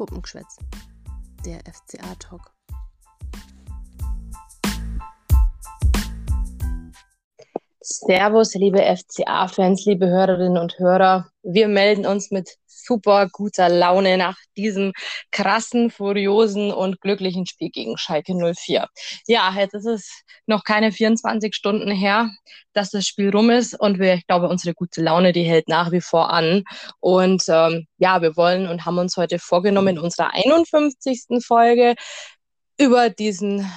Puppengeschwätz, 0.00 0.56
der 1.44 1.60
FCA-Talk. 1.70 2.54
Servus, 7.82 8.54
liebe 8.54 8.78
FCA-Fans, 8.80 9.84
liebe 9.84 10.06
Hörerinnen 10.06 10.56
und 10.56 10.78
Hörer. 10.78 11.28
Wir 11.42 11.68
melden 11.68 12.06
uns 12.06 12.30
mit 12.30 12.56
super 12.84 13.28
guter 13.30 13.68
Laune 13.68 14.16
nach 14.16 14.36
diesem 14.56 14.92
krassen, 15.30 15.90
furiosen 15.90 16.72
und 16.72 17.00
glücklichen 17.00 17.46
Spiel 17.46 17.70
gegen 17.70 17.96
Schalke 17.98 18.34
04. 18.34 18.88
Ja, 19.26 19.54
jetzt 19.56 19.74
ist 19.74 19.86
es 19.86 20.22
noch 20.46 20.64
keine 20.64 20.92
24 20.92 21.54
Stunden 21.54 21.90
her, 21.90 22.30
dass 22.72 22.90
das 22.90 23.06
Spiel 23.06 23.30
rum 23.30 23.50
ist 23.50 23.78
und 23.78 23.98
wir, 23.98 24.14
ich 24.14 24.26
glaube, 24.26 24.48
unsere 24.48 24.74
gute 24.74 25.02
Laune, 25.02 25.32
die 25.32 25.42
hält 25.42 25.68
nach 25.68 25.92
wie 25.92 26.00
vor 26.00 26.30
an. 26.30 26.64
Und 27.00 27.44
ähm, 27.48 27.86
ja, 27.98 28.22
wir 28.22 28.36
wollen 28.36 28.68
und 28.68 28.84
haben 28.84 28.98
uns 28.98 29.16
heute 29.16 29.38
vorgenommen, 29.38 29.96
in 29.96 29.98
unserer 29.98 30.34
51. 30.34 31.44
Folge 31.44 31.94
über 32.78 33.10
diesen 33.10 33.70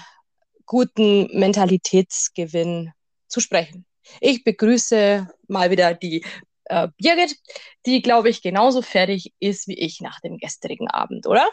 guten 0.66 1.27
Mentalitätsgewinn 1.38 2.91
zu 3.27 3.39
sprechen. 3.39 3.85
Ich 4.20 4.44
begrüße 4.44 5.27
mal 5.47 5.72
wieder 5.72 5.94
die 5.94 6.25
äh, 6.66 6.88
Birgit, 6.98 7.38
die, 7.85 8.02
glaube 8.02 8.30
ich, 8.30 8.41
genauso 8.41 8.81
fertig 8.81 9.34
ist 9.40 9.67
wie 9.67 9.77
ich 9.77 10.02
nach 10.02 10.20
dem 10.22 10.38
gestrigen 10.38 10.89
Abend, 10.89 11.27
oder? 11.27 11.48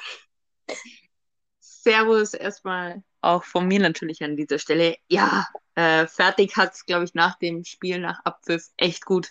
Servus 1.61 2.35
erstmal 2.35 3.03
auch 3.21 3.45
von 3.45 3.67
mir 3.67 3.81
natürlich 3.81 4.23
an 4.23 4.37
dieser 4.37 4.59
Stelle. 4.59 4.97
Ja, 5.09 5.47
äh, 5.81 6.07
fertig 6.07 6.57
hat 6.57 6.75
es, 6.75 6.85
glaube 6.85 7.05
ich, 7.05 7.15
nach 7.15 7.39
dem 7.39 7.65
Spiel, 7.65 8.01
nach 8.01 8.21
Abpfiff 8.25 8.67
echt 8.77 9.07
gut. 9.07 9.31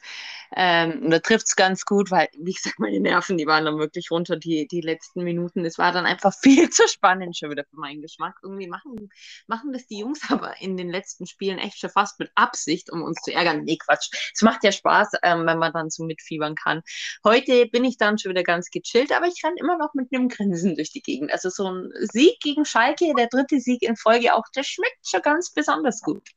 Ähm, 0.55 1.03
und 1.03 1.11
da 1.11 1.19
trifft 1.19 1.45
es 1.45 1.55
ganz 1.55 1.85
gut, 1.85 2.09
weil, 2.09 2.27
wie 2.39 2.53
gesagt, 2.53 2.79
meine 2.79 2.99
Nerven, 2.99 3.37
die 3.37 3.45
waren 3.45 3.65
dann 3.65 3.77
wirklich 3.77 4.09
runter, 4.09 4.35
die, 4.35 4.67
die 4.67 4.81
letzten 4.81 5.23
Minuten. 5.23 5.63
Es 5.63 5.77
war 5.77 5.91
dann 5.91 6.07
einfach 6.07 6.33
viel 6.41 6.69
zu 6.71 6.87
spannend 6.87 7.37
schon 7.37 7.51
wieder 7.51 7.65
für 7.65 7.77
meinen 7.77 8.01
Geschmack. 8.01 8.35
Irgendwie 8.41 8.67
machen, 8.67 9.11
machen 9.45 9.73
das 9.73 9.85
die 9.85 9.99
Jungs 9.99 10.21
aber 10.29 10.59
in 10.59 10.75
den 10.75 10.89
letzten 10.89 11.27
Spielen 11.27 11.59
echt 11.59 11.79
schon 11.79 11.91
fast 11.91 12.19
mit 12.19 12.31
Absicht, 12.33 12.91
um 12.91 13.03
uns 13.03 13.21
zu 13.21 13.31
ärgern. 13.31 13.63
Nee, 13.63 13.77
Quatsch. 13.77 14.09
Es 14.33 14.41
macht 14.41 14.63
ja 14.63 14.71
Spaß, 14.71 15.09
ähm, 15.21 15.45
wenn 15.45 15.59
man 15.59 15.71
dann 15.71 15.91
so 15.91 16.03
mitfiebern 16.03 16.55
kann. 16.55 16.81
Heute 17.23 17.67
bin 17.67 17.83
ich 17.85 17.97
dann 17.97 18.17
schon 18.17 18.31
wieder 18.31 18.43
ganz 18.43 18.71
gechillt, 18.71 19.11
aber 19.11 19.27
ich 19.27 19.43
renne 19.43 19.57
immer 19.59 19.77
noch 19.77 19.93
mit 19.93 20.11
einem 20.11 20.29
Grinsen 20.29 20.75
durch 20.75 20.91
die 20.91 21.01
Gegend. 21.01 21.31
Also 21.31 21.49
so 21.49 21.69
ein 21.69 21.91
Sieg 22.11 22.39
gegen 22.39 22.65
Schalke, 22.65 23.13
der 23.15 23.27
dritte 23.27 23.59
Sieg 23.59 23.83
in 23.83 23.95
Folge 23.95 24.33
auch, 24.33 24.45
der 24.55 24.63
schmeckt 24.63 25.07
schon 25.07 25.21
ganz 25.21 25.51
besonders 25.51 26.01
gut. 26.01 26.27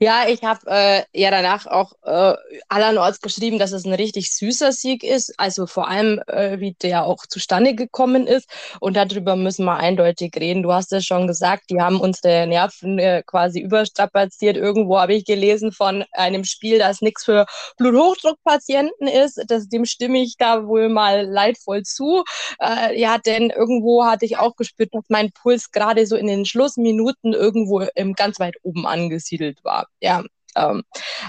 Ja, 0.00 0.28
ich 0.28 0.42
habe 0.42 0.60
äh, 0.66 1.02
ja 1.12 1.30
danach 1.30 1.66
auch 1.66 1.92
äh, 2.04 2.34
allernorts 2.68 3.20
geschrieben, 3.20 3.58
dass 3.58 3.72
es 3.72 3.84
ein 3.84 3.94
richtig 3.94 4.34
süßer 4.34 4.72
Sieg 4.72 5.02
ist. 5.02 5.34
Also 5.38 5.66
vor 5.66 5.88
allem, 5.88 6.20
äh, 6.26 6.60
wie 6.60 6.74
der 6.74 7.04
auch 7.04 7.26
zustande 7.26 7.74
gekommen 7.74 8.26
ist. 8.26 8.48
Und 8.80 8.96
darüber 8.96 9.36
müssen 9.36 9.64
wir 9.64 9.76
eindeutig 9.76 10.34
reden. 10.36 10.62
Du 10.62 10.72
hast 10.72 10.92
es 10.92 11.04
schon 11.04 11.26
gesagt, 11.26 11.70
die 11.70 11.80
haben 11.80 12.00
unsere 12.00 12.46
Nerven 12.46 12.98
äh, 12.98 13.22
quasi 13.26 13.60
überstrapaziert. 13.60 14.56
Irgendwo 14.56 14.98
habe 14.98 15.14
ich 15.14 15.24
gelesen 15.24 15.72
von 15.72 16.04
einem 16.12 16.44
Spiel, 16.44 16.78
das 16.78 17.00
nichts 17.00 17.24
für 17.24 17.46
Bluthochdruckpatienten 17.78 19.06
ist. 19.08 19.42
Das, 19.48 19.68
dem 19.68 19.84
stimme 19.84 20.18
ich 20.18 20.36
da 20.38 20.66
wohl 20.66 20.88
mal 20.88 21.26
leidvoll 21.26 21.82
zu. 21.82 22.24
Äh, 22.60 22.98
ja, 23.00 23.18
denn 23.18 23.50
irgendwo 23.50 24.04
hatte 24.04 24.24
ich 24.24 24.38
auch 24.38 24.56
gespürt, 24.56 24.90
dass 24.92 25.04
mein 25.08 25.32
Puls 25.32 25.70
gerade 25.70 26.06
so 26.06 26.16
in 26.16 26.26
den 26.26 26.44
Schlussminuten 26.44 27.32
irgendwo 27.32 27.80
im, 27.94 28.14
ganz 28.14 28.38
weit 28.38 28.56
oben 28.62 28.86
angesiedelt 28.86 29.61
war. 29.64 29.88
Ja, 30.00 30.24
ähm, 30.56 30.82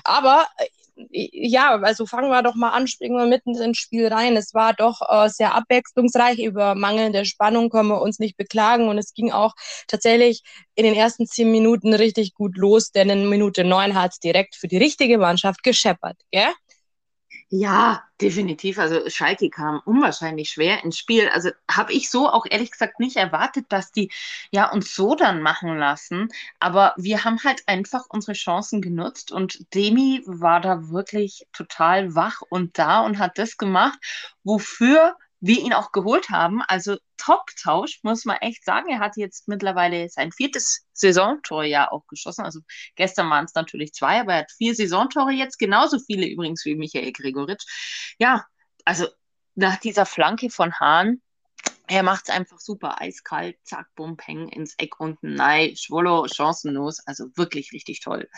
aber 0.04 0.48
äh, 0.58 0.68
ja, 1.12 1.76
also 1.82 2.06
fangen 2.06 2.30
wir 2.30 2.44
doch 2.44 2.56
mal 2.56 2.70
an, 2.70 2.88
springen 2.88 3.18
wir 3.18 3.26
mitten 3.26 3.56
ins 3.56 3.78
Spiel 3.78 4.08
rein. 4.08 4.38
Es 4.38 4.54
war 4.54 4.74
doch 4.74 5.02
äh, 5.10 5.30
sehr 5.30 5.56
abwechslungsreich. 5.56 6.40
Über 6.40 6.76
mangelnde 6.76 7.26
Spannung 7.26 7.70
können 7.70 7.90
wir 7.90 8.02
uns 8.02 8.20
nicht 8.20 8.38
beklagen. 8.38 8.90
Und 8.90 8.98
es 8.98 9.14
ging 9.14 9.32
auch 9.32 9.54
tatsächlich 9.88 10.44
in 10.76 10.86
den 10.86 10.94
ersten 10.94 11.26
zehn 11.26 11.52
Minuten 11.52 11.94
richtig 11.94 12.34
gut 12.36 12.58
los, 12.58 12.92
denn 12.92 13.10
in 13.10 13.30
Minute 13.30 13.64
neun 13.64 13.96
hat 13.96 14.12
es 14.14 14.20
direkt 14.20 14.56
für 14.56 14.68
die 14.68 14.78
richtige 14.78 15.18
Mannschaft 15.18 15.64
gescheppert. 15.64 16.18
Gell? 16.32 16.52
Ja, 17.56 18.04
definitiv. 18.20 18.80
Also 18.80 19.08
Schalke 19.10 19.50
kam 19.52 19.80
unwahrscheinlich 19.86 20.50
schwer 20.50 20.84
ins 20.84 20.98
Spiel. 20.98 21.30
Also 21.30 21.52
habe 21.70 21.94
ich 21.94 22.10
so 22.10 22.28
auch 22.28 22.46
ehrlich 22.50 22.72
gesagt 22.72 23.00
nicht 23.00 23.16
erwartet, 23.16 23.68
dass 23.70 23.92
die 23.92 24.10
ja 24.50 24.72
uns 24.72 24.96
so 24.96 25.14
dann 25.14 25.40
machen 25.44 25.78
lassen. 25.78 26.30
Aber 26.60 26.96
wir 26.98 27.24
haben 27.24 27.38
halt 27.44 27.62
einfach 27.68 28.06
unsere 28.10 28.34
Chancen 28.34 28.82
genutzt 28.82 29.32
und 29.32 29.72
Demi 29.76 30.24
war 30.26 30.62
da 30.62 30.90
wirklich 30.90 31.46
total 31.54 32.16
wach 32.16 32.42
und 32.50 32.80
da 32.80 33.02
und 33.02 33.20
hat 33.20 33.38
das 33.38 33.58
gemacht, 33.58 34.00
wofür 34.44 35.16
wir 35.46 35.60
ihn 35.60 35.74
auch 35.74 35.92
geholt 35.92 36.30
haben. 36.30 36.62
Also 36.70 36.96
Top-Tausch, 37.18 38.00
muss 38.04 38.24
man 38.24 38.38
echt 38.38 38.64
sagen. 38.64 38.90
Er 38.90 39.00
hat 39.00 39.18
jetzt 39.18 39.50
mittlerweile 39.50 40.08
sein 40.08 40.32
viertes 40.32 40.86
Saisontor 40.94 41.66
ja 41.66 41.92
auch 41.92 42.08
geschossen. 42.08 42.46
Also 42.46 42.62
gestern 42.96 43.30
waren 43.30 43.44
es 43.44 43.54
natürlich 43.54 43.92
zwei, 43.92 44.22
aber 44.22 44.34
er 44.34 44.40
hat 44.40 44.52
vier 44.52 44.74
Saisontore 44.74 45.34
jetzt, 45.34 45.60
genauso 45.60 46.00
viele 46.00 46.28
übrigens 46.28 46.64
wie 46.64 46.76
Michael 46.76 47.12
Gregoritsch. 47.12 47.66
Ja, 48.20 48.46
also 48.86 49.08
nach 49.56 49.78
dieser 49.82 50.06
Flanke 50.06 50.50
von 50.50 50.74
Hahn, 50.80 51.22
er 51.88 52.04
macht 52.04 52.30
es 52.30 52.34
einfach 52.34 52.60
super 52.60 53.02
eiskalt, 53.02 53.58
zack, 53.64 53.88
bumm, 53.96 54.16
peng 54.16 54.48
ins 54.48 54.76
Eck 54.78 54.98
unten, 55.02 55.34
nein, 55.34 55.76
Schwollo, 55.76 56.26
chancenlos, 56.34 57.02
also 57.06 57.26
wirklich 57.36 57.74
richtig 57.74 58.00
toll. 58.00 58.30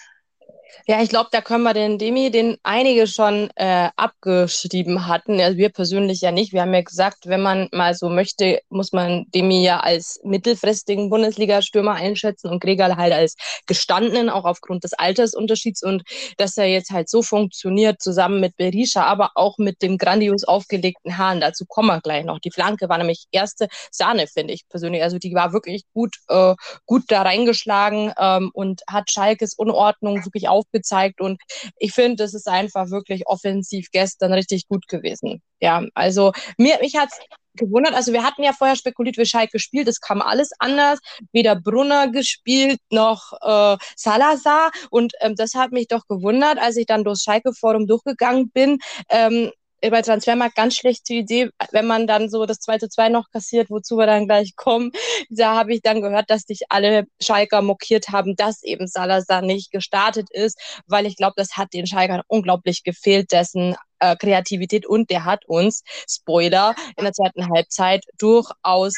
Ja, 0.88 1.02
ich 1.02 1.10
glaube, 1.10 1.30
da 1.32 1.42
können 1.42 1.64
wir 1.64 1.74
den 1.74 1.98
Demi, 1.98 2.30
den 2.32 2.58
einige 2.64 3.08
schon 3.08 3.50
äh, 3.56 3.90
abgeschrieben 3.96 5.08
hatten. 5.08 5.40
Also 5.40 5.58
wir 5.58 5.70
persönlich 5.70 6.22
ja 6.22 6.32
nicht. 6.32 6.54
Wir 6.54 6.62
haben 6.62 6.74
ja 6.74 6.82
gesagt, 6.82 7.26
wenn 7.26 7.42
man 7.42 7.70
mal 7.72 7.96
so 7.96 8.10
möchte, 8.10 8.60
muss 8.70 8.92
man 8.92 9.26
Demi 9.34 9.64
ja 9.64 9.80
als 9.80 10.20
mittelfristigen 10.24 11.10
Bundesliga-Stürmer 11.10 11.94
einschätzen 11.94 12.50
und 12.50 12.62
Gregal 12.62 12.98
halt 12.98 13.14
als 13.14 13.36
gestandenen, 13.66 14.30
auch 14.30 14.46
aufgrund 14.46 14.84
des 14.84 14.94
Altersunterschieds. 14.94 15.84
Und 15.84 16.04
dass 16.38 16.58
er 16.58 16.66
jetzt 16.66 16.92
halt 16.92 17.10
so 17.10 17.22
funktioniert, 17.22 18.02
zusammen 18.02 18.40
mit 18.40 18.56
Berisha, 18.56 19.04
aber 19.04 19.32
auch 19.36 19.58
mit 19.58 19.82
dem 19.82 19.98
grandios 19.98 20.44
aufgelegten 20.44 21.18
Hahn. 21.18 21.42
Dazu 21.42 21.66
kommen 21.66 21.88
wir 21.88 22.02
gleich 22.02 22.26
noch. 22.26 22.40
Die 22.40 22.52
Flanke 22.52 22.90
war 22.90 22.98
nämlich 22.98 23.26
erste 23.32 23.68
Sahne, 23.92 24.28
finde 24.28 24.54
ich 24.54 24.68
persönlich. 24.70 25.02
Also 25.02 25.18
die 25.18 25.34
war 25.34 25.54
wirklich 25.54 25.84
gut, 25.94 26.16
äh, 26.28 26.54
gut 26.86 27.04
da 27.08 27.24
reingeschlagen 27.24 28.14
ähm, 28.20 28.52
und 28.54 28.84
hat 28.88 29.12
Schalkes 29.12 29.54
Unordnung 29.56 30.24
wirklich 30.26 30.48
auf 30.48 30.55
aufgezeigt 30.56 31.22
und 31.22 31.42
ich 31.78 31.94
finde, 31.94 32.24
das 32.24 32.34
ist 32.34 32.48
einfach 32.48 32.90
wirklich 32.90 33.28
offensiv 33.28 33.88
gestern 33.92 34.34
richtig 34.34 34.68
gut 34.68 34.88
gewesen. 34.88 35.42
Ja, 35.60 35.84
also 35.94 36.32
mir, 36.58 36.78
mich 36.82 36.96
hat 36.96 37.10
es 37.12 37.20
gewundert. 37.56 37.94
Also 37.94 38.14
wir 38.14 38.24
hatten 38.24 38.44
ja 38.44 38.54
vorher 38.54 38.76
spekuliert, 38.76 39.18
wie 39.18 39.26
Schalke 39.26 39.54
gespielt. 39.54 39.88
Es 39.88 40.00
kam 40.00 40.22
alles 40.22 40.50
anders. 40.60 41.00
Weder 41.32 41.56
Brunner 41.56 42.10
gespielt 42.10 42.80
noch 42.92 43.34
äh, 43.42 43.78
Salazar. 43.96 44.72
Und 44.90 45.14
ähm, 45.22 45.36
das 45.36 45.56
hat 45.56 45.72
mich 45.72 45.88
doch 45.88 46.08
gewundert, 46.08 46.60
als 46.60 46.78
ich 46.78 46.86
dann 46.86 47.04
durchs 47.04 47.24
Schalke-Forum 47.24 47.88
durchgegangen 47.88 48.50
bin. 48.52 48.80
Ähm, 49.10 49.52
bei 49.82 50.02
Transfermarkt 50.02 50.56
ganz 50.56 50.76
schlechte 50.76 51.14
Idee, 51.14 51.50
wenn 51.72 51.86
man 51.86 52.08
dann 52.08 52.30
so 52.30 52.46
das 52.46 52.60
2 52.60 52.80
zu 52.80 52.90
2 52.90 53.10
noch 53.10 53.30
kassiert, 53.32 53.70
wozu 53.70 53.98
wir 53.98 54.06
dann 54.06 54.26
gleich 54.28 54.56
kommen. 54.56 54.92
Da 55.30 55.56
habe 55.56 55.74
ich 55.74 55.82
dann 55.82 56.02
gehört, 56.02 56.30
dass 56.30 56.44
sich 56.44 56.62
alle 56.70 57.06
Schalker 57.22 57.62
mokiert 57.62 58.10
haben, 58.10 58.36
dass 58.36 58.64
eben 58.64 58.88
Salazar 58.88 59.42
nicht 59.42 59.72
gestartet 59.72 60.28
ist, 60.32 60.60
weil 60.88 61.06
ich 61.06 61.16
glaube, 61.18 61.34
das 61.38 61.58
hat 61.58 61.74
den 61.74 61.88
Schalkern 61.88 62.22
unglaublich 62.28 62.84
gefehlt, 62.84 63.32
dessen 63.32 63.76
äh, 64.00 64.16
Kreativität 64.16 64.86
und 64.86 65.10
der 65.10 65.26
hat 65.26 65.46
uns, 65.46 65.84
Spoiler, 66.10 66.76
in 66.98 67.04
der 67.04 67.14
zweiten 67.14 67.50
Halbzeit 67.50 68.04
durchaus 68.18 68.94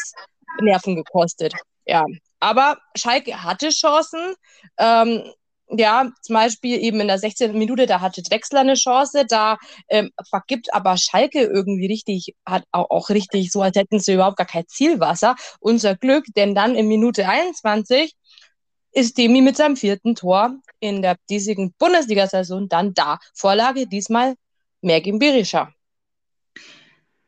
Nerven 0.61 0.95
gekostet. 0.95 1.53
Ja, 1.85 2.05
aber 2.39 2.77
Schalke 2.95 3.43
hatte 3.43 3.69
Chancen. 3.69 4.35
Ähm, 4.77 5.23
ja, 5.69 6.09
zum 6.21 6.33
Beispiel 6.35 6.81
eben 6.81 6.99
in 7.01 7.07
der 7.07 7.19
16. 7.19 7.57
Minute, 7.57 7.85
da 7.85 7.99
hatte 7.99 8.21
Drexler 8.21 8.61
eine 8.61 8.75
Chance, 8.75 9.25
da 9.27 9.57
ähm, 9.89 10.11
vergibt 10.29 10.73
aber 10.73 10.97
Schalke 10.97 11.41
irgendwie 11.41 11.87
richtig, 11.87 12.35
hat 12.45 12.63
auch, 12.71 12.89
auch 12.89 13.09
richtig 13.09 13.51
so, 13.51 13.61
als 13.61 13.75
hätten 13.75 13.99
sie 13.99 14.13
überhaupt 14.13 14.37
gar 14.37 14.47
kein 14.47 14.67
Zielwasser. 14.67 15.35
Unser 15.59 15.95
Glück, 15.95 16.25
denn 16.35 16.55
dann 16.55 16.75
in 16.75 16.87
Minute 16.87 17.27
21 17.27 18.15
ist 18.91 19.17
Demi 19.17 19.41
mit 19.41 19.57
seinem 19.57 19.75
vierten 19.75 20.15
Tor 20.15 20.55
in 20.79 21.01
der 21.01 21.17
diesigen 21.29 21.73
Bundesliga-Saison 21.77 22.69
dann 22.69 22.93
da. 22.93 23.19
Vorlage 23.33 23.87
diesmal 23.87 24.35
Mergin 24.81 25.19
Berisha. 25.19 25.71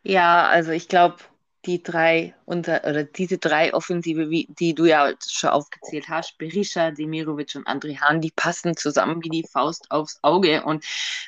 Ja, 0.03 0.47
also 0.47 0.71
ich 0.71 0.88
glaube, 0.88 1.18
die 1.65 1.83
drei 1.83 2.35
unter 2.45 2.83
oder 2.85 3.03
diese 3.03 3.38
drei 3.38 3.73
Offensive, 3.73 4.29
wie, 4.29 4.47
die 4.50 4.73
du 4.73 4.85
ja 4.85 5.13
schon 5.27 5.50
aufgezählt 5.50 6.07
hast, 6.07 6.38
Berisha, 6.38 6.91
Demirovic 6.91 7.56
und 7.56 7.67
André 7.67 8.00
Hahn, 8.00 8.21
die 8.21 8.31
passen 8.31 8.77
zusammen 8.77 9.23
wie 9.23 9.29
die 9.29 9.45
Faust 9.51 9.91
aufs 9.91 10.19
Auge. 10.21 10.63
Und 10.63 10.85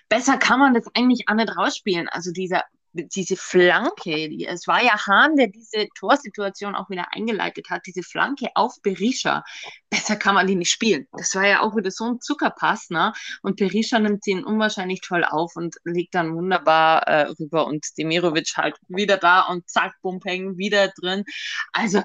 besser 0.09 0.37
kann 0.37 0.59
man 0.59 0.73
das 0.73 0.85
eigentlich 0.93 1.27
auch 1.27 1.35
nicht 1.35 1.55
rausspielen. 1.55 2.07
Also 2.09 2.31
dieser 2.31 2.63
diese 2.93 3.38
Flanke, 3.38 4.29
es 4.47 4.67
war 4.67 4.83
ja 4.83 5.05
Hahn, 5.07 5.35
der 5.35 5.47
diese 5.47 5.88
Torsituation 5.95 6.75
auch 6.75 6.89
wieder 6.89 7.05
eingeleitet 7.13 7.69
hat, 7.69 7.85
diese 7.85 8.03
Flanke 8.03 8.49
auf 8.55 8.81
Berisha. 8.81 9.43
Besser 9.89 10.15
kann 10.15 10.35
man 10.35 10.47
die 10.47 10.55
nicht 10.55 10.71
spielen. 10.71 11.07
Das 11.13 11.33
war 11.35 11.47
ja 11.47 11.61
auch 11.61 11.75
wieder 11.75 11.91
so 11.91 12.05
ein 12.05 12.21
Zuckerpass, 12.21 12.89
ne? 12.89 13.13
Und 13.41 13.57
Berisha 13.57 13.99
nimmt 13.99 14.25
den 14.25 14.43
unwahrscheinlich 14.43 15.01
toll 15.01 15.23
auf 15.23 15.55
und 15.55 15.75
legt 15.83 16.15
dann 16.15 16.35
wunderbar 16.35 17.07
äh, 17.07 17.27
rüber 17.39 17.67
und 17.67 17.85
Demirovic 17.97 18.53
halt 18.57 18.75
wieder 18.88 19.17
da 19.17 19.41
und 19.41 19.69
zack, 19.69 19.95
Bumpeng, 20.01 20.57
wieder 20.57 20.89
drin. 20.89 21.23
Also 21.71 22.03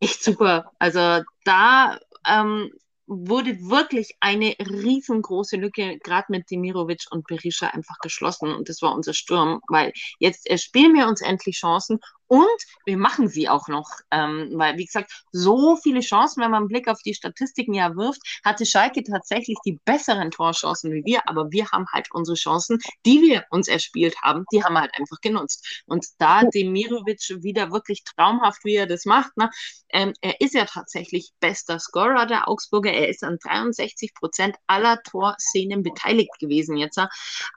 echt 0.00 0.22
super. 0.22 0.72
Also 0.78 1.22
da 1.44 1.98
ähm, 2.26 2.70
wurde 3.06 3.58
wirklich 3.60 4.16
eine 4.20 4.54
riesengroße 4.58 5.56
Lücke, 5.56 5.98
gerade 6.02 6.26
mit 6.30 6.50
Demirovic 6.50 7.04
und 7.10 7.26
Berisha, 7.26 7.68
einfach 7.68 7.98
geschlossen. 8.00 8.54
Und 8.54 8.68
das 8.68 8.82
war 8.82 8.94
unser 8.94 9.14
Sturm, 9.14 9.60
weil 9.68 9.92
jetzt 10.18 10.48
spielen 10.60 10.94
wir 10.94 11.06
uns 11.06 11.20
endlich 11.20 11.56
Chancen 11.56 11.98
und 12.34 12.64
wir 12.84 12.98
machen 12.98 13.28
sie 13.28 13.48
auch 13.48 13.68
noch, 13.68 13.88
ähm, 14.10 14.50
weil, 14.54 14.76
wie 14.76 14.86
gesagt, 14.86 15.22
so 15.30 15.76
viele 15.76 16.00
Chancen, 16.00 16.42
wenn 16.42 16.50
man 16.50 16.62
einen 16.62 16.68
Blick 16.68 16.88
auf 16.88 17.00
die 17.00 17.14
Statistiken 17.14 17.74
ja 17.74 17.94
wirft, 17.94 18.20
hatte 18.44 18.66
Schalke 18.66 19.04
tatsächlich 19.04 19.56
die 19.64 19.78
besseren 19.84 20.32
Torchancen 20.32 20.90
wie 20.90 21.04
wir, 21.04 21.28
aber 21.28 21.52
wir 21.52 21.70
haben 21.70 21.86
halt 21.92 22.08
unsere 22.12 22.36
Chancen, 22.36 22.80
die 23.06 23.22
wir 23.22 23.44
uns 23.50 23.68
erspielt 23.68 24.16
haben, 24.20 24.46
die 24.52 24.64
haben 24.64 24.72
wir 24.72 24.80
halt 24.80 24.94
einfach 24.98 25.20
genutzt. 25.20 25.84
Und 25.86 26.06
da 26.18 26.42
Demirovic 26.42 27.20
wieder 27.44 27.70
wirklich 27.70 28.02
traumhaft, 28.02 28.64
wie 28.64 28.74
er 28.74 28.88
das 28.88 29.04
macht, 29.04 29.36
ne? 29.36 29.48
Ähm, 29.90 30.12
er 30.20 30.40
ist 30.40 30.54
ja 30.54 30.64
tatsächlich 30.64 31.30
bester 31.38 31.78
Scorer 31.78 32.26
der 32.26 32.48
Augsburger, 32.48 32.92
er 32.92 33.08
ist 33.08 33.22
an 33.22 33.38
63 33.40 34.12
Prozent 34.12 34.56
aller 34.66 35.00
Torszenen 35.04 35.84
beteiligt 35.84 36.36
gewesen 36.40 36.76
jetzt. 36.76 36.98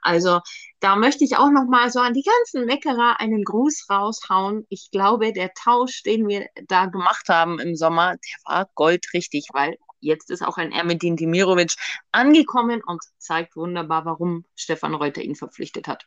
Also 0.02 0.40
da 0.80 0.96
möchte 0.96 1.24
ich 1.24 1.36
auch 1.36 1.50
noch 1.50 1.66
mal 1.68 1.90
so 1.90 2.00
an 2.00 2.14
die 2.14 2.22
ganzen 2.22 2.66
Meckerer 2.66 3.20
einen 3.20 3.44
Gruß 3.44 3.86
raushauen. 3.90 4.66
Ich 4.68 4.90
glaube, 4.90 5.32
der 5.32 5.52
Tausch, 5.54 6.02
den 6.02 6.28
wir 6.28 6.46
da 6.68 6.86
gemacht 6.86 7.28
haben 7.28 7.58
im 7.58 7.74
Sommer, 7.74 8.12
der 8.12 8.54
war 8.54 8.70
goldrichtig, 8.74 9.48
weil 9.52 9.76
jetzt 10.00 10.30
ist 10.30 10.42
auch 10.42 10.56
ein 10.56 10.72
Ermedin 10.72 11.16
Dimirovic 11.16 11.74
angekommen 12.12 12.80
und 12.86 13.02
zeigt 13.18 13.56
wunderbar, 13.56 14.04
warum 14.04 14.44
Stefan 14.54 14.94
Reuter 14.94 15.22
ihn 15.22 15.34
verpflichtet 15.34 15.88
hat. 15.88 16.06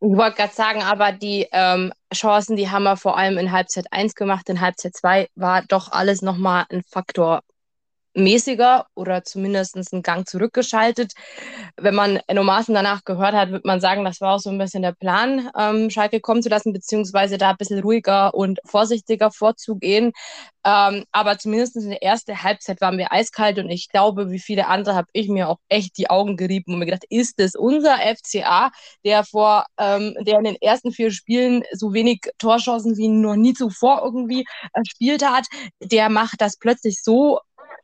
Ich 0.00 0.16
wollte 0.16 0.36
gerade 0.36 0.54
sagen, 0.54 0.82
aber 0.82 1.12
die 1.12 1.46
ähm, 1.52 1.92
Chancen, 2.12 2.56
die 2.56 2.70
haben 2.70 2.82
wir 2.82 2.96
vor 2.96 3.16
allem 3.16 3.38
in 3.38 3.52
Halbzeit 3.52 3.86
1 3.92 4.16
gemacht. 4.16 4.48
In 4.48 4.60
Halbzeit 4.60 4.96
2 4.96 5.28
war 5.36 5.62
doch 5.62 5.92
alles 5.92 6.22
nochmal 6.22 6.64
ein 6.70 6.82
Faktor 6.82 7.42
mäßiger 8.14 8.86
oder 8.94 9.24
zumindest 9.24 9.76
einen 9.76 10.02
Gang 10.02 10.28
zurückgeschaltet. 10.28 11.12
Wenn 11.76 11.94
man 11.94 12.20
Enno 12.26 12.44
Maaßen 12.44 12.74
danach 12.74 13.04
gehört 13.04 13.34
hat, 13.34 13.50
wird 13.50 13.64
man 13.64 13.80
sagen, 13.80 14.04
das 14.04 14.20
war 14.20 14.34
auch 14.36 14.40
so 14.40 14.50
ein 14.50 14.58
bisschen 14.58 14.82
der 14.82 14.92
Plan, 14.92 15.50
ähm, 15.58 15.90
Schalke 15.90 16.20
kommen 16.20 16.42
zu 16.42 16.48
lassen, 16.48 16.72
beziehungsweise 16.72 17.38
da 17.38 17.50
ein 17.50 17.56
bisschen 17.56 17.80
ruhiger 17.80 18.34
und 18.34 18.60
vorsichtiger 18.64 19.30
vorzugehen. 19.30 20.12
Ähm, 20.64 21.04
aber 21.10 21.38
zumindest 21.38 21.76
in 21.76 21.90
der 21.90 22.02
ersten 22.02 22.40
Halbzeit 22.42 22.80
waren 22.80 22.96
wir 22.96 23.12
eiskalt 23.12 23.58
und 23.58 23.68
ich 23.70 23.88
glaube, 23.88 24.30
wie 24.30 24.38
viele 24.38 24.68
andere 24.68 24.94
habe 24.94 25.08
ich 25.12 25.28
mir 25.28 25.48
auch 25.48 25.58
echt 25.68 25.98
die 25.98 26.08
Augen 26.08 26.36
gerieben 26.36 26.72
und 26.74 26.78
mir 26.78 26.86
gedacht, 26.86 27.04
ist 27.10 27.40
es 27.40 27.56
unser 27.56 27.96
FCA, 27.98 28.70
der 29.04 29.24
vor, 29.24 29.66
ähm, 29.78 30.14
der 30.20 30.38
in 30.38 30.44
den 30.44 30.56
ersten 30.60 30.92
vier 30.92 31.10
Spielen 31.10 31.64
so 31.72 31.92
wenig 31.94 32.20
Torchancen 32.38 32.96
wie 32.96 33.08
noch 33.08 33.34
nie 33.34 33.54
zuvor 33.54 34.02
irgendwie 34.04 34.44
erspielt 34.72 35.24
hat, 35.24 35.46
der 35.80 36.08
macht 36.08 36.40
das 36.40 36.56
plötzlich 36.58 37.02
so 37.02 37.40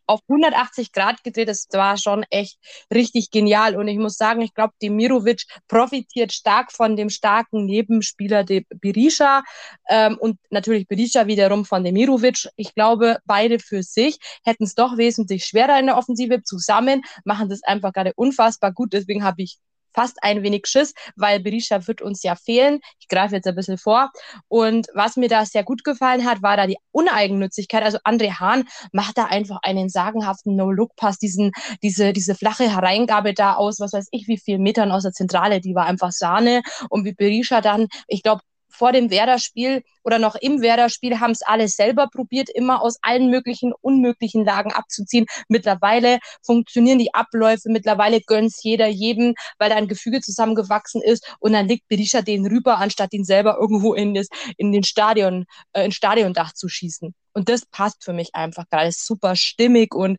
auf 0.09 0.21
180 0.29 0.93
Grad 0.93 1.23
gedreht. 1.23 1.49
Das 1.49 1.69
war 1.73 1.97
schon 1.97 2.25
echt 2.31 2.59
richtig 2.93 3.31
genial. 3.31 3.77
Und 3.77 3.89
ich 3.89 3.99
muss 3.99 4.17
sagen, 4.17 4.41
ich 4.41 4.55
glaube, 4.55 4.73
Demirovic 4.83 5.45
profitiert 5.69 6.33
stark 6.33 6.73
von 6.73 6.97
dem 6.97 7.11
starken 7.11 7.67
Nebenspieler 7.67 8.43
de 8.43 8.65
Berisha 8.81 9.43
ähm, 9.89 10.17
und 10.19 10.39
natürlich 10.51 10.89
Berisha 10.89 11.27
wiederum 11.27 11.65
von 11.65 11.85
Demirovic. 11.85 12.49
Ich 12.57 12.75
glaube, 12.75 13.19
beide 13.27 13.59
für 13.59 13.83
sich 13.83 14.19
hätten 14.45 14.65
es 14.65 14.75
doch 14.75 14.97
wesentlich 14.97 15.45
schwerer 15.45 15.79
in 15.79 15.87
der 15.87 15.97
Offensive 15.97 16.43
zusammen, 16.43 17.03
machen 17.25 17.49
das 17.49 17.63
einfach 17.63 17.93
gerade 17.93 18.13
unfassbar 18.17 18.73
gut. 18.73 18.93
Deswegen 18.93 19.25
habe 19.25 19.43
ich 19.43 19.59
fast 19.99 20.23
ein 20.23 20.45
wenig 20.45 20.69
Schiss, 20.69 20.95
weil 21.17 21.41
Berisha 21.41 21.89
wird 21.89 22.03
uns 22.03 22.23
ja 22.23 22.37
fehlen. 22.37 22.79
Ich 23.01 23.09
greife 23.09 23.35
jetzt 23.35 23.49
ein 23.49 23.57
bisschen 23.57 23.79
vor. 23.79 24.13
Und 24.47 24.87
was 24.95 25.17
mir 25.17 25.29
da 25.29 25.45
sehr 25.45 25.65
gut 25.65 25.83
gefallen 25.83 26.25
hat, 26.25 26.41
war 26.41 26.57
da 26.57 26.69
die 26.69 26.77
Uneigennützigkeit. 26.93 27.83
Also 27.83 27.99
André 28.05 28.39
Hahn 28.39 28.69
macht 28.93 29.19
da 29.19 29.25
einfach 29.25 29.59
einen 29.63 29.89
sagenhaften 29.89 30.55
No-Look-Pass, 30.55 31.19
diese, 31.19 32.13
diese 32.13 32.35
flache 32.37 32.73
Hereingabe 32.73 33.35
da 33.35 33.55
aus, 33.55 33.81
was 33.81 33.93
weiß 33.93 34.07
ich, 34.13 34.29
wie 34.29 34.39
viel 34.39 34.61
Metern 34.61 34.93
aus 34.93 35.03
der 35.03 35.13
Zentrale, 35.13 35.61
die 35.61 35.75
war 35.75 35.87
einfach 35.87 36.13
Sahne. 36.13 36.63
Und 36.91 37.05
wie 37.05 37.13
Berisha 37.13 37.61
dann, 37.61 37.89
ich 38.07 38.23
glaube, 38.23 38.43
vor 38.69 38.93
dem 38.93 39.11
Werder-Spiel 39.11 39.83
oder 40.05 40.19
noch 40.19 40.35
im 40.37 40.61
Werder-Spiel 40.61 41.21
haben 41.21 41.33
es 41.33 41.43
alle 41.43 41.69
selber 41.69 42.09
probiert, 42.13 42.49
immer 42.51 42.83
aus 42.83 42.99
allen 43.03 43.31
möglichen 43.31 43.73
unmöglichen 43.81 44.45
Lagen 44.45 44.73
abzuziehen. 44.73 45.27
Mittlerweile 45.49 46.19
funktionieren 46.43 46.99
die 46.99 47.15
Abläufe, 47.15 47.69
mittlerweile 47.71 48.21
gönnt 48.21 48.49
es 48.49 48.63
jeder 48.63 48.87
jedem, 48.87 49.35
weil 49.59 49.71
da 49.71 49.77
ein 49.77 49.89
Gefüge 49.89 50.21
zusammengewachsen 50.21 51.03
ist 51.03 51.37
und 51.41 51.53
dann 51.53 51.69
legt 51.69 51.89
Berisha 51.89 52.23
den 52.23 52.47
rüber, 52.47 52.79
anstatt 52.79 53.13
ihn 53.13 53.25
selber 53.25 53.59
irgendwo 53.61 53.95
in, 53.95 54.15
das, 54.15 54.29
in 54.57 54.73
den 54.73 54.85
Stadion, 54.85 55.45
äh, 55.73 55.85
ins 55.85 55.95
Stadiondach 55.95 56.53
zu 56.53 56.69
schießen. 56.69 57.15
Und 57.33 57.49
das 57.49 57.67
passt 57.67 58.05
für 58.05 58.13
mich 58.13 58.35
einfach 58.35 58.65
gerade. 58.71 58.91
Super 58.93 59.37
stimmig 59.37 59.95
und 59.95 60.19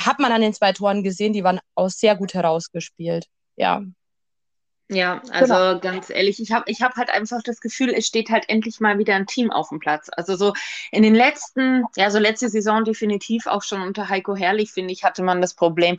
hat 0.00 0.18
man 0.18 0.32
an 0.32 0.40
den 0.40 0.54
zwei 0.54 0.72
Toren 0.72 1.02
gesehen, 1.02 1.32
die 1.32 1.44
waren 1.44 1.60
auch 1.74 1.90
sehr 1.90 2.16
gut 2.16 2.34
herausgespielt. 2.34 3.26
Ja. 3.56 3.82
Ja, 4.90 5.20
also 5.30 5.54
genau. 5.54 5.80
ganz 5.80 6.08
ehrlich, 6.08 6.40
ich 6.40 6.50
habe 6.52 6.64
ich 6.66 6.80
hab 6.80 6.96
halt 6.96 7.10
einfach 7.10 7.42
das 7.42 7.60
Gefühl, 7.60 7.92
es 7.92 8.06
steht 8.06 8.30
halt 8.30 8.48
endlich 8.48 8.80
mal 8.80 8.98
wieder 8.98 9.14
ein 9.16 9.26
Team 9.26 9.50
auf 9.50 9.68
dem 9.68 9.80
Platz. 9.80 10.08
Also 10.16 10.34
so 10.34 10.54
in 10.90 11.02
den 11.02 11.14
letzten, 11.14 11.84
ja, 11.96 12.10
so 12.10 12.18
letzte 12.18 12.48
Saison 12.48 12.84
definitiv 12.84 13.46
auch 13.46 13.62
schon 13.62 13.82
unter 13.82 14.08
Heiko 14.08 14.34
Herrlich, 14.34 14.72
finde 14.72 14.94
ich, 14.94 15.04
hatte 15.04 15.22
man 15.22 15.42
das 15.42 15.52
Problem, 15.52 15.98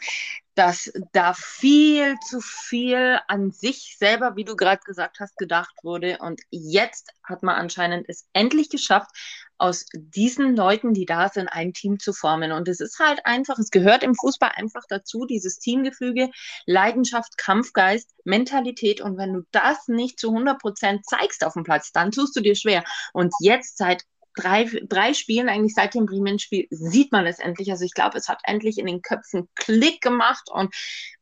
dass 0.56 0.92
da 1.14 1.34
viel 1.36 2.18
zu 2.28 2.42
viel 2.42 3.20
an 3.28 3.52
sich 3.52 3.96
selber, 4.00 4.36
wie 4.36 4.44
du 4.44 4.56
gerade 4.56 4.82
gesagt 4.84 5.20
hast, 5.20 5.38
gedacht 5.38 5.76
wurde. 5.84 6.18
Und 6.20 6.42
jetzt 6.50 7.14
hat 7.24 7.44
man 7.44 7.56
anscheinend 7.56 8.10
es 8.10 8.28
endlich 8.34 8.70
geschafft, 8.70 9.12
aus 9.60 9.86
diesen 9.94 10.56
Leuten, 10.56 10.94
die 10.94 11.06
da 11.06 11.30
sind, 11.30 11.48
ein 11.48 11.74
Team 11.74 12.00
zu 12.00 12.14
formen. 12.14 12.52
Und 12.52 12.68
es 12.68 12.80
ist 12.80 13.00
halt 13.00 13.26
einfach, 13.26 13.60
es 13.60 13.70
gehört 13.70 14.04
im 14.04 14.16
Fußball 14.16 14.52
einfach 14.56 14.84
dazu, 14.90 15.26
dieses 15.26 15.60
Teamgefüge, 15.60 16.30
Leidenschaft, 16.66 17.38
Kampfgeist, 17.38 18.10
Mentalität. 18.24 19.02
Und 19.02 19.18
wenn 19.18 19.34
du 19.34 19.42
das 19.52 19.88
nicht 19.88 20.20
zu 20.20 20.30
100 20.30 20.60
Prozent 20.60 21.06
zeigst 21.06 21.46
auf 21.46 21.54
dem 21.54 21.64
Platz, 21.64 21.92
dann 21.92 22.12
tust 22.12 22.36
du 22.36 22.42
dir 22.42 22.56
schwer. 22.56 22.84
Und 23.14 23.34
jetzt 23.42 23.78
seit 23.78 24.04
drei, 24.36 24.66
drei 24.88 25.14
Spielen, 25.14 25.50
eigentlich 25.50 25.74
seit 25.74 25.94
dem 25.94 26.06
Bremen-Spiel, 26.06 26.68
sieht 26.70 27.12
man 27.12 27.26
es 27.26 27.40
endlich. 27.40 27.70
Also 27.72 27.84
ich 27.84 27.94
glaube, 27.94 28.18
es 28.18 28.30
hat 28.30 28.40
endlich 28.44 28.78
in 28.78 28.86
den 28.86 29.02
Köpfen 29.02 29.50
Klick 29.56 30.02
gemacht 30.02 30.50
und 30.52 30.74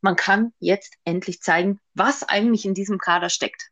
man 0.02 0.16
kann 0.16 0.54
jetzt 0.60 0.94
endlich 1.04 1.42
zeigen, 1.42 1.80
was 1.94 2.24
eigentlich 2.24 2.66
in 2.66 2.74
diesem 2.74 3.00
Kader 3.00 3.30
steckt. 3.30 3.72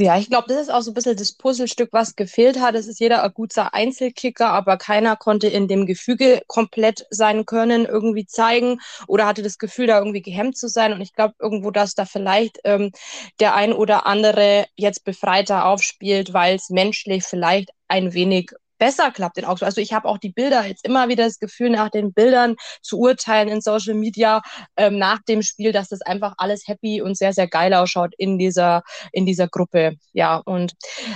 Ja, 0.00 0.16
ich 0.16 0.30
glaube, 0.30 0.48
das 0.48 0.62
ist 0.62 0.70
auch 0.70 0.80
so 0.80 0.92
ein 0.92 0.94
bisschen 0.94 1.16
das 1.16 1.32
Puzzlestück, 1.32 1.92
was 1.92 2.16
gefehlt 2.16 2.58
hat. 2.58 2.74
Es 2.74 2.86
ist 2.86 3.00
jeder 3.00 3.22
ein 3.22 3.34
guter 3.34 3.74
Einzelkicker, 3.74 4.48
aber 4.48 4.78
keiner 4.78 5.14
konnte 5.14 5.46
in 5.46 5.68
dem 5.68 5.84
Gefüge 5.84 6.40
komplett 6.46 7.06
sein 7.10 7.44
können, 7.44 7.84
irgendwie 7.84 8.24
zeigen 8.24 8.80
oder 9.08 9.26
hatte 9.26 9.42
das 9.42 9.58
Gefühl, 9.58 9.88
da 9.88 9.98
irgendwie 9.98 10.22
gehemmt 10.22 10.56
zu 10.56 10.68
sein. 10.68 10.94
Und 10.94 11.02
ich 11.02 11.12
glaube 11.12 11.34
irgendwo, 11.38 11.70
dass 11.70 11.94
da 11.94 12.06
vielleicht 12.06 12.60
ähm, 12.64 12.92
der 13.40 13.54
ein 13.54 13.74
oder 13.74 14.06
andere 14.06 14.64
jetzt 14.74 15.04
befreiter 15.04 15.66
aufspielt, 15.66 16.32
weil 16.32 16.56
es 16.56 16.70
menschlich 16.70 17.24
vielleicht 17.24 17.68
ein 17.86 18.14
wenig 18.14 18.52
besser 18.80 19.12
klappt 19.12 19.38
in 19.38 19.44
Augsburg. 19.44 19.68
Also 19.68 19.80
ich 19.80 19.92
habe 19.92 20.08
auch 20.08 20.18
die 20.18 20.32
Bilder 20.32 20.66
jetzt 20.66 20.84
immer 20.84 21.08
wieder 21.08 21.24
das 21.24 21.38
Gefühl, 21.38 21.70
nach 21.70 21.90
den 21.90 22.12
Bildern 22.12 22.56
zu 22.82 22.98
urteilen 22.98 23.48
in 23.48 23.60
Social 23.60 23.94
Media 23.94 24.42
ähm, 24.76 24.98
nach 24.98 25.20
dem 25.28 25.42
Spiel, 25.42 25.70
dass 25.70 25.88
das 25.88 26.00
einfach 26.00 26.34
alles 26.38 26.66
happy 26.66 27.02
und 27.02 27.16
sehr, 27.16 27.32
sehr 27.32 27.46
geil 27.46 27.72
ausschaut 27.74 28.14
in 28.18 28.38
dieser, 28.38 28.82
in 29.12 29.26
dieser 29.26 29.46
Gruppe. 29.46 29.96
Ja, 30.12 30.38
und 30.38 30.72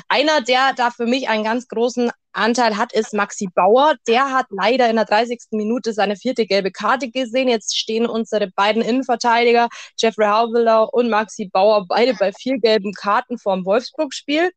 einer, 0.08 0.42
der 0.42 0.74
da 0.76 0.90
für 0.90 1.06
mich 1.06 1.28
einen 1.28 1.42
ganz 1.42 1.66
großen 1.66 2.10
Anteil 2.34 2.76
hat, 2.76 2.92
ist 2.92 3.14
Maxi 3.14 3.48
Bauer. 3.54 3.94
Der 4.06 4.30
hat 4.30 4.46
leider 4.50 4.90
in 4.90 4.96
der 4.96 5.06
30. 5.06 5.40
Minute 5.52 5.92
seine 5.92 6.16
vierte 6.16 6.46
gelbe 6.46 6.70
Karte 6.70 7.10
gesehen. 7.10 7.48
Jetzt 7.48 7.78
stehen 7.78 8.06
unsere 8.06 8.50
beiden 8.50 8.82
Innenverteidiger, 8.82 9.68
Jeffrey 9.98 10.26
Hauveler 10.26 10.92
und 10.92 11.08
Maxi 11.08 11.48
Bauer, 11.48 11.86
beide 11.88 12.14
bei 12.14 12.32
vier 12.32 12.58
gelben 12.58 12.92
Karten 12.92 13.38
vorm 13.38 13.64
Wolfsburg-Spiel. 13.64 14.50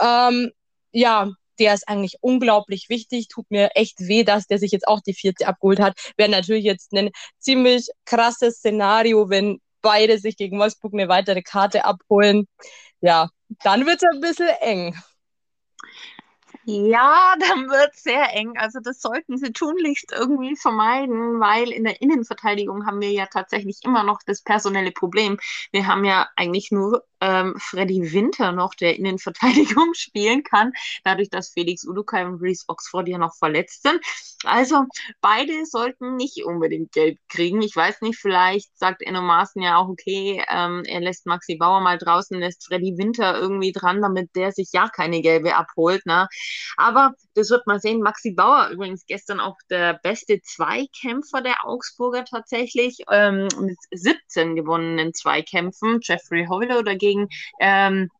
Ähm, 0.00 0.50
ja, 0.92 1.30
der 1.60 1.74
ist 1.74 1.88
eigentlich 1.88 2.16
unglaublich 2.20 2.88
wichtig. 2.88 3.28
Tut 3.28 3.50
mir 3.50 3.70
echt 3.74 4.00
weh, 4.00 4.24
dass 4.24 4.46
der 4.46 4.58
sich 4.58 4.72
jetzt 4.72 4.88
auch 4.88 5.00
die 5.00 5.14
vierte 5.14 5.46
abgeholt 5.46 5.80
hat. 5.80 6.12
Wäre 6.16 6.30
natürlich 6.30 6.64
jetzt 6.64 6.92
ein 6.92 7.10
ziemlich 7.38 7.88
krasses 8.06 8.56
Szenario, 8.56 9.30
wenn 9.30 9.60
beide 9.82 10.18
sich 10.18 10.36
gegen 10.36 10.58
Wolfsburg 10.58 10.94
eine 10.94 11.08
weitere 11.08 11.42
Karte 11.42 11.84
abholen. 11.84 12.48
Ja, 13.00 13.28
dann 13.62 13.86
wird 13.86 14.02
es 14.02 14.08
ein 14.12 14.20
bisschen 14.20 14.48
eng. 14.60 14.94
Ja, 16.64 17.34
dann 17.40 17.68
wird 17.68 17.94
es 17.94 18.02
sehr 18.02 18.34
eng. 18.34 18.56
Also 18.56 18.80
das 18.80 19.00
sollten 19.00 19.38
sie 19.38 19.52
tunlichst 19.52 20.12
irgendwie 20.12 20.56
vermeiden, 20.56 21.40
weil 21.40 21.70
in 21.70 21.84
der 21.84 22.00
Innenverteidigung 22.00 22.86
haben 22.86 23.00
wir 23.00 23.10
ja 23.10 23.26
tatsächlich 23.26 23.80
immer 23.82 24.04
noch 24.04 24.20
das 24.24 24.42
personelle 24.42 24.92
Problem. 24.92 25.38
Wir 25.72 25.86
haben 25.86 26.04
ja 26.04 26.28
eigentlich 26.36 26.70
nur 26.70 27.04
ähm, 27.20 27.54
Freddy 27.58 28.12
Winter 28.12 28.52
noch, 28.52 28.74
der 28.74 28.96
Innenverteidigung 28.96 29.92
spielen 29.94 30.42
kann, 30.42 30.72
dadurch, 31.04 31.30
dass 31.30 31.50
Felix 31.50 31.86
Udukai 31.86 32.26
und 32.26 32.40
Reese 32.40 32.64
Oxford 32.68 33.08
ja 33.08 33.18
noch 33.18 33.34
verletzt 33.36 33.82
sind. 33.82 34.00
Also 34.44 34.86
beide 35.20 35.66
sollten 35.66 36.16
nicht 36.16 36.44
unbedingt 36.44 36.92
Gelb 36.92 37.18
kriegen. 37.28 37.60
Ich 37.60 37.76
weiß 37.76 38.00
nicht, 38.00 38.18
vielleicht 38.18 38.76
sagt 38.78 39.02
Enno 39.02 39.20
Maaßen 39.20 39.60
ja 39.60 39.76
auch, 39.76 39.88
okay, 39.88 40.42
ähm, 40.48 40.82
er 40.86 41.00
lässt 41.00 41.26
Maxi 41.26 41.56
Bauer 41.56 41.80
mal 41.80 41.98
draußen, 41.98 42.38
lässt 42.38 42.66
Freddy 42.66 42.96
Winter 42.96 43.38
irgendwie 43.38 43.72
dran, 43.72 44.00
damit 44.00 44.34
der 44.34 44.52
sich 44.52 44.70
ja 44.72 44.88
keine 44.88 45.20
Gelbe 45.20 45.56
abholt. 45.56 46.06
Ne? 46.06 46.26
Aber 46.78 47.12
das 47.34 47.50
wird 47.50 47.66
man 47.66 47.80
sehen. 47.80 48.00
Maxi 48.00 48.32
Bauer 48.32 48.68
übrigens 48.68 49.04
gestern 49.06 49.40
auch 49.40 49.56
der 49.68 50.00
beste 50.02 50.40
Zweikämpfer 50.40 51.42
der 51.42 51.66
Augsburger 51.66 52.24
tatsächlich, 52.24 52.98
ähm, 53.10 53.48
mit 53.60 53.76
17 53.90 54.56
gewonnenen 54.56 55.12
Zweikämpfen. 55.12 56.00
Jeffrey 56.02 56.46
Hoyler 56.46 56.82
dagegen 56.82 57.09
ähm, 57.60 58.10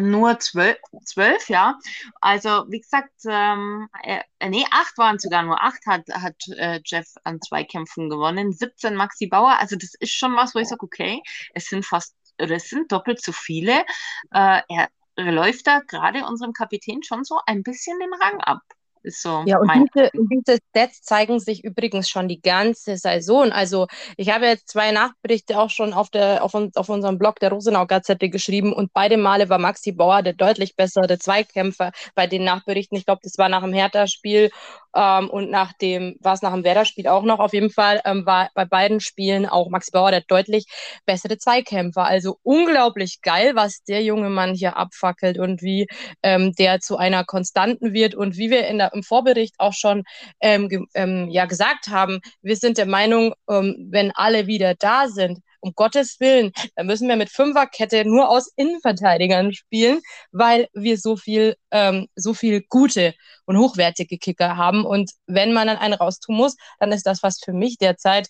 nur 0.00 0.38
zwölf, 0.38 0.76
zwölf, 1.04 1.48
ja. 1.48 1.78
Also, 2.20 2.64
wie 2.68 2.80
gesagt, 2.80 3.12
ähm, 3.26 3.88
äh, 4.02 4.22
nee, 4.48 4.64
acht 4.70 4.96
waren 4.98 5.18
sogar 5.18 5.42
nur. 5.42 5.62
Acht 5.62 5.84
hat, 5.86 6.08
hat 6.10 6.36
äh, 6.56 6.80
Jeff 6.84 7.06
an 7.24 7.40
zwei 7.40 7.64
Kämpfen 7.64 8.08
gewonnen. 8.08 8.52
17 8.52 8.94
Maxi 8.94 9.26
Bauer. 9.26 9.58
Also, 9.58 9.76
das 9.76 9.94
ist 9.98 10.12
schon 10.12 10.36
was, 10.36 10.54
wo 10.54 10.58
ich 10.60 10.68
sage, 10.68 10.82
okay, 10.82 11.22
es 11.54 11.66
sind 11.66 11.84
fast, 11.84 12.14
es 12.36 12.68
sind 12.68 12.92
doppelt 12.92 13.22
so 13.22 13.32
viele. 13.32 13.84
Äh, 14.32 14.62
er 14.68 14.88
läuft 15.16 15.66
da 15.66 15.80
gerade 15.80 16.24
unserem 16.24 16.52
Kapitän 16.52 17.02
schon 17.02 17.24
so 17.24 17.40
ein 17.46 17.62
bisschen 17.62 17.98
den 17.98 18.12
Rang 18.14 18.40
ab. 18.40 18.60
Ist 19.08 19.22
so 19.22 19.42
ja, 19.46 19.58
und 19.58 19.70
diese, 19.72 20.10
diese, 20.12 20.58
Stats 20.68 21.00
zeigen 21.00 21.40
sich 21.40 21.64
übrigens 21.64 22.10
schon 22.10 22.28
die 22.28 22.42
ganze 22.42 22.98
Saison. 22.98 23.52
Also 23.52 23.86
ich 24.18 24.30
habe 24.30 24.44
jetzt 24.44 24.68
zwei 24.68 24.92
Nachberichte 24.92 25.58
auch 25.58 25.70
schon 25.70 25.94
auf, 25.94 26.10
der, 26.10 26.44
auf, 26.44 26.54
auf 26.54 26.88
unserem 26.90 27.16
Blog 27.16 27.40
der 27.40 27.50
Rosenau-Gazette 27.50 28.28
geschrieben 28.28 28.74
und 28.74 28.92
beide 28.92 29.16
Male 29.16 29.48
war 29.48 29.58
Maxi 29.58 29.92
Bauer 29.92 30.22
der 30.22 30.34
deutlich 30.34 30.76
bessere 30.76 31.18
Zweikämpfer 31.18 31.92
bei 32.14 32.26
den 32.26 32.44
Nachberichten. 32.44 32.96
Ich 32.96 33.06
glaube, 33.06 33.20
das 33.22 33.38
war 33.38 33.48
nach 33.48 33.62
dem 33.62 33.72
Hertha-Spiel 33.72 34.50
ähm, 34.98 35.30
und 35.30 35.50
nach 35.50 35.72
dem, 35.74 36.16
war 36.20 36.34
es 36.34 36.42
nach 36.42 36.52
dem 36.52 36.64
Werder-Spiel 36.64 37.06
auch 37.06 37.22
noch. 37.22 37.38
Auf 37.38 37.52
jeden 37.52 37.70
Fall 37.70 38.00
ähm, 38.04 38.26
war 38.26 38.50
bei 38.54 38.64
beiden 38.64 38.98
Spielen 38.98 39.46
auch 39.46 39.70
Maxi 39.70 39.92
Bauer 39.92 40.10
der 40.10 40.22
deutlich 40.22 40.66
bessere 41.06 41.38
Zweikämpfer. 41.38 42.04
Also 42.04 42.38
unglaublich 42.42 43.20
geil, 43.22 43.52
was 43.54 43.84
der 43.84 44.02
junge 44.02 44.28
Mann 44.28 44.54
hier 44.54 44.76
abfackelt 44.76 45.38
und 45.38 45.62
wie 45.62 45.86
ähm, 46.24 46.52
der 46.58 46.80
zu 46.80 46.96
einer 46.96 47.24
Konstanten 47.24 47.92
wird 47.92 48.16
und 48.16 48.36
wie 48.36 48.50
wir 48.50 48.66
in 48.66 48.78
der 48.78 48.92
im 48.92 49.04
Vorbericht 49.04 49.54
auch 49.58 49.72
schon 49.72 50.02
ähm, 50.40 50.88
ähm, 50.94 51.28
ja, 51.30 51.46
gesagt 51.46 51.88
haben, 51.88 52.18
wir 52.42 52.56
sind 52.56 52.76
der 52.76 52.86
Meinung, 52.86 53.34
ähm, 53.48 53.88
wenn 53.90 54.10
alle 54.16 54.48
wieder 54.48 54.74
da 54.74 55.06
sind, 55.06 55.38
um 55.60 55.72
Gottes 55.74 56.20
Willen, 56.20 56.52
dann 56.76 56.86
müssen 56.86 57.08
wir 57.08 57.16
mit 57.16 57.30
Fünferkette 57.30 58.04
nur 58.04 58.28
aus 58.28 58.52
Innenverteidigern 58.56 59.52
spielen, 59.52 60.00
weil 60.32 60.68
wir 60.72 60.98
so 60.98 61.16
viel, 61.16 61.56
ähm, 61.70 62.08
so 62.14 62.34
viel 62.34 62.62
gute 62.68 63.14
und 63.46 63.58
hochwertige 63.58 64.18
Kicker 64.18 64.56
haben. 64.56 64.84
Und 64.84 65.12
wenn 65.26 65.52
man 65.52 65.66
dann 65.68 65.78
einen 65.78 65.94
raustun 65.94 66.36
muss, 66.36 66.56
dann 66.78 66.92
ist 66.92 67.06
das 67.06 67.22
was 67.22 67.40
für 67.44 67.52
mich 67.52 67.78
derzeit 67.78 68.28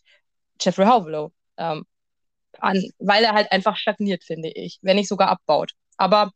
Jeffrey 0.61 0.87
Howlow. 0.87 1.33
Ähm, 1.57 1.85
an, 2.61 2.83
weil 2.99 3.25
er 3.25 3.33
halt 3.35 3.53
einfach 3.53 3.77
stagniert, 3.77 4.25
finde 4.25 4.51
ich, 4.51 4.79
wenn 4.83 4.97
nicht 4.97 5.09
sogar 5.09 5.29
abbaut. 5.29 5.73
Aber 5.99 6.31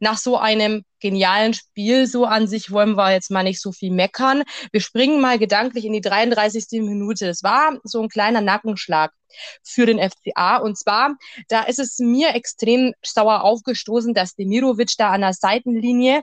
nach 0.00 0.16
so 0.16 0.38
einem 0.38 0.84
genialen 1.00 1.54
Spiel 1.54 2.06
so 2.06 2.24
an 2.24 2.46
sich 2.46 2.70
wollen 2.70 2.96
wir 2.96 3.12
jetzt 3.12 3.30
mal 3.30 3.42
nicht 3.42 3.60
so 3.60 3.72
viel 3.72 3.92
meckern. 3.92 4.42
Wir 4.72 4.80
springen 4.80 5.20
mal 5.20 5.38
gedanklich 5.38 5.84
in 5.84 5.92
die 5.92 6.00
33. 6.00 6.82
Minute. 6.82 7.28
Es 7.28 7.42
war 7.42 7.78
so 7.84 8.00
ein 8.02 8.08
kleiner 8.08 8.40
Nackenschlag 8.40 9.12
für 9.62 9.86
den 9.86 9.98
FCA. 9.98 10.56
Und 10.56 10.78
zwar, 10.78 11.16
da 11.48 11.62
ist 11.62 11.78
es 11.78 11.98
mir 11.98 12.34
extrem 12.34 12.94
sauer 13.04 13.42
aufgestoßen, 13.44 14.14
dass 14.14 14.34
Demirovic 14.34 14.94
da 14.96 15.10
an 15.10 15.20
der 15.20 15.34
Seitenlinie, 15.34 16.22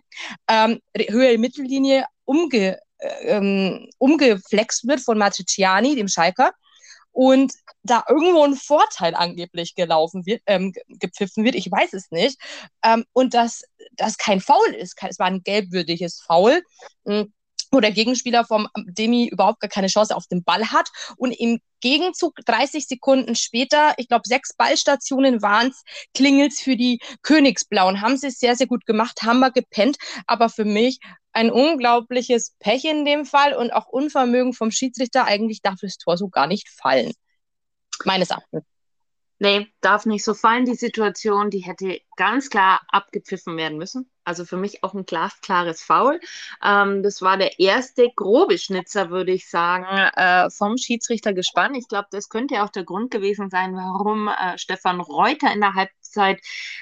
ähm, 0.50 0.80
Höhe 0.98 1.38
Mittellinie 1.38 2.06
umge, 2.25 2.80
äh, 2.98 3.28
ähm, 3.28 3.90
umgeflext 3.98 4.88
wird 4.88 5.02
von 5.02 5.18
Matriciani, 5.18 5.96
dem 5.96 6.08
Schalker 6.08 6.52
und 7.15 7.53
da 7.84 8.03
irgendwo 8.10 8.43
ein 8.43 8.55
Vorteil 8.55 9.15
angeblich 9.15 9.74
gelaufen 9.74 10.25
wird, 10.25 10.41
ähm, 10.48 10.74
gepfiffen 10.89 11.45
wird, 11.45 11.55
ich 11.55 11.72
weiß 11.72 11.93
es 11.93 12.12
nicht. 12.12 12.38
Ähm, 12.84 13.05
und 13.13 13.34
dass 13.34 13.63
das 13.93 14.17
kein 14.17 14.41
Foul 14.41 14.67
ist, 14.77 14.95
es 15.01 15.17
war 15.17 15.27
ein 15.27 15.41
gelbwürdiges 15.41 16.22
Foul. 16.22 16.62
Hm, 17.07 17.34
wo 17.75 17.82
der 17.82 17.91
Gegenspieler 17.91 18.46
vom 18.46 18.67
Demi 18.88 19.27
überhaupt 19.27 19.60
gar 19.60 19.70
keine 19.70 19.88
Chance 19.88 20.15
auf 20.15 20.27
den 20.27 20.44
Ball 20.44 20.72
hat 20.72 20.89
und 21.17 21.32
im 21.32 21.60
Gegenzug 21.82 22.36
30 22.46 22.88
Sekunden 22.88 23.36
später, 23.36 23.94
ich 23.98 24.08
glaube 24.08 24.24
sechs 24.25 24.55
Ballstationen 24.55 25.41
waren 25.41 25.67
es, 25.67 25.84
klingelt 26.13 26.53
es 26.53 26.62
für 26.62 26.77
die 26.77 27.00
Königsblauen. 27.22 28.01
Haben 28.01 28.17
sie 28.17 28.27
es 28.27 28.39
sehr, 28.39 28.55
sehr 28.55 28.65
gut 28.65 28.86
gemacht, 28.86 29.22
haben 29.24 29.39
wir 29.39 29.51
gepennt, 29.51 29.98
aber 30.25 30.50
für 30.50 30.65
mich 30.65 31.00
ein 31.34 31.51
unglaubliches 31.51 32.55
Pech 32.60 32.86
in 32.86 33.03
dem 33.03 33.25
Fall 33.25 33.53
und 33.53 33.72
auch 33.72 33.88
Unvermögen 33.88 34.53
vom 34.53 34.72
Schiedsrichter. 34.72 35.25
Eigentlich 35.25 35.62
darf 35.62 35.75
das 35.82 35.98
Tor 35.98 36.17
so 36.17 36.29
gar 36.29 36.48
nicht 36.48 36.70
fallen. 36.70 37.12
Meines 38.05 38.29
Erachtens. 38.29 38.63
Nee, 39.38 39.68
darf 39.82 40.06
nicht 40.06 40.24
so 40.24 40.34
fallen. 40.34 40.65
Die 40.65 40.75
Situation, 40.75 41.50
die 41.50 41.60
hätte 41.60 42.00
ganz 42.15 42.50
klar 42.50 42.82
abgepfiffen 42.88 43.58
werden 43.58 43.77
müssen. 43.77 44.10
Also 44.24 44.46
für 44.46 44.56
mich 44.58 44.84
auch 44.84 44.94
ein 44.94 45.06
glasklares 45.06 45.84
Foul. 45.84 46.20
Ähm, 46.63 47.04
das 47.04 47.22
war 47.22 47.38
der 47.38 47.60
erste 47.60 48.10
grobe 48.15 48.58
Schnitzer, 48.58 49.10
würde 49.10 49.34
ich 49.34 49.50
sagen, 49.50 49.86
äh, 50.15 50.50
vom 50.50 50.77
Schiedsrichter 50.77 51.34
gespannt. 51.34 51.75
Ich 51.77 51.88
glaube, 51.89 52.08
das 52.12 52.30
könnte 52.30 52.63
auch 52.63 52.70
der 52.70 52.86
Grund 52.86 53.12
gewesen 53.12 53.50
sein, 53.50 53.75
warum 53.75 54.30
äh, 54.30 54.58
Stefan 54.58 55.01
Reuter 55.01 55.51
in 55.54 55.60
der 55.62 55.74
Halbzeit 55.74 56.05
Zeit 56.15 56.39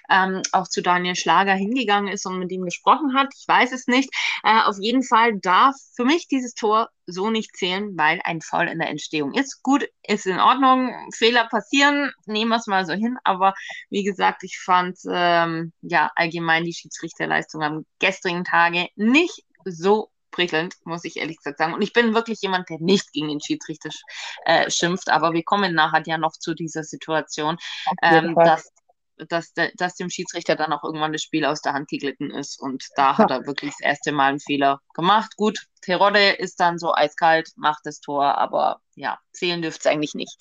ähm, 0.10 0.42
auch 0.52 0.68
zu 0.68 0.82
Daniel 0.82 1.16
Schlager 1.16 1.54
hingegangen 1.54 2.12
ist 2.12 2.26
und 2.26 2.40
mit 2.40 2.52
ihm 2.52 2.64
gesprochen 2.64 3.16
hat. 3.16 3.34
Ich 3.36 3.48
weiß 3.48 3.72
es 3.72 3.88
nicht. 3.88 4.10
Äh, 4.44 4.62
auf 4.62 4.78
jeden 4.80 5.04
Fall 5.04 5.40
darf 5.40 5.76
für 5.96 6.06
mich 6.06 6.28
dieses 6.28 6.54
Tor 6.54 6.90
so 7.06 7.30
nicht 7.30 7.56
zählen, 7.58 7.98
weil 7.98 8.22
ein 8.24 8.42
Foul 8.42 8.68
in 8.68 8.80
der 8.80 8.90
Entstehung 8.90 9.34
ist. 9.34 9.62
Gut, 9.64 9.86
ist 10.08 10.26
in 10.26 10.40
Ordnung, 10.40 10.94
Fehler 11.14 11.48
passieren, 11.50 12.12
nehmen 12.26 12.50
wir 12.50 12.58
es 12.58 12.68
mal 12.68 12.86
so 12.86 12.94
hin. 12.94 13.18
Aber 13.24 13.54
wie 13.90 14.04
gesagt, 14.04 14.44
ich 14.44 14.60
fand 14.60 14.98
ähm, 15.10 15.74
ja 15.82 16.12
allgemein 16.16 16.64
die 16.64 16.74
Schiedsrichterleistung 16.74 17.64
am 17.64 17.86
gestrigen 18.00 18.46
Tage 18.46 18.88
nicht 18.96 19.44
so 19.66 20.10
prickelnd, 20.34 20.76
muss 20.84 21.06
ich 21.06 21.18
ehrlich 21.18 21.38
gesagt 21.38 21.60
sagen. 21.60 21.74
Und 21.74 21.82
ich 21.82 21.94
bin 21.94 22.14
wirklich 22.14 22.42
jemand, 22.42 22.70
der 22.70 22.80
nicht 22.80 23.14
gegen 23.14 23.30
den 23.30 23.40
Schiedsrichter 23.40 23.90
äh, 24.46 24.70
schimpft, 24.70 25.10
aber 25.10 25.32
wir 25.32 25.44
kommen 25.44 25.74
nachher 25.74 26.04
ja 26.06 26.18
noch 26.18 26.34
zu 26.34 26.54
dieser 26.54 26.84
Situation, 26.84 27.58
ähm, 28.02 28.36
dass 28.36 28.70
dass, 29.26 29.54
dass 29.76 29.96
dem 29.96 30.10
Schiedsrichter 30.10 30.56
dann 30.56 30.74
auch 30.74 30.84
irgendwann 30.84 31.14
das 31.14 31.22
Spiel 31.22 31.46
aus 31.46 31.62
der 31.62 31.74
Hand 31.74 31.90
geglitten 31.90 32.32
ist. 32.32 32.60
Und 32.60 32.86
da 32.96 33.18
hat 33.18 33.32
er 33.32 33.46
wirklich 33.46 33.72
das 33.72 33.82
erste 33.82 34.12
Mal 34.12 34.30
einen 34.30 34.40
Fehler 34.40 34.80
gemacht. 34.94 35.36
Gut, 35.36 35.60
Terodde 35.82 36.32
ist 36.32 36.60
dann 36.60 36.78
so 36.80 36.94
eiskalt, 36.94 37.50
macht 37.56 37.82
das 37.86 38.00
Tor, 38.00 38.38
aber 38.38 38.80
ja, 38.96 39.20
zählen 39.32 39.62
dürfte 39.62 39.82
es 39.82 39.86
eigentlich 39.92 40.14
nicht. 40.16 40.38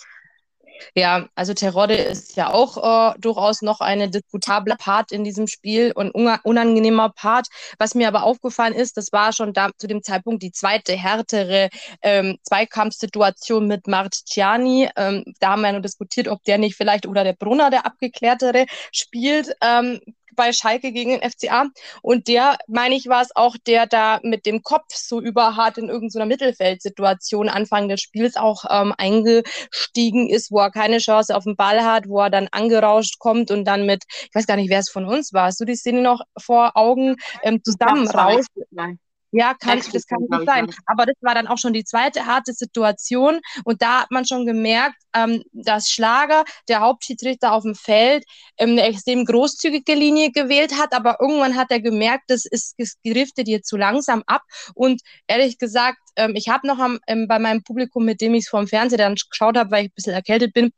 Ja, 0.95 1.29
also 1.35 1.55
Terodde 1.55 1.95
ist 1.95 2.37
ja 2.37 2.53
auch 2.53 3.12
äh, 3.15 3.19
durchaus 3.19 3.62
noch 3.62 3.81
eine 3.81 4.11
diskutable 4.11 4.77
Part 4.77 5.12
in 5.12 5.25
diesem 5.25 5.47
Spiel 5.47 5.93
und 5.95 6.11
unangenehmer 6.12 7.11
Part. 7.11 7.49
Was 7.79 7.95
mir 7.95 8.09
aber 8.09 8.25
aufgefallen 8.25 8.75
ist, 8.75 8.97
das 8.97 9.12
war 9.12 9.33
schon 9.33 9.53
da 9.53 9.71
zu 9.77 9.87
dem 9.87 10.03
Zeitpunkt 10.03 10.43
die 10.43 10.53
zweite 10.53 10.95
härtere 10.95 11.69
ähm, 12.03 12.39
Zweikampfsituation 12.43 13.67
mit 13.67 13.87
Marciani. 13.87 14.89
Ähm, 14.97 15.25
da 15.41 15.51
haben 15.51 15.62
wir 15.62 15.69
ja 15.69 15.73
nur 15.73 15.83
diskutiert, 15.83 16.29
ob 16.29 16.43
der 16.45 16.59
nicht 16.59 16.77
vielleicht 16.77 17.07
oder 17.07 17.25
der 17.25 17.35
Brunner 17.35 17.71
der 17.71 17.87
abgeklärtere 17.87 18.67
spielt. 18.93 19.55
Ähm, 19.62 20.01
bei 20.35 20.53
Schalke 20.53 20.93
gegen 20.93 21.11
den 21.11 21.31
FCA. 21.31 21.67
Und 22.03 22.29
der, 22.29 22.59
meine 22.67 22.95
ich, 22.95 23.07
war 23.09 23.23
es 23.23 23.35
auch, 23.35 23.57
der 23.67 23.87
da 23.87 24.21
mit 24.23 24.47
dem 24.47 24.62
Kopf 24.62 24.95
so 24.95 25.21
überhart 25.21 25.79
in 25.79 25.89
irgendeiner 25.89 26.27
Mittelfeldsituation 26.27 27.49
Anfang 27.49 27.89
des 27.89 28.01
Spiels 28.01 28.37
auch 28.37 28.65
ähm, 28.69 28.95
eingestiegen 28.97 30.29
ist, 30.29 30.51
wo 30.51 30.59
er 30.59 30.71
keine 30.71 30.99
Chance 30.99 31.37
auf 31.37 31.45
den 31.45 31.57
Ball 31.57 31.85
hat, 31.85 32.09
wo 32.09 32.21
er 32.21 32.31
dann 32.31 32.49
angerauscht 32.51 33.19
kommt 33.19 33.51
und 33.51 33.65
dann 33.65 33.87
mit, 33.87 34.05
ich 34.09 34.35
weiß 34.35 34.47
gar 34.47 34.57
nicht, 34.57 34.71
wer 34.71 34.81
es 34.81 34.91
von 34.91 35.05
uns 35.05 35.33
war, 35.33 35.47
hast 35.47 35.61
du 35.61 35.65
die 35.65 35.77
Szene 35.77 36.03
noch 36.03 36.21
vor 36.39 36.77
Augen, 36.77 37.17
ähm, 37.43 37.62
zusammenrauscht? 37.62 38.49
Nein. 38.71 38.99
Ja, 39.35 39.55
kann, 39.55 39.81
das 39.93 40.07
kann 40.07 40.21
nicht 40.21 40.47
sein. 40.47 40.67
Aber 40.85 41.07
das 41.07 41.17
war 41.23 41.35
dann 41.35 41.47
auch 41.47 41.57
schon 41.57 41.73
die 41.73 41.85
zweite 41.85 42.27
harte 42.27 42.53
Situation. 42.53 43.41
Und 43.65 43.81
da 43.81 44.03
hat 44.03 44.11
man 44.11 44.27
schon 44.27 44.45
gemerkt, 44.45 44.97
ähm, 45.15 45.43
dass 45.53 45.89
Schlager, 45.89 46.45
der 46.69 46.81
Hauptschiedsrichter 46.81 47.53
auf 47.53 47.62
dem 47.62 47.75
Feld, 47.75 48.25
ähm, 48.59 48.73
eine 48.73 48.83
extrem 48.83 49.25
großzügige 49.25 49.95
Linie 49.95 50.33
gewählt 50.33 50.75
hat. 50.79 50.93
Aber 50.95 51.17
irgendwann 51.19 51.57
hat 51.57 51.71
er 51.71 51.81
gemerkt, 51.81 52.25
das 52.29 52.45
ist, 52.45 52.75
das 52.77 52.97
driftet 53.07 53.49
hier 53.49 53.62
zu 53.62 53.79
langsam 53.79 54.23
ab. 54.27 54.43
Und 54.75 55.01
ehrlich 55.27 55.57
gesagt, 55.57 55.99
ähm, 56.16 56.35
ich 56.35 56.49
habe 56.49 56.66
noch 56.66 56.78
am, 56.78 56.99
ähm, 57.07 57.26
bei 57.28 57.38
meinem 57.38 57.62
Publikum, 57.62 58.04
mit 58.04 58.21
dem 58.21 58.35
ich 58.35 58.45
es 58.45 58.49
vor 58.49 58.61
dem 58.61 58.69
Fernseher 58.69 58.99
dann 58.99 59.14
geschaut 59.14 59.57
habe, 59.57 59.71
weil 59.71 59.85
ich 59.85 59.90
ein 59.90 59.95
bisschen 59.95 60.12
erkältet 60.14 60.52
bin, 60.52 60.73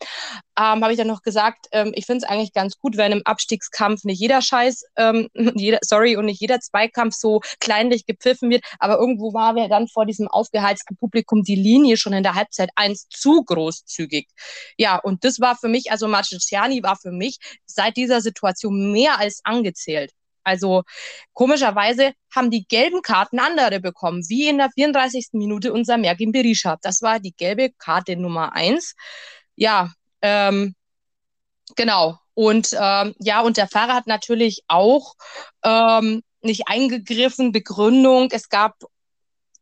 ähm, 0.58 0.82
habe 0.82 0.92
ich 0.92 0.98
dann 0.98 1.06
noch 1.06 1.22
gesagt, 1.22 1.66
ähm, 1.72 1.92
ich 1.94 2.06
finde 2.06 2.24
es 2.24 2.30
eigentlich 2.30 2.52
ganz 2.52 2.78
gut, 2.78 2.96
wenn 2.96 3.12
im 3.12 3.22
Abstiegskampf 3.24 4.04
nicht 4.04 4.20
jeder 4.20 4.42
Scheiß, 4.42 4.84
ähm, 4.96 5.28
jeder, 5.56 5.78
sorry, 5.82 6.16
und 6.16 6.26
nicht 6.26 6.40
jeder 6.40 6.60
Zweikampf 6.60 7.14
so 7.14 7.40
kleinlich 7.60 8.06
gepfiffen 8.06 8.50
wird. 8.50 8.64
Aber 8.78 8.98
irgendwo 8.98 9.32
war 9.34 9.54
wir 9.54 9.68
dann 9.68 9.88
vor 9.88 10.06
diesem 10.06 10.28
aufgeheizten 10.28 10.96
Publikum 10.96 11.42
die 11.42 11.56
Linie 11.56 11.96
schon 11.96 12.12
in 12.12 12.22
der 12.22 12.34
Halbzeit 12.34 12.70
eins 12.76 13.08
zu 13.08 13.44
großzügig. 13.44 14.28
Ja, 14.78 14.98
und 14.98 15.24
das 15.24 15.40
war 15.40 15.56
für 15.56 15.68
mich, 15.68 15.90
also 15.90 16.08
Marciani 16.08 16.82
war 16.82 16.96
für 16.96 17.12
mich 17.12 17.38
seit 17.66 17.96
dieser 17.96 18.20
Situation 18.20 18.92
mehr 18.92 19.18
als 19.18 19.40
angezählt. 19.44 20.12
Also 20.44 20.82
komischerweise 21.32 22.12
haben 22.34 22.50
die 22.50 22.66
gelben 22.66 23.02
Karten 23.02 23.38
andere 23.38 23.80
bekommen, 23.80 24.22
wie 24.28 24.48
in 24.48 24.58
der 24.58 24.70
34. 24.70 25.28
Minute 25.32 25.72
unser 25.72 25.98
Merkin 25.98 26.32
Berisha. 26.32 26.76
Das 26.82 27.02
war 27.02 27.20
die 27.20 27.34
gelbe 27.36 27.70
Karte 27.78 28.16
Nummer 28.16 28.52
eins. 28.54 28.94
Ja, 29.56 29.92
ähm, 30.22 30.74
genau. 31.76 32.18
Und 32.34 32.76
ähm, 32.78 33.14
ja, 33.18 33.40
und 33.40 33.56
der 33.56 33.68
Fahrer 33.68 33.94
hat 33.94 34.06
natürlich 34.06 34.62
auch 34.68 35.14
ähm, 35.64 36.22
nicht 36.42 36.68
eingegriffen, 36.68 37.52
Begründung. 37.52 38.28
Es 38.32 38.48
gab 38.48 38.74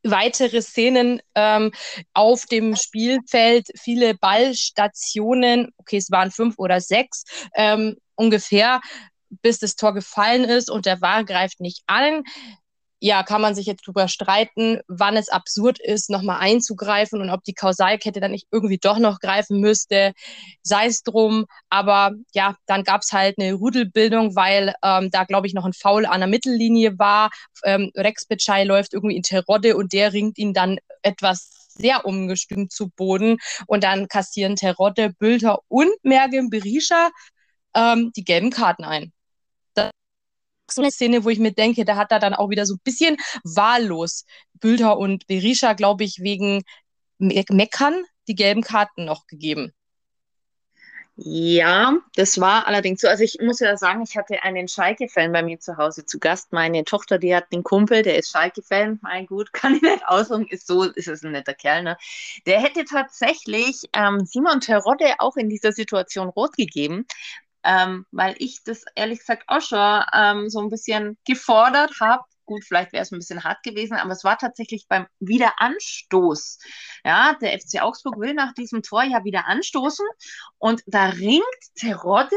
weitere 0.03 0.63
Szenen 0.63 1.21
ähm, 1.35 1.73
auf 2.13 2.47
dem 2.47 2.77
Spielfeld, 2.77 3.69
viele 3.79 4.15
Ballstationen, 4.15 5.73
okay, 5.77 5.99
es 5.99 6.11
waren 6.11 6.31
fünf 6.31 6.59
oder 6.59 6.81
sechs 6.81 7.25
ähm, 7.55 7.97
ungefähr, 8.15 8.81
bis 9.41 9.59
das 9.59 9.77
Tor 9.77 9.95
gefallen 9.95 10.45
ist 10.45 10.71
und 10.71 10.87
der 10.87 11.01
Wahr 11.01 11.25
greift 11.25 11.61
nicht 11.61 11.83
an. 11.87 12.25
Ja, 13.05 13.25
kann 13.25 13.41
man 13.41 13.57
sich 13.57 13.67
jetzt 13.67 13.85
drüber 13.85 14.07
streiten, 14.07 14.79
wann 14.87 15.17
es 15.17 15.29
absurd 15.29 15.81
ist, 15.81 16.09
nochmal 16.09 16.39
einzugreifen 16.39 17.21
und 17.21 17.31
ob 17.31 17.43
die 17.43 17.53
Kausalkette 17.53 18.21
dann 18.21 18.31
nicht 18.31 18.47
irgendwie 18.53 18.79
doch 18.79 18.99
noch 19.01 19.19
greifen 19.19 19.59
müsste. 19.59 20.13
Sei 20.63 20.87
es 20.87 21.03
drum. 21.03 21.47
Aber 21.69 22.13
ja, 22.33 22.55
dann 22.67 22.85
gab 22.85 23.03
es 23.03 23.11
halt 23.11 23.39
eine 23.41 23.55
Rudelbildung, 23.55 24.37
weil 24.37 24.73
ähm, 24.85 25.11
da, 25.11 25.25
glaube 25.25 25.49
ich, 25.49 25.53
noch 25.53 25.65
ein 25.65 25.73
Foul 25.73 26.07
an 26.07 26.21
der 26.21 26.29
Mittellinie 26.29 26.97
war. 26.97 27.31
Ähm, 27.65 27.91
Rex 27.97 28.25
Bitschei 28.27 28.63
läuft 28.63 28.95
irgendwie 28.95 29.17
in 29.17 29.25
Terodde 29.25 29.77
und 29.77 29.93
der 29.93 30.13
ringt 30.13 30.39
ihn 30.39 30.53
dann 30.53 30.79
etwas 31.03 31.71
sehr 31.75 32.07
umgestimmt 32.07 32.71
zu 32.71 32.89
Boden. 32.91 33.39
Und 33.67 33.83
dann 33.83 34.07
kassieren 34.07 34.55
Terodde, 34.55 35.11
Bülter 35.19 35.59
und 35.67 35.91
Mergen 36.05 36.51
Berisha 36.51 37.11
ähm, 37.75 38.13
die 38.15 38.23
gelben 38.25 38.51
Karten 38.51 38.85
ein 38.85 39.13
so 39.75 40.83
eine 40.83 40.91
Szene, 40.91 41.25
wo 41.25 41.29
ich 41.29 41.39
mir 41.39 41.53
denke, 41.53 41.85
da 41.85 41.97
hat 41.97 42.13
er 42.13 42.19
dann 42.19 42.35
auch 42.35 42.51
wieder 42.51 42.67
so 42.67 42.75
ein 42.75 42.81
bisschen 42.85 43.17
wahllos 43.45 44.25
Bülter 44.55 44.99
und 44.99 45.27
Berisha, 45.27 45.75
glaube 45.75 46.05
ich, 46.05 46.21
wegen 46.21 46.63
Me 47.19 47.45
Meckern 47.51 48.05
die 48.29 48.35
gelben 48.35 48.63
Karten 48.63 49.05
noch 49.05 49.27
gegeben. 49.27 49.73
Ja, 51.17 51.99
das 52.17 52.41
war 52.41 52.67
allerdings 52.67 53.03
so. 53.03 53.09
Also 53.09 53.23
ich 53.23 53.37
muss 53.41 53.61
ja 53.61 53.77
sagen, 53.77 54.03
ich 54.03 54.17
hatte 54.17 54.43
einen 54.43 54.67
Schalke-Fan 54.67 55.31
bei 55.31 55.43
mir 55.43 55.61
zu 55.61 55.77
Hause 55.77 56.07
zu 56.07 56.19
Gast. 56.19 56.53
Meine 56.53 56.85
Tochter, 56.85 57.19
die 57.19 57.35
hat 57.35 57.47
einen 57.53 57.63
Kumpel, 57.63 58.03
der 58.03 58.19
ist 58.19 58.31
Schalke-Fan. 58.31 58.99
Mein 59.03 59.27
gut, 59.27 59.53
kann 59.53 59.75
ich 59.75 59.83
nicht 59.83 60.07
ausdrücken, 60.07 60.47
ist 60.49 60.67
so, 60.67 60.85
ist 60.85 61.09
es 61.09 61.23
ein 61.23 61.33
netter 61.33 61.55
Kerl, 61.55 61.83
ne? 61.83 61.99
Der 62.47 62.61
hätte 62.61 62.85
tatsächlich 62.85 63.83
ähm, 63.93 64.25
Simon 64.25 64.61
Terodde 64.61 65.15
auch 65.19 65.37
in 65.37 65.51
dieser 65.51 65.73
Situation 65.73 66.29
rot 66.29 66.57
gegeben, 66.57 67.07
ähm, 67.65 68.07
weil 68.11 68.35
ich 68.39 68.63
das 68.65 68.85
ehrlich 68.95 69.21
gesagt 69.21 69.45
auch 69.47 69.61
schon 69.61 70.05
ähm, 70.13 70.49
so 70.49 70.61
ein 70.61 70.69
bisschen 70.69 71.19
gefordert 71.27 71.93
habe. 72.01 72.25
Gut, 72.45 72.65
vielleicht 72.65 72.93
wäre 72.93 73.03
es 73.03 73.13
ein 73.13 73.19
bisschen 73.19 73.45
hart 73.45 73.63
gewesen, 73.63 73.97
aber 73.97 74.11
es 74.11 74.25
war 74.25 74.37
tatsächlich 74.37 74.87
beim 74.89 75.07
Wiederanstoß. 75.21 76.59
Ja, 77.05 77.35
der 77.41 77.59
FC 77.59 77.81
Augsburg 77.83 78.19
will 78.19 78.35
nach 78.35 78.53
diesem 78.53 78.83
Tor 78.83 79.05
ja 79.05 79.25
wieder 79.25 79.47
anstoßen 79.47 80.07
und 80.59 80.83
da 80.87 81.07
ringt 81.07 81.45
Terodde 81.77 82.37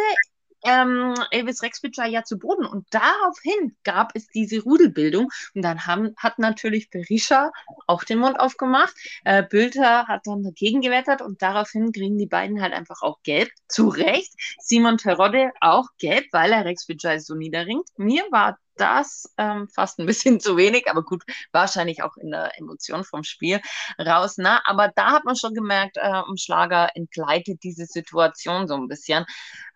ähm, 0.65 1.13
Elvis 1.31 1.61
Rexbitcher 1.61 2.05
ja 2.05 2.23
zu 2.23 2.37
Boden. 2.37 2.65
Und 2.65 2.87
daraufhin 2.89 3.75
gab 3.83 4.11
es 4.15 4.27
diese 4.27 4.61
Rudelbildung. 4.61 5.29
Und 5.53 5.61
dann 5.61 5.85
haben, 5.85 6.13
hat 6.17 6.39
natürlich 6.39 6.89
Berisha 6.89 7.51
auch 7.87 8.03
den 8.03 8.19
Mund 8.19 8.39
aufgemacht. 8.39 8.93
Äh, 9.23 9.43
Bülter 9.43 10.07
hat 10.07 10.21
dann 10.25 10.43
dagegen 10.43 10.81
gewettert 10.81 11.21
und 11.21 11.41
daraufhin 11.41 11.91
kriegen 11.91 12.17
die 12.17 12.27
beiden 12.27 12.61
halt 12.61 12.73
einfach 12.73 13.01
auch 13.01 13.21
gelb. 13.23 13.49
Zu 13.67 13.87
Recht. 13.89 14.33
Simon 14.59 14.97
Terodde 14.97 15.51
auch 15.61 15.87
gelb, 15.99 16.25
weil 16.31 16.51
er 16.51 16.65
Rexbitcher 16.65 17.19
so 17.19 17.35
niederringt. 17.35 17.87
Mir 17.97 18.23
war 18.31 18.57
das 18.75 19.33
ähm, 19.37 19.67
fast 19.69 19.99
ein 19.99 20.05
bisschen 20.05 20.39
zu 20.39 20.57
wenig, 20.57 20.89
aber 20.89 21.03
gut, 21.03 21.23
wahrscheinlich 21.51 22.03
auch 22.03 22.17
in 22.17 22.31
der 22.31 22.57
Emotion 22.57 23.03
vom 23.03 23.23
Spiel 23.23 23.61
raus. 23.99 24.35
Na, 24.37 24.55
ne? 24.55 24.61
aber 24.65 24.91
da 24.95 25.11
hat 25.11 25.25
man 25.25 25.35
schon 25.35 25.53
gemerkt, 25.53 25.97
äh, 25.97 26.21
im 26.27 26.37
Schlager 26.37 26.89
entgleitet 26.95 27.63
diese 27.63 27.85
Situation 27.85 28.67
so 28.67 28.75
ein 28.75 28.87
bisschen. 28.87 29.25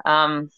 Ähm, 0.05 0.51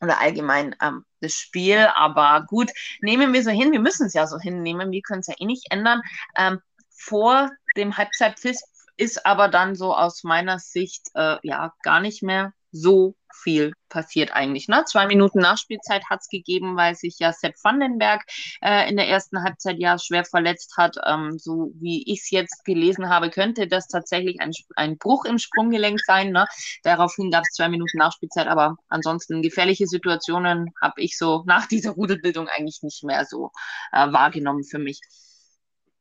oder 0.00 0.20
allgemein 0.20 0.74
ähm, 0.82 1.04
das 1.20 1.32
Spiel. 1.32 1.88
Aber 1.94 2.44
gut, 2.46 2.70
nehmen 3.00 3.32
wir 3.32 3.42
so 3.42 3.50
hin. 3.50 3.72
Wir 3.72 3.80
müssen 3.80 4.06
es 4.06 4.14
ja 4.14 4.26
so 4.26 4.38
hinnehmen. 4.38 4.90
Wir 4.90 5.02
können 5.02 5.20
es 5.20 5.26
ja 5.26 5.34
eh 5.38 5.46
nicht 5.46 5.66
ändern. 5.70 6.02
Ähm, 6.36 6.60
vor 6.90 7.50
dem 7.76 7.96
Halbzeitpfiff 7.96 8.56
ist 8.96 9.26
aber 9.26 9.48
dann 9.48 9.74
so 9.74 9.94
aus 9.94 10.24
meiner 10.24 10.58
Sicht 10.58 11.08
äh, 11.14 11.36
ja 11.42 11.74
gar 11.82 12.00
nicht 12.00 12.22
mehr 12.22 12.52
so 12.72 13.14
viel 13.42 13.72
passiert 13.88 14.32
eigentlich. 14.32 14.68
Ne? 14.68 14.84
Zwei 14.86 15.06
Minuten 15.06 15.38
Nachspielzeit 15.38 16.04
hat 16.10 16.20
es 16.20 16.28
gegeben, 16.28 16.76
weil 16.76 16.94
sich 16.94 17.18
ja 17.18 17.32
Sepp 17.32 17.54
Vandenberg 17.62 18.22
äh, 18.62 18.88
in 18.88 18.96
der 18.96 19.08
ersten 19.08 19.42
Halbzeit 19.42 19.78
ja 19.78 19.98
schwer 19.98 20.24
verletzt 20.24 20.74
hat. 20.76 20.96
Ähm, 21.06 21.38
so 21.38 21.70
wie 21.74 22.02
ich 22.10 22.20
es 22.22 22.30
jetzt 22.30 22.64
gelesen 22.64 23.08
habe, 23.08 23.30
könnte 23.30 23.68
das 23.68 23.88
tatsächlich 23.88 24.40
ein, 24.40 24.52
ein 24.76 24.98
Bruch 24.98 25.24
im 25.24 25.38
Sprunggelenk 25.38 26.00
sein. 26.00 26.32
Ne? 26.32 26.46
Daraufhin 26.82 27.30
gab 27.30 27.42
es 27.42 27.54
zwei 27.54 27.68
Minuten 27.68 27.98
Nachspielzeit, 27.98 28.46
aber 28.46 28.76
ansonsten 28.88 29.42
gefährliche 29.42 29.86
Situationen 29.86 30.72
habe 30.80 31.00
ich 31.02 31.16
so 31.16 31.42
nach 31.46 31.66
dieser 31.66 31.92
Rudelbildung 31.92 32.48
eigentlich 32.48 32.80
nicht 32.82 33.04
mehr 33.04 33.24
so 33.24 33.50
äh, 33.92 34.10
wahrgenommen 34.12 34.64
für 34.64 34.78
mich. 34.78 35.00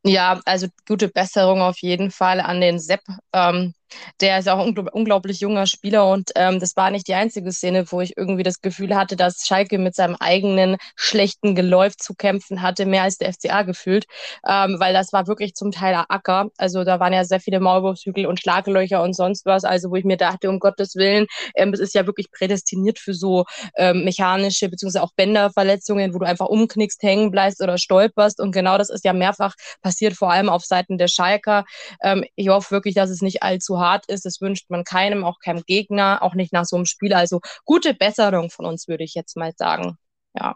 Ja, 0.07 0.39
also 0.45 0.67
gute 0.87 1.07
Besserung 1.07 1.61
auf 1.61 1.79
jeden 1.79 2.11
Fall 2.11 2.39
an 2.39 2.61
den 2.61 2.77
Sepp. 2.79 3.01
Ähm, 3.33 3.73
der 4.21 4.39
ist 4.39 4.49
auch 4.49 4.59
ein 4.59 4.77
unglaublich 4.77 5.39
junger 5.39 5.67
Spieler 5.67 6.09
und 6.09 6.31
ähm, 6.35 6.59
das 6.59 6.75
war 6.75 6.91
nicht 6.91 7.07
die 7.07 7.13
einzige 7.13 7.51
Szene, 7.51 7.85
wo 7.91 8.01
ich 8.01 8.17
irgendwie 8.17 8.43
das 8.43 8.61
Gefühl 8.61 8.95
hatte, 8.95 9.15
dass 9.15 9.45
Schalke 9.45 9.77
mit 9.77 9.95
seinem 9.95 10.15
eigenen 10.19 10.77
schlechten 10.95 11.55
Geläuf 11.55 11.95
zu 11.97 12.13
kämpfen 12.15 12.61
hatte, 12.61 12.85
mehr 12.85 13.03
als 13.03 13.17
der 13.17 13.33
FCA 13.33 13.63
gefühlt, 13.63 14.05
ähm, 14.47 14.77
weil 14.79 14.93
das 14.93 15.13
war 15.13 15.27
wirklich 15.27 15.53
zum 15.53 15.71
Teil 15.71 15.95
Acker. 16.09 16.49
Also 16.57 16.83
da 16.83 16.99
waren 16.99 17.13
ja 17.13 17.23
sehr 17.23 17.39
viele 17.39 17.59
Maulwurfshügel 17.59 18.25
und 18.25 18.39
Schlaglöcher 18.39 19.01
und 19.01 19.15
sonst 19.15 19.45
was, 19.45 19.63
also 19.63 19.91
wo 19.91 19.95
ich 19.95 20.05
mir 20.05 20.17
dachte, 20.17 20.49
um 20.49 20.59
Gottes 20.59 20.95
Willen, 20.95 21.27
ähm, 21.55 21.73
es 21.73 21.79
ist 21.79 21.93
ja 21.95 22.05
wirklich 22.05 22.31
prädestiniert 22.31 22.99
für 22.99 23.13
so 23.13 23.45
ähm, 23.77 24.03
mechanische 24.03 24.69
beziehungsweise 24.69 25.03
auch 25.03 25.13
Bänderverletzungen, 25.15 26.13
wo 26.13 26.19
du 26.19 26.25
einfach 26.25 26.47
umknickst, 26.47 27.01
hängen 27.03 27.31
bleibst 27.31 27.61
oder 27.61 27.77
stolperst 27.77 28.39
und 28.39 28.51
genau 28.51 28.77
das 28.77 28.89
ist 28.89 29.05
ja 29.05 29.13
mehrfach 29.13 29.55
passiert, 29.81 30.15
vor 30.15 30.31
allem 30.31 30.49
auf 30.49 30.63
Seiten 30.65 30.97
der 30.97 31.07
Schalker. 31.07 31.65
Ähm, 32.03 32.25
ich 32.35 32.49
hoffe 32.49 32.71
wirklich, 32.71 32.95
dass 32.95 33.09
es 33.09 33.21
nicht 33.21 33.43
allzu 33.43 33.79
hart 33.79 33.84
ist. 34.07 34.25
Das 34.25 34.41
wünscht 34.41 34.69
man 34.69 34.83
keinem, 34.83 35.23
auch 35.23 35.39
keinem 35.39 35.63
Gegner, 35.65 36.21
auch 36.21 36.33
nicht 36.33 36.53
nach 36.53 36.65
so 36.65 36.75
einem 36.75 36.85
Spiel. 36.85 37.13
Also 37.13 37.41
gute 37.65 37.93
Besserung 37.93 38.49
von 38.49 38.65
uns, 38.65 38.87
würde 38.87 39.03
ich 39.03 39.13
jetzt 39.13 39.37
mal 39.37 39.53
sagen. 39.57 39.97
Ja. 40.33 40.55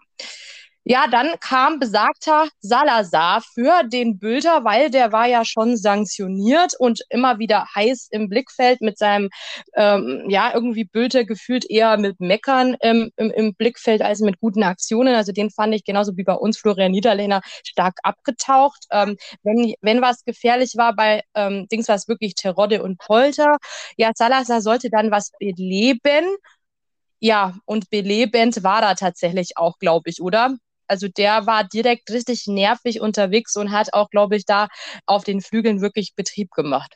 Ja, 0.92 1.06
dann 1.08 1.40
kam 1.40 1.78
besagter 1.78 2.48
Salazar 2.62 3.44
für 3.54 3.84
den 3.84 4.18
Bülter, 4.18 4.64
weil 4.64 4.90
der 4.90 5.12
war 5.12 5.28
ja 5.28 5.46
schon 5.46 5.78
sanktioniert 5.78 6.74
und 6.80 7.02
immer 7.12 7.38
wieder 7.38 7.68
heiß 7.76 8.08
im 8.10 8.28
Blickfeld 8.28 8.82
mit 8.82 8.98
seinem, 8.98 9.30
ähm, 9.76 10.24
ja, 10.30 10.52
irgendwie 10.52 10.86
Bülter 10.86 11.26
gefühlt 11.26 11.70
eher 11.70 11.98
mit 11.98 12.20
Meckern 12.20 12.76
im, 12.82 13.12
im, 13.18 13.30
im, 13.30 13.54
Blickfeld 13.54 14.02
als 14.02 14.20
mit 14.22 14.40
guten 14.40 14.64
Aktionen. 14.64 15.14
Also 15.14 15.32
den 15.32 15.52
fand 15.52 15.76
ich 15.76 15.84
genauso 15.84 16.18
wie 16.18 16.24
bei 16.24 16.34
uns 16.34 16.58
Florian 16.58 16.92
Niederlehner 16.92 17.42
stark 17.64 18.00
abgetaucht. 18.02 18.86
Ähm, 18.90 19.16
wenn, 19.44 19.76
wenn 19.82 20.02
was 20.02 20.24
gefährlich 20.26 20.74
war 20.76 20.96
bei 20.96 21.22
ähm, 21.36 21.68
Dings, 21.72 21.88
war 21.88 21.98
es 21.98 22.08
wirklich 22.08 22.34
Terodde 22.34 22.82
und 22.82 22.98
Polter. 22.98 23.58
Ja, 23.96 24.10
Salazar 24.16 24.62
sollte 24.62 24.90
dann 24.90 25.12
was 25.12 25.34
beleben. 25.40 26.26
Ja, 27.22 27.56
und 27.66 27.90
belebend 27.90 28.64
war 28.64 28.82
er 28.84 28.96
tatsächlich 28.96 29.58
auch, 29.58 29.78
glaube 29.80 30.10
ich, 30.10 30.22
oder? 30.22 30.56
Also 30.90 31.08
der 31.08 31.46
war 31.46 31.64
direkt 31.64 32.10
richtig 32.12 32.48
nervig 32.48 33.02
unterwegs 33.02 33.56
und 33.56 33.72
hat 33.72 33.94
auch, 33.94 34.10
glaube 34.10 34.36
ich, 34.36 34.46
da 34.46 34.68
auf 35.06 35.24
den 35.24 35.42
Flügeln 35.42 35.82
wirklich 35.82 36.16
Betrieb 36.16 36.52
gemacht. 36.52 36.96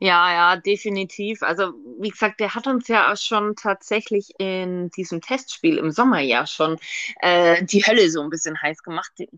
Ja, 0.00 0.32
ja, 0.32 0.56
definitiv. 0.56 1.42
Also, 1.42 1.72
wie 2.00 2.10
gesagt, 2.10 2.40
der 2.40 2.54
hat 2.54 2.66
uns 2.66 2.88
ja 2.88 3.16
schon 3.16 3.54
tatsächlich 3.56 4.28
in 4.38 4.90
diesem 4.90 5.20
Testspiel 5.20 5.78
im 5.78 5.90
Sommer 5.92 6.20
ja 6.20 6.46
schon 6.46 6.78
äh, 7.20 7.64
die 7.64 7.82
Hölle 7.86 8.10
so 8.10 8.20
ein 8.20 8.28
bisschen 8.28 8.60
heiß 8.60 8.82
gemacht. 8.82 9.12
Der, 9.18 9.28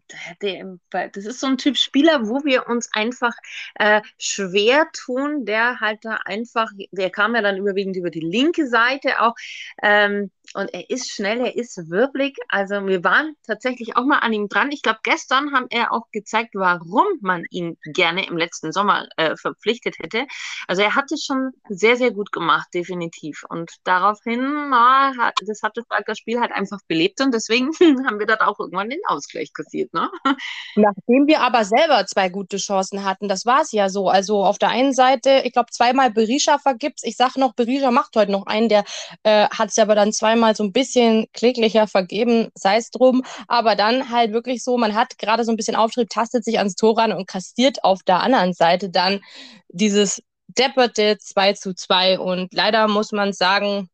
der, 0.90 1.08
das 1.10 1.24
ist 1.24 1.40
so 1.40 1.46
ein 1.46 1.58
Typ 1.58 1.76
Spieler, 1.76 2.26
wo 2.26 2.42
wir 2.44 2.66
uns 2.68 2.88
einfach 2.94 3.34
äh, 3.76 4.00
schwer 4.18 4.88
tun. 4.92 5.44
Der 5.44 5.78
halt 5.80 6.00
da 6.04 6.18
einfach, 6.24 6.70
der 6.90 7.10
kam 7.10 7.34
ja 7.34 7.42
dann 7.42 7.58
überwiegend 7.58 7.96
über 7.96 8.10
die 8.10 8.20
linke 8.20 8.66
Seite 8.66 9.20
auch. 9.20 9.34
Ähm, 9.82 10.30
und 10.57 10.73
er 10.73 10.88
ist 10.88 11.11
schnell, 11.11 11.40
er 11.40 11.55
ist 11.55 11.90
wirbelig. 11.90 12.37
Also 12.49 12.87
wir 12.87 13.05
waren 13.05 13.37
tatsächlich 13.47 13.95
auch 13.97 14.07
mal 14.07 14.21
an 14.21 14.33
ihm 14.33 14.49
dran. 14.49 14.73
Ich 14.73 14.81
glaube, 14.81 15.01
gestern 15.03 15.53
haben 15.53 15.66
er 15.69 15.92
auch 15.92 16.11
gezeigt, 16.12 16.55
warum 16.55 17.05
man 17.21 17.45
ihn 17.51 17.77
gerne 17.85 18.27
im 18.27 18.38
letzten 18.38 18.73
Sommer 18.73 19.07
äh, 19.19 19.37
verpflichtet 19.37 19.99
hätte. 19.99 20.27
Also 20.66 20.81
er 20.81 20.95
hat 20.95 21.12
es 21.12 21.25
schon 21.25 21.51
sehr, 21.69 21.97
sehr 21.97 22.11
gut 22.11 22.33
gemacht, 22.33 22.69
definitiv. 22.73 23.45
Und 23.51 23.71
daraufhin, 23.85 24.71
na, 24.71 25.12
hat, 25.19 25.35
das 25.45 25.62
hat 25.62 25.77
das 25.77 25.85
Schalker 25.92 26.16
Spiel 26.16 26.40
halt 26.40 26.53
einfach 26.53 26.79
belebt 26.88 27.21
und 27.21 27.35
deswegen 27.35 27.71
haben 28.07 28.19
wir 28.19 28.27
dort 28.27 28.40
auch 28.40 28.59
irgendwann 28.59 28.88
den 28.88 29.01
Ausgleich 29.09 29.53
kassiert. 29.53 29.92
Ne? 29.92 30.11
Nachdem 30.75 31.27
wir 31.27 31.42
aber 31.42 31.66
selber 31.66 32.07
zwei 32.07 32.31
gute 32.31 32.57
Chancen 32.57 33.05
hatten, 33.05 33.29
das 33.29 33.45
war 33.45 33.61
es 33.61 33.73
ja 33.73 33.90
so. 33.90 34.09
Also 34.09 34.42
auf 34.42 34.57
der 34.57 34.71
einen 34.71 34.95
Seite, 34.95 35.42
ich 35.45 35.53
glaube, 35.53 35.71
zweimal 35.71 36.11
Berisha 36.11 36.57
vergibt's. 36.57 37.03
Ich 37.05 37.16
sage 37.16 37.38
noch, 37.38 37.55
Berisha 37.55 37.90
macht 37.90 38.16
heute 38.16 38.33
noch 38.33 38.47
einen, 38.47 38.71
der 38.71 38.85
äh, 39.23 39.49
hat 39.51 39.69
es 39.69 39.79
aber 39.79 39.95
dann 39.95 40.14
zweimal 40.14 40.45
so 40.54 40.64
ein 40.64 40.72
bisschen 40.72 41.26
kläglicher 41.32 41.87
vergeben, 41.87 42.50
sei 42.54 42.76
es 42.76 42.90
drum. 42.90 43.22
Aber 43.48 43.74
dann 43.74 44.11
halt 44.11 44.32
wirklich 44.32 44.62
so, 44.62 44.76
man 44.76 44.94
hat 44.94 45.18
gerade 45.18 45.44
so 45.44 45.50
ein 45.50 45.56
bisschen 45.56 45.76
Auftrieb, 45.76 46.09
tastet 46.11 46.44
sich 46.44 46.59
ans 46.59 46.74
Tor 46.74 46.98
ran 46.98 47.12
und 47.12 47.26
kastiert 47.26 47.82
auf 47.85 48.02
der 48.02 48.20
anderen 48.20 48.52
Seite 48.52 48.90
dann 48.90 49.20
dieses 49.68 50.22
depperte 50.48 51.18
2 51.18 51.54
zu 51.54 51.74
2. 51.74 52.18
Und 52.18 52.52
leider 52.54 52.87
muss 52.88 53.12
man 53.12 53.32
sagen, 53.32 53.88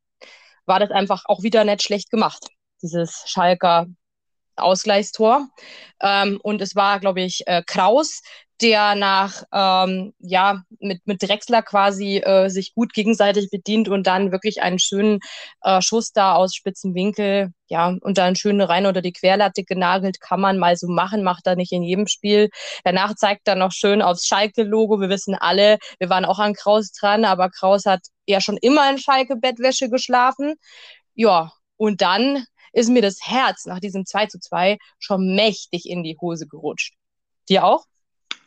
war 0.66 0.80
das 0.80 0.90
einfach 0.90 1.24
auch 1.26 1.42
wieder 1.42 1.64
nicht 1.64 1.82
schlecht 1.82 2.10
gemacht, 2.10 2.48
dieses 2.82 3.24
Schalker 3.26 3.86
Ausgleichstor. 4.56 5.48
Ähm, 6.00 6.38
und 6.42 6.60
es 6.60 6.74
war, 6.74 7.00
glaube 7.00 7.22
ich, 7.22 7.46
äh, 7.46 7.62
Kraus, 7.66 8.22
der 8.62 8.94
nach, 8.94 9.42
ähm, 9.52 10.14
ja, 10.20 10.62
mit, 10.78 11.06
mit 11.06 11.22
Drexler 11.22 11.62
quasi 11.62 12.18
äh, 12.18 12.48
sich 12.48 12.74
gut 12.74 12.92
gegenseitig 12.94 13.50
bedient 13.50 13.88
und 13.88 14.06
dann 14.06 14.32
wirklich 14.32 14.62
einen 14.62 14.78
schönen 14.78 15.18
äh, 15.62 15.82
Schuss 15.82 16.12
da 16.12 16.34
aus 16.34 16.54
spitzen 16.54 16.94
Winkel, 16.94 17.52
ja, 17.68 17.96
und 18.00 18.18
dann 18.18 18.36
schön 18.36 18.60
rein 18.60 18.86
oder 18.86 19.02
die 19.02 19.12
Querlatte 19.12 19.64
genagelt, 19.64 20.20
kann 20.20 20.40
man 20.40 20.58
mal 20.58 20.76
so 20.76 20.88
machen, 20.88 21.22
macht 21.22 21.46
er 21.46 21.56
nicht 21.56 21.72
in 21.72 21.82
jedem 21.82 22.06
Spiel. 22.06 22.50
Danach 22.84 23.14
zeigt 23.14 23.48
er 23.48 23.54
noch 23.56 23.72
schön 23.72 24.02
aufs 24.02 24.26
Schalke-Logo. 24.26 25.00
Wir 25.00 25.08
wissen 25.08 25.34
alle, 25.34 25.78
wir 25.98 26.10
waren 26.10 26.24
auch 26.24 26.38
an 26.38 26.54
Kraus 26.54 26.92
dran, 26.92 27.24
aber 27.24 27.50
Kraus 27.50 27.86
hat 27.86 28.00
ja 28.26 28.40
schon 28.40 28.58
immer 28.58 28.90
in 28.90 28.98
Schalke-Bettwäsche 28.98 29.88
geschlafen. 29.88 30.54
Ja, 31.14 31.52
und 31.76 32.02
dann 32.02 32.44
ist 32.72 32.90
mir 32.90 33.02
das 33.02 33.18
Herz 33.22 33.66
nach 33.66 33.80
diesem 33.80 34.06
2 34.06 34.26
zu 34.26 34.38
2 34.38 34.78
schon 34.98 35.34
mächtig 35.34 35.88
in 35.88 36.02
die 36.02 36.16
Hose 36.20 36.46
gerutscht. 36.46 36.94
Dir 37.48 37.64
auch? 37.64 37.84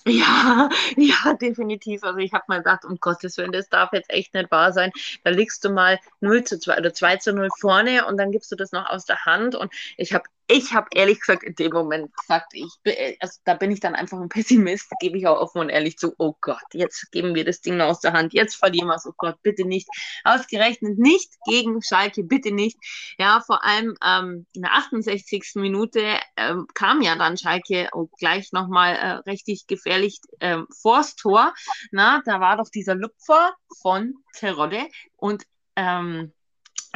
Ja, 0.07 0.69
ja, 0.97 1.33
definitiv. 1.33 2.03
Also 2.03 2.19
ich 2.19 2.31
habe 2.33 2.43
mal 2.47 2.57
gedacht, 2.59 2.85
um 2.85 2.99
Gottes 2.99 3.37
Willen, 3.37 3.51
das 3.51 3.69
darf 3.69 3.91
jetzt 3.93 4.09
echt 4.11 4.33
nicht 4.35 4.51
wahr 4.51 4.71
sein. 4.71 4.91
Da 5.23 5.31
liegst 5.31 5.63
du 5.65 5.69
mal 5.69 5.99
0 6.21 6.43
zu 6.43 6.59
2 6.59 6.77
oder 6.77 6.93
2 6.93 7.17
zu 7.17 7.33
0 7.33 7.49
vorne 7.59 8.05
und 8.05 8.17
dann 8.17 8.31
gibst 8.31 8.51
du 8.51 8.55
das 8.55 8.71
noch 8.71 8.87
aus 8.89 9.05
der 9.05 9.25
Hand. 9.25 9.55
Und 9.55 9.73
ich 9.97 10.13
habe 10.13 10.25
ich 10.47 10.73
habe 10.73 10.88
ehrlich 10.93 11.19
gesagt 11.19 11.43
in 11.43 11.55
dem 11.55 11.71
Moment 11.71 12.15
gesagt, 12.15 12.53
ich, 12.53 12.71
also 13.19 13.39
da 13.45 13.55
bin 13.55 13.71
ich 13.71 13.79
dann 13.79 13.95
einfach 13.95 14.19
ein 14.19 14.29
Pessimist, 14.29 14.91
gebe 14.99 15.17
ich 15.17 15.27
auch 15.27 15.39
offen 15.39 15.62
und 15.62 15.69
ehrlich 15.69 15.97
zu, 15.97 16.13
oh 16.17 16.36
Gott, 16.41 16.63
jetzt 16.73 17.12
geben 17.12 17.34
wir 17.34 17.45
das 17.45 17.62
Ding 17.62 17.81
aus 17.81 17.99
der 17.99 18.13
Hand, 18.13 18.34
jetzt 18.34 18.55
verlieren 18.55 18.88
wir 18.88 18.95
es, 18.95 19.05
oh 19.08 19.13
Gott, 19.17 19.41
bitte 19.41 19.65
nicht. 19.65 19.88
Ausgerechnet 20.23 20.99
nicht 20.99 21.31
gegen 21.45 21.81
Schalke, 21.81 22.23
bitte 22.23 22.51
nicht. 22.51 22.77
Ja, 23.17 23.41
vor 23.41 23.63
allem 23.63 23.95
ähm, 24.03 24.45
in 24.53 24.62
der 24.62 24.73
68. 24.73 25.53
Minute 25.55 26.19
ähm, 26.38 26.67
kam 26.73 27.01
ja 27.01 27.15
dann 27.15 27.38
Schalke 27.38 27.89
oh, 27.93 28.08
gleich 28.19 28.51
nochmal 28.51 28.95
äh, 28.95 29.29
richtig 29.29 29.65
gefährlich 29.67 30.19
ähm, 30.41 30.67
vors 30.81 31.15
Tor. 31.15 31.53
Na, 31.91 32.21
da 32.25 32.39
war 32.39 32.58
doch 32.58 32.69
dieser 32.69 32.95
Lupfer 32.95 33.55
von 33.81 34.13
Terodde 34.34 34.88
und 35.17 35.43
ähm, 35.75 36.31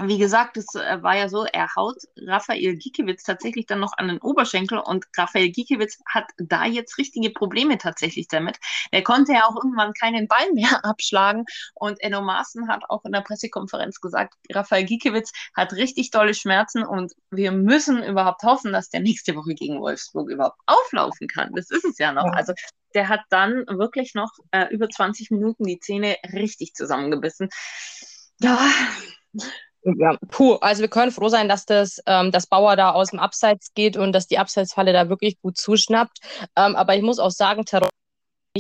wie 0.01 0.17
gesagt, 0.17 0.57
es 0.57 0.73
äh, 0.75 1.01
war 1.03 1.17
ja 1.17 1.29
so, 1.29 1.45
er 1.45 1.75
haut 1.75 1.97
Raphael 2.25 2.75
Giekewitz 2.77 3.23
tatsächlich 3.23 3.65
dann 3.65 3.79
noch 3.79 3.93
an 3.97 4.07
den 4.07 4.19
Oberschenkel 4.19 4.79
und 4.79 5.05
Raphael 5.17 5.49
Giekewitz 5.49 5.99
hat 6.07 6.25
da 6.37 6.65
jetzt 6.65 6.97
richtige 6.97 7.31
Probleme 7.31 7.77
tatsächlich 7.77 8.27
damit. 8.27 8.57
Er 8.91 9.03
konnte 9.03 9.33
ja 9.33 9.45
auch 9.45 9.55
irgendwann 9.55 9.93
keinen 9.93 10.27
Ball 10.27 10.51
mehr 10.53 10.79
abschlagen 10.85 11.45
und 11.73 12.01
Enno 12.01 12.21
Maaßen 12.21 12.67
hat 12.67 12.83
auch 12.89 13.03
in 13.05 13.11
der 13.11 13.21
Pressekonferenz 13.21 13.99
gesagt, 13.99 14.35
Raphael 14.51 14.85
Giekewitz 14.85 15.31
hat 15.55 15.73
richtig 15.73 16.11
tolle 16.11 16.33
Schmerzen 16.33 16.85
und 16.85 17.13
wir 17.31 17.51
müssen 17.51 18.03
überhaupt 18.03 18.43
hoffen, 18.43 18.71
dass 18.71 18.89
der 18.89 19.01
nächste 19.01 19.35
Woche 19.35 19.53
gegen 19.53 19.79
Wolfsburg 19.79 20.29
überhaupt 20.29 20.59
auflaufen 20.65 21.27
kann. 21.27 21.51
Das 21.53 21.69
ist 21.69 21.85
es 21.85 21.97
ja 21.97 22.11
noch. 22.13 22.31
Also 22.33 22.53
der 22.93 23.09
hat 23.09 23.21
dann 23.29 23.65
wirklich 23.67 24.13
noch 24.15 24.31
äh, 24.51 24.67
über 24.73 24.89
20 24.89 25.31
Minuten 25.31 25.65
die 25.65 25.79
Zähne 25.79 26.15
richtig 26.33 26.73
zusammengebissen. 26.73 27.49
Ja, 28.39 28.57
ja, 29.83 30.17
puh, 30.29 30.55
also 30.55 30.81
wir 30.81 30.89
können 30.89 31.11
froh 31.11 31.29
sein, 31.29 31.47
dass 31.47 31.65
das, 31.65 31.99
ähm, 32.05 32.31
das 32.31 32.47
Bauer 32.47 32.75
da 32.75 32.91
aus 32.91 33.11
dem 33.11 33.19
Abseits 33.19 33.73
geht 33.73 33.97
und 33.97 34.11
dass 34.11 34.27
die 34.27 34.37
Abseitsfalle 34.37 34.93
da 34.93 35.09
wirklich 35.09 35.39
gut 35.41 35.57
zuschnappt. 35.57 36.19
Ähm, 36.55 36.75
aber 36.75 36.95
ich 36.95 37.01
muss 37.01 37.19
auch 37.19 37.31
sagen, 37.31 37.65
Terror 37.65 37.89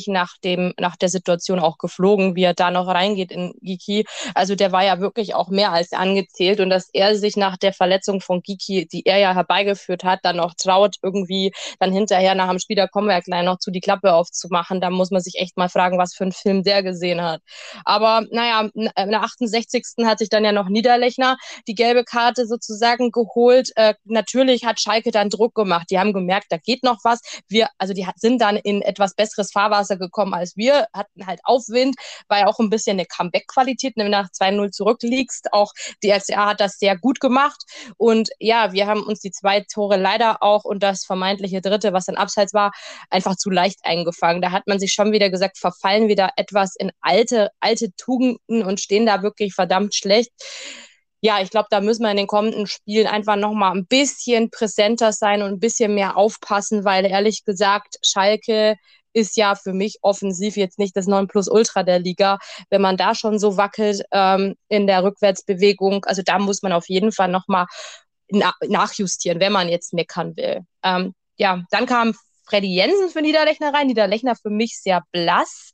nach 0.07 0.37
dem, 0.43 0.73
nach 0.79 0.95
der 0.95 1.09
Situation 1.09 1.59
auch 1.59 1.77
geflogen, 1.77 2.35
wie 2.35 2.43
er 2.43 2.53
da 2.53 2.71
noch 2.71 2.87
reingeht 2.87 3.31
in 3.31 3.53
Giki. 3.61 4.05
Also 4.33 4.55
der 4.55 4.71
war 4.71 4.83
ja 4.83 4.99
wirklich 4.99 5.35
auch 5.35 5.49
mehr 5.49 5.71
als 5.71 5.91
angezählt 5.93 6.59
und 6.59 6.69
dass 6.69 6.89
er 6.93 7.15
sich 7.15 7.37
nach 7.37 7.57
der 7.57 7.73
Verletzung 7.73 8.21
von 8.21 8.41
Giki, 8.41 8.87
die 8.87 9.05
er 9.05 9.17
ja 9.17 9.33
herbeigeführt 9.33 10.03
hat, 10.03 10.19
dann 10.23 10.37
noch 10.37 10.53
traut, 10.55 10.95
irgendwie 11.01 11.51
dann 11.79 11.91
hinterher 11.91 12.35
nach 12.35 12.49
dem 12.49 12.59
Spiel, 12.59 12.75
da 12.75 12.87
kommen 12.87 13.07
wir 13.07 13.15
ja 13.15 13.19
gleich 13.21 13.43
noch 13.43 13.59
zu, 13.59 13.71
die 13.71 13.81
Klappe 13.81 14.13
aufzumachen. 14.13 14.81
Da 14.81 14.89
muss 14.89 15.11
man 15.11 15.21
sich 15.21 15.35
echt 15.39 15.57
mal 15.57 15.69
fragen, 15.69 15.97
was 15.97 16.13
für 16.13 16.23
einen 16.23 16.31
Film 16.31 16.63
der 16.63 16.83
gesehen 16.83 17.21
hat. 17.21 17.41
Aber 17.85 18.25
naja, 18.31 18.69
in 18.73 18.89
der 18.95 19.23
68. 19.23 19.83
hat 20.03 20.19
sich 20.19 20.29
dann 20.29 20.45
ja 20.45 20.51
noch 20.51 20.69
Niederlechner 20.69 21.37
die 21.67 21.75
gelbe 21.75 22.03
Karte 22.03 22.45
sozusagen 22.45 23.11
geholt. 23.11 23.71
Äh, 23.75 23.93
natürlich 24.05 24.65
hat 24.65 24.79
Schalke 24.79 25.11
dann 25.11 25.29
Druck 25.29 25.55
gemacht. 25.55 25.87
Die 25.89 25.99
haben 25.99 26.13
gemerkt, 26.13 26.47
da 26.49 26.57
geht 26.57 26.83
noch 26.83 26.99
was. 27.03 27.21
Wir, 27.47 27.69
also 27.77 27.93
die 27.93 28.07
sind 28.15 28.41
dann 28.41 28.57
in 28.57 28.81
etwas 28.81 29.15
besseres 29.15 29.51
Fahrwasser 29.51 29.88
Wasser 29.89 29.97
gekommen 29.97 30.33
als 30.33 30.55
wir, 30.55 30.87
hatten 30.93 31.25
halt 31.25 31.39
Aufwind, 31.43 31.95
war 32.27 32.39
ja 32.39 32.47
auch 32.47 32.59
ein 32.59 32.69
bisschen 32.69 32.97
eine 32.97 33.05
Comeback-Qualität, 33.05 33.93
wenn 33.95 34.05
du 34.05 34.11
nach 34.11 34.29
2-0 34.29 34.71
zurückliegst. 34.71 35.53
Auch 35.53 35.73
die 36.03 36.09
LCA 36.09 36.49
hat 36.49 36.59
das 36.59 36.77
sehr 36.77 36.97
gut 36.97 37.19
gemacht. 37.19 37.63
Und 37.97 38.29
ja, 38.39 38.71
wir 38.73 38.87
haben 38.87 39.03
uns 39.03 39.19
die 39.19 39.31
zwei 39.31 39.65
Tore 39.71 39.97
leider 39.97 40.43
auch 40.43 40.63
und 40.63 40.83
das 40.83 41.05
vermeintliche 41.05 41.61
dritte, 41.61 41.93
was 41.93 42.05
dann 42.05 42.15
abseits 42.15 42.53
war, 42.53 42.71
einfach 43.09 43.35
zu 43.35 43.49
leicht 43.49 43.79
eingefangen. 43.83 44.41
Da 44.41 44.51
hat 44.51 44.67
man 44.67 44.79
sich 44.79 44.93
schon 44.93 45.11
wieder 45.11 45.29
gesagt, 45.29 45.57
verfallen 45.57 46.07
wir 46.07 46.15
da 46.15 46.29
etwas 46.35 46.75
in 46.75 46.91
alte, 47.01 47.49
alte 47.59 47.93
Tugenden 47.95 48.63
und 48.63 48.79
stehen 48.79 49.05
da 49.05 49.23
wirklich 49.23 49.53
verdammt 49.53 49.95
schlecht 49.95 50.31
ja, 51.21 51.41
ich 51.41 51.49
glaube, 51.49 51.67
da 51.69 51.81
müssen 51.81 52.03
wir 52.03 52.11
in 52.11 52.17
den 52.17 52.27
kommenden 52.27 52.65
Spielen 52.67 53.07
einfach 53.07 53.35
nochmal 53.35 53.75
ein 53.75 53.85
bisschen 53.85 54.49
präsenter 54.51 55.11
sein 55.11 55.41
und 55.41 55.51
ein 55.51 55.59
bisschen 55.59 55.93
mehr 55.93 56.15
aufpassen, 56.17 56.85
weil 56.85 57.05
ehrlich 57.05 57.43
gesagt, 57.43 57.97
Schalke 58.03 58.75
ist 59.13 59.37
ja 59.37 59.55
für 59.55 59.73
mich 59.73 59.97
offensiv 60.01 60.57
jetzt 60.57 60.79
nicht 60.79 60.95
das 60.95 61.07
Nonplusultra 61.07 61.83
der 61.83 61.99
Liga. 61.99 62.37
Wenn 62.69 62.81
man 62.81 62.97
da 62.97 63.15
schon 63.15 63.39
so 63.39 63.57
wackelt 63.57 64.03
ähm, 64.11 64.55
in 64.67 64.87
der 64.87 65.03
Rückwärtsbewegung, 65.03 66.05
also 66.05 66.21
da 66.23 66.39
muss 66.39 66.61
man 66.61 66.71
auf 66.73 66.89
jeden 66.89 67.11
Fall 67.11 67.29
nochmal 67.29 67.65
na 68.31 68.53
nachjustieren, 68.67 69.39
wenn 69.39 69.51
man 69.51 69.69
jetzt 69.69 69.93
meckern 69.93 70.35
will. 70.37 70.61
Ähm, 70.83 71.13
ja, 71.37 71.63
dann 71.71 71.85
kam 71.85 72.13
Freddy 72.45 72.67
Jensen 72.67 73.09
für 73.09 73.21
Niederlechner 73.21 73.73
rein. 73.73 73.87
Niederlechner 73.87 74.35
für 74.35 74.49
mich 74.49 74.79
sehr 74.79 75.03
blass. 75.11 75.71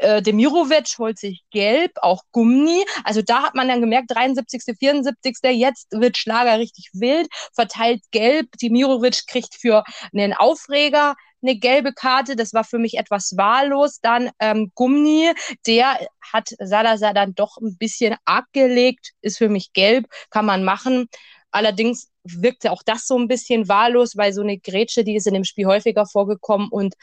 Äh, 0.00 0.22
Demirovic 0.22 0.98
holt 0.98 1.18
sich 1.18 1.42
gelb, 1.50 1.92
auch 2.00 2.22
Gummi. 2.32 2.84
Also 3.04 3.22
da 3.22 3.42
hat 3.42 3.54
man 3.54 3.68
dann 3.68 3.80
gemerkt, 3.80 4.10
73., 4.10 4.62
74., 4.78 5.36
jetzt 5.52 5.88
wird 5.92 6.16
Schlager 6.16 6.58
richtig 6.58 6.90
wild, 6.94 7.28
verteilt 7.54 8.02
gelb. 8.10 8.48
Demirovic 8.62 9.26
kriegt 9.26 9.54
für 9.54 9.84
einen 10.12 10.32
Aufreger 10.32 11.14
eine 11.42 11.56
gelbe 11.56 11.92
Karte. 11.92 12.36
Das 12.36 12.52
war 12.54 12.64
für 12.64 12.78
mich 12.78 12.94
etwas 12.98 13.36
wahllos. 13.36 14.00
Dann 14.00 14.30
ähm, 14.38 14.72
Gummi, 14.74 15.32
der 15.66 15.98
hat 16.32 16.48
Salazar 16.58 17.14
dann 17.14 17.34
doch 17.34 17.58
ein 17.58 17.76
bisschen 17.76 18.16
arg 18.24 18.46
gelegt, 18.52 19.12
ist 19.20 19.38
für 19.38 19.48
mich 19.48 19.72
gelb, 19.72 20.06
kann 20.30 20.46
man 20.46 20.64
machen. 20.64 21.08
Allerdings 21.50 22.10
wirkte 22.24 22.70
auch 22.70 22.82
das 22.84 23.06
so 23.06 23.18
ein 23.18 23.28
bisschen 23.28 23.68
wahllos, 23.68 24.16
weil 24.16 24.32
so 24.32 24.42
eine 24.42 24.58
Grätsche, 24.58 25.04
die 25.04 25.16
ist 25.16 25.26
in 25.26 25.34
dem 25.34 25.44
Spiel 25.44 25.66
häufiger 25.66 26.06
vorgekommen 26.06 26.68
und 26.70 26.94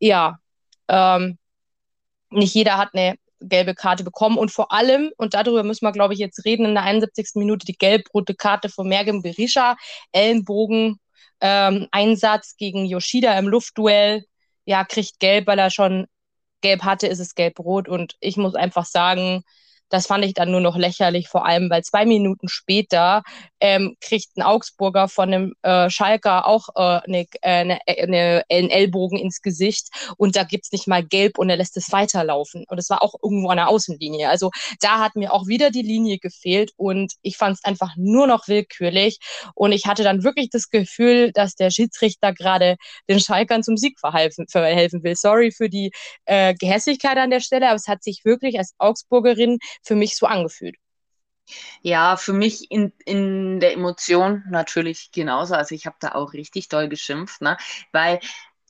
ja, 0.00 0.38
ähm, 0.88 1.37
nicht 2.30 2.54
jeder 2.54 2.76
hat 2.76 2.90
eine 2.94 3.16
gelbe 3.40 3.74
Karte 3.74 4.04
bekommen. 4.04 4.38
Und 4.38 4.50
vor 4.50 4.72
allem, 4.72 5.10
und 5.16 5.34
darüber 5.34 5.62
müssen 5.62 5.84
wir, 5.84 5.92
glaube 5.92 6.14
ich, 6.14 6.20
jetzt 6.20 6.44
reden, 6.44 6.66
in 6.66 6.74
der 6.74 6.84
71. 6.84 7.32
Minute 7.34 7.66
die 7.66 7.76
gelb-rote 7.76 8.34
Karte 8.34 8.68
von 8.68 8.88
Mergem 8.88 9.22
Berisha, 9.22 9.76
Ellenbogen, 10.12 10.98
ähm, 11.40 11.86
Einsatz 11.92 12.56
gegen 12.56 12.84
Yoshida 12.84 13.38
im 13.38 13.48
Luftduell, 13.48 14.24
ja, 14.64 14.84
kriegt 14.84 15.20
gelb, 15.20 15.46
weil 15.46 15.58
er 15.58 15.70
schon 15.70 16.06
gelb 16.60 16.82
hatte, 16.82 17.06
ist 17.06 17.20
es 17.20 17.34
gelb-rot. 17.34 17.88
Und 17.88 18.16
ich 18.20 18.36
muss 18.36 18.54
einfach 18.54 18.84
sagen, 18.84 19.42
das 19.88 20.06
fand 20.06 20.24
ich 20.24 20.34
dann 20.34 20.50
nur 20.50 20.60
noch 20.60 20.76
lächerlich, 20.76 21.28
vor 21.28 21.46
allem 21.46 21.70
weil 21.70 21.82
zwei 21.82 22.04
Minuten 22.04 22.48
später 22.48 23.22
ähm, 23.60 23.96
kriegt 24.00 24.36
ein 24.36 24.42
Augsburger 24.42 25.08
von 25.08 25.32
einem 25.32 25.54
äh, 25.62 25.90
Schalker 25.90 26.46
auch 26.46 26.68
äh, 26.76 27.00
eine, 27.06 27.26
eine, 27.42 27.78
eine, 27.86 28.42
einen 28.50 28.70
Ellbogen 28.70 29.18
ins 29.18 29.42
Gesicht 29.42 29.88
und 30.16 30.36
da 30.36 30.44
gibt's 30.44 30.72
nicht 30.72 30.86
mal 30.86 31.04
gelb 31.04 31.38
und 31.38 31.50
er 31.50 31.56
lässt 31.56 31.76
es 31.76 31.90
weiterlaufen. 31.92 32.64
Und 32.68 32.78
es 32.78 32.90
war 32.90 33.02
auch 33.02 33.14
irgendwo 33.22 33.48
an 33.48 33.56
der 33.56 33.68
Außenlinie. 33.68 34.28
Also 34.28 34.50
da 34.80 35.00
hat 35.00 35.16
mir 35.16 35.32
auch 35.32 35.46
wieder 35.46 35.70
die 35.70 35.82
Linie 35.82 36.18
gefehlt 36.18 36.72
und 36.76 37.14
ich 37.22 37.36
fand 37.36 37.56
es 37.56 37.64
einfach 37.64 37.94
nur 37.96 38.26
noch 38.26 38.48
willkürlich. 38.48 39.18
Und 39.54 39.72
ich 39.72 39.86
hatte 39.86 40.02
dann 40.04 40.24
wirklich 40.24 40.50
das 40.50 40.70
Gefühl, 40.70 41.32
dass 41.32 41.54
der 41.54 41.70
Schiedsrichter 41.70 42.32
gerade 42.32 42.76
den 43.08 43.20
Schalkern 43.20 43.62
zum 43.62 43.76
Sieg 43.76 43.98
verhelfen, 43.98 44.46
verhelfen 44.48 45.02
will. 45.02 45.16
Sorry 45.16 45.50
für 45.52 45.68
die 45.68 45.90
äh, 46.26 46.54
Gehässigkeit 46.54 47.16
an 47.18 47.30
der 47.30 47.40
Stelle, 47.40 47.66
aber 47.66 47.76
es 47.76 47.88
hat 47.88 48.02
sich 48.02 48.24
wirklich 48.24 48.58
als 48.58 48.74
Augsburgerin 48.78 49.58
für 49.82 49.94
mich 49.94 50.16
so 50.16 50.26
angefühlt. 50.26 50.76
Ja, 51.82 52.16
für 52.16 52.32
mich 52.32 52.70
in, 52.70 52.92
in 53.04 53.60
der 53.60 53.72
Emotion 53.72 54.44
natürlich 54.50 55.10
genauso. 55.12 55.54
Also 55.54 55.74
ich 55.74 55.86
habe 55.86 55.96
da 56.00 56.12
auch 56.12 56.32
richtig 56.32 56.68
doll 56.68 56.88
geschimpft, 56.88 57.40
ne? 57.40 57.56
weil 57.92 58.20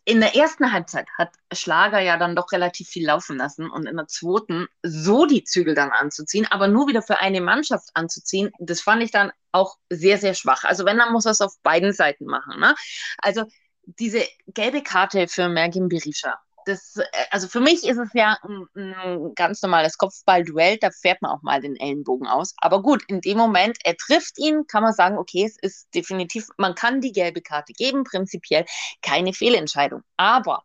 in 0.08 0.20
der 0.20 0.34
ersten 0.34 0.72
Halbzeit 0.72 1.06
hat 1.18 1.34
Schlager 1.52 2.00
ja 2.00 2.16
dann 2.16 2.34
doch 2.34 2.50
relativ 2.52 2.88
viel 2.88 3.04
laufen 3.04 3.36
lassen 3.36 3.68
und 3.68 3.84
in 3.84 3.96
der 3.96 4.06
zweiten 4.06 4.66
so 4.82 5.26
die 5.26 5.44
Zügel 5.44 5.74
dann 5.74 5.90
anzuziehen, 5.90 6.46
aber 6.48 6.66
nur 6.66 6.88
wieder 6.88 7.02
für 7.02 7.18
eine 7.18 7.42
Mannschaft 7.42 7.90
anzuziehen, 7.92 8.50
das 8.58 8.80
fand 8.80 9.02
ich 9.02 9.10
dann 9.10 9.32
auch 9.52 9.76
sehr, 9.90 10.16
sehr 10.16 10.32
schwach. 10.32 10.64
Also 10.64 10.86
wenn, 10.86 10.96
dann 10.96 11.12
muss 11.12 11.26
er 11.26 11.32
es 11.32 11.42
auf 11.42 11.60
beiden 11.62 11.92
Seiten 11.92 12.24
machen. 12.24 12.58
Ne? 12.58 12.74
Also 13.18 13.44
diese 13.82 14.26
gelbe 14.46 14.82
Karte 14.82 15.28
für 15.28 15.50
Mergin 15.50 15.90
Berisha, 15.90 16.38
das, 16.68 16.96
äh, 16.96 17.04
also 17.31 17.48
für 17.48 17.61
mich 17.61 17.85
ist 17.87 17.98
es 17.98 18.11
ja 18.12 18.38
ein, 18.42 18.66
ein 18.74 19.35
ganz 19.35 19.62
normales 19.62 19.96
Kopfballduell, 19.96 20.78
da 20.78 20.90
fährt 20.90 21.22
man 21.22 21.33
auch 21.33 21.42
mal 21.42 21.61
den 21.61 21.76
Ellenbogen 21.76 22.26
aus. 22.26 22.54
Aber 22.59 22.83
gut, 22.83 23.02
in 23.09 23.20
dem 23.20 23.38
Moment, 23.38 23.78
er 23.85 23.96
trifft 23.96 24.38
ihn, 24.38 24.66
kann 24.66 24.83
man 24.83 24.92
sagen, 24.92 25.18
okay, 25.18 25.44
es 25.44 25.57
ist 25.61 25.88
definitiv, 25.94 26.48
man 26.57 26.74
kann 26.74 27.00
die 27.00 27.12
gelbe 27.12 27.40
Karte 27.40 27.72
geben, 27.72 28.04
prinzipiell 28.04 28.64
keine 29.02 29.33
Fehlentscheidung. 29.33 30.02
Aber 30.16 30.64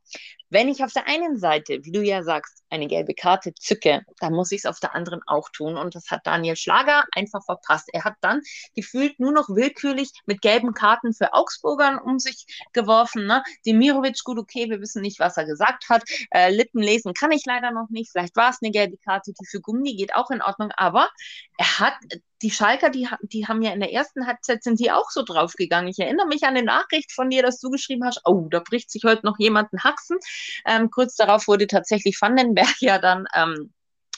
wenn 0.54 0.70
ich 0.70 0.84
auf 0.84 0.94
der 0.94 1.08
einen 1.08 1.38
Seite, 1.38 1.80
wie 1.84 1.92
du 1.92 2.02
ja 2.04 2.22
sagst, 2.22 2.64
eine 2.70 2.88
gelbe 2.88 3.16
Karte 3.16 3.56
zücke, 3.56 4.02
dann 4.20 4.34
muss 4.34 4.52
ich 4.52 4.60
es 4.60 4.66
auf 4.68 4.80
der 4.80 4.94
anderen 4.94 5.22
auch 5.26 5.50
tun. 5.50 5.78
Und 5.78 5.96
das 5.96 6.12
hat 6.12 6.28
Daniel 6.28 6.56
Schlager 6.56 7.06
einfach 7.12 7.44
verpasst. 7.44 7.90
Er 7.92 8.04
hat 8.04 8.16
dann 8.22 8.42
gefühlt 8.76 9.20
nur 9.20 9.32
noch 9.32 9.50
willkürlich 9.50 10.12
mit 10.28 10.42
gelben 10.42 10.76
Karten 10.76 11.14
für 11.14 11.34
Augsburgern 11.34 11.98
um 11.98 12.20
sich 12.20 12.46
geworfen. 12.72 13.26
Ne? 13.26 13.44
Demirovic, 13.66 14.24
gut, 14.24 14.38
okay, 14.38 14.70
wir 14.70 14.80
wissen 14.80 15.02
nicht, 15.02 15.20
was 15.20 15.38
er 15.38 15.46
gesagt 15.46 15.90
hat. 15.90 16.04
Äh, 16.30 16.52
Lippen 16.52 16.82
lesen 16.82 17.16
kann 17.16 17.32
ich 17.32 17.46
leider 17.46 17.72
noch 17.72 17.90
nicht. 17.90 18.12
Vielleicht 18.12 18.36
war 18.36 18.52
es 18.52 18.60
eine 18.62 18.72
gelbe 18.72 18.98
Karte, 18.98 19.34
die 19.34 19.46
für 19.48 19.60
Gummi 19.60 19.96
geht 19.96 20.14
auch 20.14 20.30
in 20.30 20.44
Ordnung. 20.44 20.72
Aber 20.78 21.10
er 21.58 21.80
hat 21.80 21.96
die 22.44 22.52
Schalker, 22.52 22.90
die, 22.90 23.08
die 23.22 23.48
haben 23.48 23.62
ja 23.62 23.72
in 23.72 23.80
der 23.80 23.94
ersten 23.94 24.28
Halbzeit 24.28 24.64
sind 24.64 24.80
die 24.80 24.92
auch 24.92 25.10
so 25.10 25.24
draufgegangen. 25.24 25.90
Ich 25.90 26.00
erinnere 26.00 26.28
mich 26.28 26.44
an 26.44 26.56
eine 26.56 26.64
Nachricht 26.64 27.14
von 27.14 27.30
dir, 27.30 27.42
dass 27.42 27.60
du 27.60 27.70
geschrieben 27.70 28.04
hast, 28.04 28.22
oh, 28.26 28.48
da 28.52 28.60
bricht 28.60 28.92
sich 28.92 29.04
heute 29.06 29.26
noch 29.26 29.40
jemand 29.40 29.72
einen 29.72 29.84
Haxen. 29.84 30.18
Ähm, 30.66 30.92
kurz 30.92 31.16
darauf 31.16 31.48
wurde 31.48 31.68
tatsächlich 31.68 32.22
Vandenberg 32.22 32.76
ja 32.82 33.00
dann 33.00 33.26
ähm, 33.34 33.74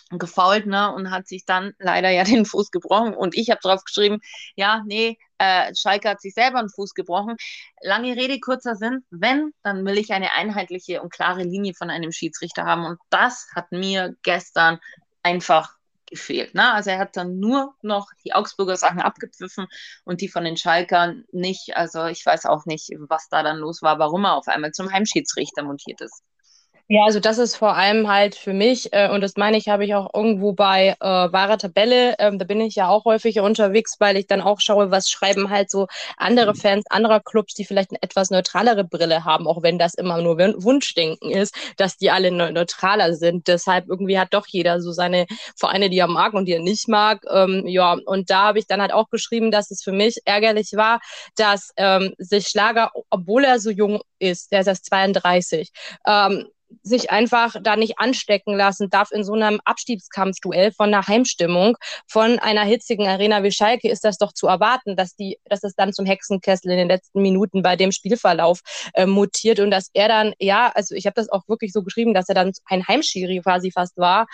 gefault 0.09 0.65
ne, 0.65 0.93
und 0.93 1.11
hat 1.11 1.27
sich 1.27 1.45
dann 1.45 1.73
leider 1.77 2.09
ja 2.09 2.23
den 2.23 2.45
Fuß 2.45 2.71
gebrochen. 2.71 3.13
Und 3.13 3.35
ich 3.35 3.51
habe 3.51 3.61
drauf 3.61 3.83
geschrieben, 3.83 4.19
ja, 4.55 4.83
nee, 4.87 5.17
äh, 5.37 5.71
Schalke 5.79 6.09
hat 6.09 6.21
sich 6.21 6.33
selber 6.33 6.59
einen 6.59 6.69
Fuß 6.69 6.95
gebrochen. 6.95 7.35
Lange 7.81 8.15
Rede, 8.15 8.39
kurzer 8.39 8.75
Sinn. 8.75 9.05
Wenn, 9.11 9.51
dann 9.61 9.85
will 9.85 9.99
ich 9.99 10.11
eine 10.11 10.33
einheitliche 10.33 11.01
und 11.03 11.13
klare 11.13 11.43
Linie 11.43 11.75
von 11.75 11.91
einem 11.91 12.11
Schiedsrichter 12.11 12.65
haben. 12.65 12.85
Und 12.85 12.99
das 13.11 13.47
hat 13.53 13.71
mir 13.71 14.15
gestern 14.23 14.79
einfach 15.21 15.75
gefehlt. 16.07 16.55
Ne? 16.55 16.73
Also 16.73 16.91
er 16.91 16.99
hat 16.99 17.17
dann 17.17 17.39
nur 17.39 17.75
noch 17.81 18.09
die 18.23 18.33
Augsburger 18.33 18.77
Sachen 18.77 19.01
abgepfiffen 19.01 19.67
und 20.03 20.21
die 20.21 20.29
von 20.29 20.43
den 20.43 20.57
Schalkern 20.57 21.25
nicht. 21.31 21.75
Also 21.75 22.05
ich 22.05 22.25
weiß 22.25 22.45
auch 22.45 22.65
nicht, 22.65 22.89
was 22.99 23.29
da 23.29 23.43
dann 23.43 23.57
los 23.57 23.81
war, 23.81 23.99
warum 23.99 24.25
er 24.25 24.35
auf 24.35 24.47
einmal 24.47 24.71
zum 24.71 24.91
Heimschiedsrichter 24.91 25.63
montiert 25.63 26.01
ist. 26.01 26.23
Ja, 26.87 27.03
also 27.05 27.19
das 27.19 27.39
ist 27.39 27.55
vor 27.55 27.75
allem 27.75 28.07
halt 28.07 28.35
für 28.35 28.53
mich, 28.53 28.93
äh, 28.93 29.09
und 29.09 29.21
das 29.21 29.37
meine 29.37 29.57
ich, 29.57 29.69
habe 29.69 29.83
ich 29.85 29.95
auch 29.95 30.07
irgendwo 30.13 30.53
bei 30.53 30.95
äh, 30.99 31.03
wahrer 31.03 31.57
Tabelle, 31.57 32.13
ähm, 32.19 32.37
da 32.37 32.45
bin 32.45 32.61
ich 32.61 32.75
ja 32.75 32.89
auch 32.89 33.05
häufiger 33.05 33.41
unterwegs, 33.41 33.95
weil 33.97 34.17
ich 34.17 34.27
dann 34.27 34.39
auch 34.39 34.59
schaue, 34.61 34.91
was 34.91 35.09
schreiben 35.09 35.49
halt 35.49 35.71
so 35.71 35.87
andere 36.17 36.53
mhm. 36.53 36.57
Fans 36.57 36.85
anderer 36.91 37.21
Clubs, 37.21 37.55
die 37.55 37.65
vielleicht 37.65 37.89
eine 37.89 38.03
etwas 38.03 38.29
neutralere 38.29 38.83
Brille 38.83 39.25
haben, 39.25 39.47
auch 39.47 39.63
wenn 39.63 39.79
das 39.79 39.95
immer 39.95 40.21
nur 40.21 40.37
Wunschdenken 40.37 41.31
ist, 41.31 41.55
dass 41.77 41.97
die 41.97 42.11
alle 42.11 42.29
ne 42.29 42.51
neutraler 42.51 43.15
sind. 43.15 43.47
Deshalb 43.47 43.87
irgendwie 43.89 44.19
hat 44.19 44.35
doch 44.35 44.45
jeder 44.45 44.79
so 44.79 44.91
seine 44.91 45.25
Vereine, 45.57 45.89
die 45.89 45.97
er 45.97 46.07
mag 46.07 46.33
und 46.35 46.45
die 46.45 46.53
er 46.53 46.61
nicht 46.61 46.87
mag. 46.87 47.23
Ähm, 47.31 47.63
ja, 47.65 47.97
und 48.05 48.29
da 48.29 48.43
habe 48.43 48.59
ich 48.59 48.67
dann 48.67 48.79
halt 48.81 48.93
auch 48.93 49.09
geschrieben, 49.09 49.49
dass 49.49 49.71
es 49.71 49.81
für 49.81 49.91
mich 49.91 50.17
ärgerlich 50.25 50.73
war, 50.75 50.99
dass 51.35 51.71
ähm, 51.77 52.13
sich 52.19 52.47
Schlager, 52.47 52.91
obwohl 53.09 53.43
er 53.43 53.59
so 53.59 53.71
jung 53.71 54.01
ist, 54.19 54.51
der 54.51 54.59
ist 54.61 54.67
erst 54.67 54.85
32, 54.85 55.71
ähm, 56.05 56.45
sich 56.83 57.11
einfach 57.11 57.55
da 57.61 57.75
nicht 57.75 57.99
anstecken 57.99 58.55
lassen 58.55 58.89
darf 58.89 59.11
in 59.11 59.23
so 59.23 59.33
einem 59.33 59.59
Abstiegskampfduell 59.65 60.71
von 60.71 60.93
einer 60.93 61.07
Heimstimmung, 61.07 61.77
von 62.07 62.39
einer 62.39 62.63
hitzigen 62.63 63.07
Arena 63.07 63.43
wie 63.43 63.51
Schalke, 63.51 63.89
ist 63.89 64.03
das 64.03 64.17
doch 64.17 64.33
zu 64.33 64.47
erwarten, 64.47 64.95
dass 64.95 65.15
die, 65.15 65.37
dass 65.45 65.63
es 65.63 65.75
dann 65.75 65.93
zum 65.93 66.05
Hexenkessel 66.05 66.71
in 66.71 66.77
den 66.77 66.87
letzten 66.87 67.21
Minuten 67.21 67.61
bei 67.61 67.75
dem 67.75 67.91
Spielverlauf 67.91 68.59
äh, 68.93 69.05
mutiert 69.05 69.59
und 69.59 69.71
dass 69.71 69.89
er 69.93 70.07
dann, 70.07 70.33
ja, 70.39 70.71
also 70.73 70.95
ich 70.95 71.05
habe 71.05 71.15
das 71.15 71.29
auch 71.29 71.47
wirklich 71.47 71.71
so 71.71 71.83
geschrieben, 71.83 72.13
dass 72.13 72.29
er 72.29 72.35
dann 72.35 72.51
ein 72.65 72.87
Heimschiri 72.87 73.41
quasi 73.41 73.71
fast 73.71 73.97
war, 73.97 74.27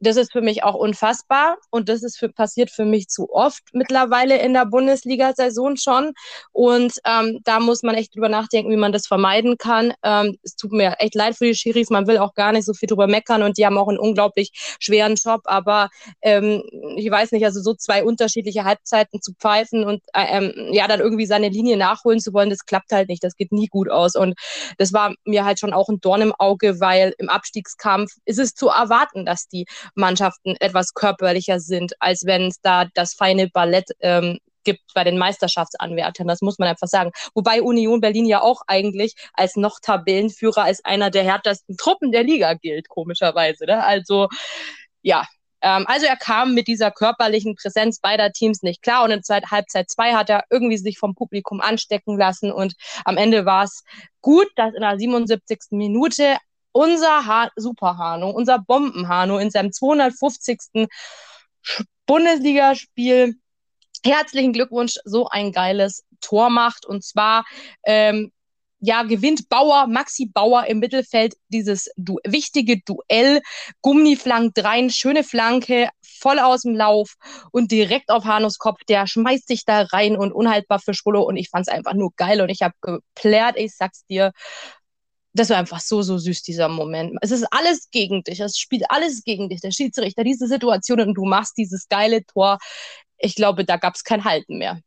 das 0.00 0.16
ist 0.16 0.32
für 0.32 0.40
mich 0.40 0.62
auch 0.62 0.74
unfassbar 0.74 1.56
und 1.70 1.88
das 1.88 2.02
ist 2.02 2.18
für, 2.18 2.28
passiert 2.28 2.70
für 2.70 2.84
mich 2.84 3.08
zu 3.08 3.28
oft 3.32 3.62
mittlerweile 3.72 4.38
in 4.38 4.52
der 4.52 4.66
Bundesliga-Saison 4.66 5.76
schon. 5.76 6.12
Und 6.52 6.92
ähm, 7.04 7.40
da 7.44 7.60
muss 7.60 7.82
man 7.82 7.94
echt 7.94 8.14
drüber 8.14 8.28
nachdenken, 8.28 8.70
wie 8.70 8.76
man 8.76 8.92
das 8.92 9.06
vermeiden 9.06 9.56
kann. 9.58 9.94
Ähm, 10.02 10.36
es 10.42 10.56
tut 10.56 10.72
mir 10.72 10.96
echt 10.98 11.14
leid 11.14 11.36
für 11.36 11.46
die 11.46 11.54
Schiris, 11.54 11.90
man 11.90 12.06
will 12.06 12.18
auch 12.18 12.34
gar 12.34 12.52
nicht 12.52 12.66
so 12.66 12.74
viel 12.74 12.88
drüber 12.88 13.06
meckern 13.06 13.42
und 13.42 13.58
die 13.58 13.64
haben 13.64 13.78
auch 13.78 13.88
einen 13.88 13.98
unglaublich 13.98 14.50
schweren 14.80 15.14
Job, 15.14 15.42
aber 15.44 15.88
ähm, 16.22 16.62
ich 16.96 17.10
weiß 17.10 17.32
nicht, 17.32 17.44
also 17.44 17.60
so 17.60 17.74
zwei 17.74 18.04
unterschiedliche 18.04 18.64
Halbzeiten 18.64 19.22
zu 19.22 19.32
pfeifen 19.34 19.84
und 19.84 20.02
äh, 20.12 20.26
ähm, 20.28 20.52
ja, 20.72 20.88
dann 20.88 21.00
irgendwie 21.00 21.26
seine 21.26 21.48
Linie 21.48 21.76
nachholen 21.76 22.20
zu 22.20 22.32
wollen, 22.32 22.50
das 22.50 22.66
klappt 22.66 22.92
halt 22.92 23.08
nicht, 23.08 23.24
das 23.24 23.36
geht 23.36 23.52
nie 23.52 23.66
gut 23.68 23.90
aus. 23.90 24.14
Und 24.14 24.34
das 24.78 24.92
war 24.92 25.14
mir 25.24 25.44
halt 25.44 25.58
schon 25.58 25.72
auch 25.72 25.88
ein 25.88 26.00
Dorn 26.00 26.20
im 26.20 26.32
Auge, 26.38 26.80
weil 26.80 27.14
im 27.18 27.28
Abstiegskampf 27.28 28.12
ist 28.24 28.38
es 28.38 28.54
zu 28.54 28.68
erwarten, 28.68 29.24
dass 29.24 29.48
die 29.48 29.66
Mannschaften 29.94 30.56
etwas 30.60 30.94
körperlicher 30.94 31.60
sind, 31.60 31.94
als 32.00 32.24
wenn 32.26 32.48
es 32.48 32.60
da 32.60 32.86
das 32.94 33.14
feine 33.14 33.48
Ballett 33.48 33.90
ähm, 34.00 34.38
gibt 34.66 34.82
bei 34.94 35.04
den 35.04 35.16
Meisterschaftsanwärtern. 35.16 36.26
Das 36.26 36.42
muss 36.42 36.58
man 36.58 36.68
einfach 36.68 36.88
sagen. 36.88 37.12
Wobei 37.34 37.62
Union 37.62 38.00
Berlin 38.00 38.26
ja 38.26 38.42
auch 38.42 38.62
eigentlich 38.66 39.14
als 39.32 39.56
noch 39.56 39.78
Tabellenführer 39.80 40.64
als 40.64 40.84
einer 40.84 41.10
der 41.10 41.24
härtesten 41.24 41.76
Truppen 41.78 42.12
der 42.12 42.24
Liga 42.24 42.54
gilt, 42.54 42.88
komischerweise. 42.88 43.64
Ne? 43.64 43.82
Also 43.82 44.28
ja, 45.02 45.24
ähm, 45.62 45.84
also 45.86 46.06
er 46.06 46.16
kam 46.16 46.54
mit 46.54 46.66
dieser 46.68 46.90
körperlichen 46.90 47.54
Präsenz 47.54 48.00
beider 48.00 48.32
Teams 48.32 48.62
nicht 48.62 48.82
klar 48.82 49.04
und 49.04 49.10
in 49.10 49.22
Zeit, 49.22 49.50
Halbzeit 49.50 49.88
zwei 49.90 50.14
hat 50.14 50.28
er 50.28 50.44
irgendwie 50.50 50.78
sich 50.78 50.98
vom 50.98 51.14
Publikum 51.14 51.60
anstecken 51.60 52.18
lassen 52.18 52.52
und 52.52 52.74
am 53.04 53.16
Ende 53.16 53.46
war 53.46 53.64
es 53.64 53.82
gut, 54.20 54.48
dass 54.56 54.74
in 54.74 54.82
der 54.82 54.98
77. 54.98 55.58
Minute 55.70 56.36
unser 56.76 57.26
ha 57.26 57.50
Superhano, 57.56 58.30
unser 58.30 58.58
Bombenhano 58.58 59.38
in 59.38 59.50
seinem 59.50 59.72
250. 59.72 60.88
Bundesligaspiel. 62.06 63.34
Herzlichen 64.04 64.52
Glückwunsch, 64.52 64.94
so 65.04 65.26
ein 65.26 65.52
geiles 65.52 66.04
Tor 66.20 66.50
macht. 66.50 66.86
Und 66.86 67.02
zwar 67.02 67.44
ähm, 67.84 68.30
ja, 68.78 69.02
gewinnt 69.02 69.48
Bauer, 69.48 69.86
Maxi 69.86 70.26
Bauer 70.32 70.66
im 70.66 70.78
Mittelfeld 70.78 71.34
dieses 71.48 71.88
du 71.96 72.18
wichtige 72.26 72.80
Duell. 72.82 73.40
Gummi 73.80 74.16
flankt 74.16 74.62
rein, 74.62 74.90
schöne 74.90 75.24
Flanke, 75.24 75.88
voll 76.02 76.38
aus 76.38 76.62
dem 76.62 76.76
Lauf 76.76 77.14
und 77.52 77.72
direkt 77.72 78.10
auf 78.10 78.24
Hanus 78.24 78.58
Kopf. 78.58 78.80
Der 78.88 79.06
schmeißt 79.06 79.48
sich 79.48 79.64
da 79.64 79.82
rein 79.82 80.16
und 80.16 80.32
unhaltbar 80.32 80.78
für 80.78 80.94
Schwullo. 80.94 81.22
Und 81.22 81.36
ich 81.36 81.48
fand 81.48 81.66
es 81.66 81.72
einfach 81.72 81.94
nur 81.94 82.10
geil 82.16 82.40
und 82.40 82.50
ich 82.50 82.62
habe 82.62 82.74
geplärt, 82.80 83.56
ich 83.56 83.74
sag's 83.74 84.04
dir 84.06 84.32
das 85.36 85.50
war 85.50 85.58
einfach 85.58 85.80
so, 85.80 86.02
so 86.02 86.18
süß, 86.18 86.42
dieser 86.42 86.68
Moment. 86.68 87.16
Es 87.20 87.30
ist 87.30 87.46
alles 87.50 87.90
gegen 87.90 88.22
dich. 88.24 88.40
Es 88.40 88.58
spielt 88.58 88.84
alles 88.90 89.22
gegen 89.24 89.48
dich. 89.48 89.60
Der 89.60 89.70
Schiedsrichter, 89.70 90.24
diese 90.24 90.46
Situation 90.48 91.00
und 91.00 91.14
du 91.14 91.24
machst 91.24 91.56
dieses 91.56 91.88
geile 91.88 92.24
Tor. 92.24 92.58
Ich 93.18 93.34
glaube, 93.34 93.64
da 93.64 93.76
gab 93.76 93.94
es 93.94 94.04
kein 94.04 94.24
Halten 94.24 94.58
mehr. 94.58 94.80